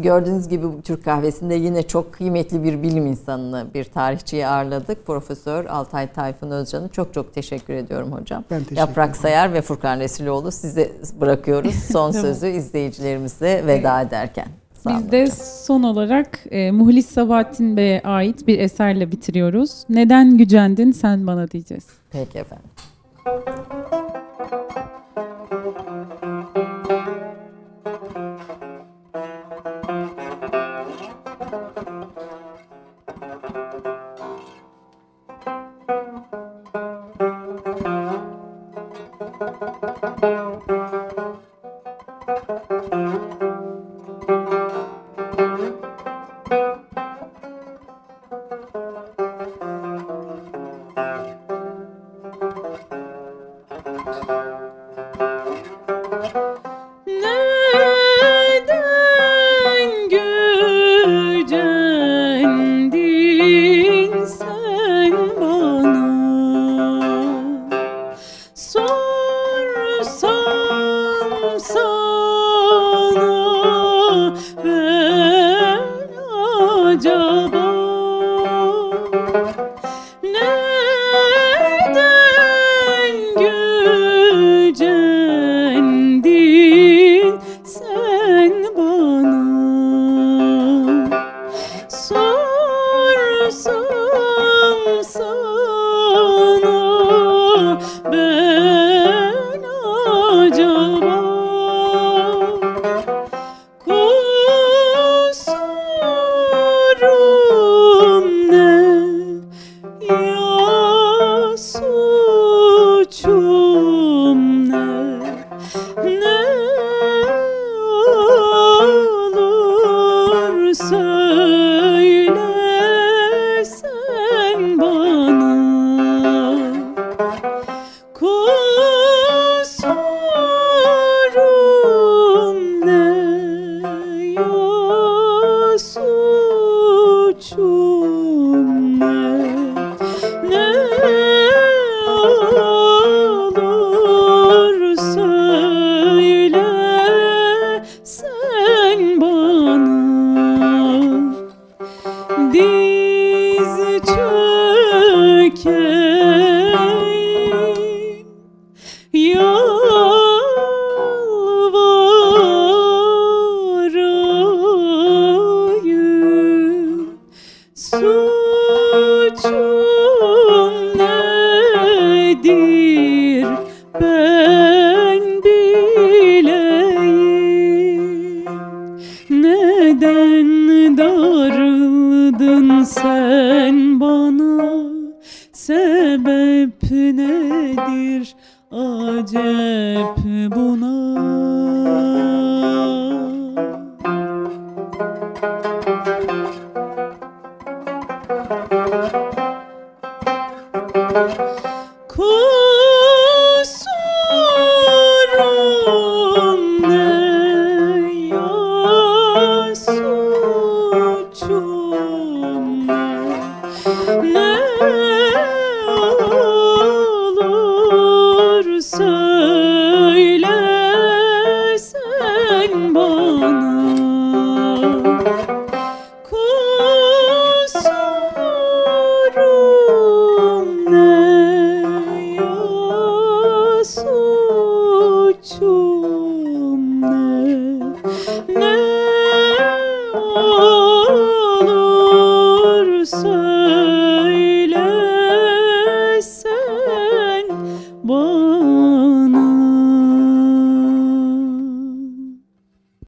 gördüğünüz 0.03 0.49
gibi 0.49 0.67
Türk 0.85 1.05
kahvesinde 1.05 1.55
yine 1.55 1.83
çok 1.83 2.13
kıymetli 2.13 2.65
bir 2.65 2.83
bilim 2.83 3.07
insanını, 3.07 3.67
bir 3.75 3.85
tarihçiyi 3.85 4.47
ağırladık. 4.47 5.07
Profesör 5.07 5.65
Altay 5.65 6.13
Tayfun 6.13 6.51
Özcan'ı 6.51 6.89
çok 6.89 7.15
çok 7.15 7.35
teşekkür 7.35 7.75
ediyorum 7.75 8.13
hocam. 8.13 8.45
Ben 8.51 8.59
teşekkür 8.59 8.77
Yaprak 8.77 9.09
ederim. 9.09 9.23
Sayar 9.23 9.53
ve 9.53 9.63
Furkan 9.63 10.01
Resuloğlu 10.01 10.53
size 10.53 10.91
bırakıyoruz. 11.21 11.75
Son 11.93 12.11
sözü 12.23 12.47
izleyicilerimizle 12.47 13.67
veda 13.67 14.01
ederken. 14.03 14.47
Biz 14.87 15.13
de 15.13 15.27
son 15.65 15.83
olarak 15.83 16.41
e, 16.51 16.71
Muhlis 16.71 17.07
Sabahattin 17.07 17.77
Bey'e 17.77 18.01
ait 18.05 18.47
bir 18.47 18.59
eserle 18.59 19.13
bitiriyoruz. 19.13 19.85
Neden 19.89 20.39
gücendin 20.39 20.93
sen 20.93 21.27
bana 21.27 21.51
diyeceğiz. 21.51 21.87
Peki 22.11 22.39
efendim. 22.39 22.71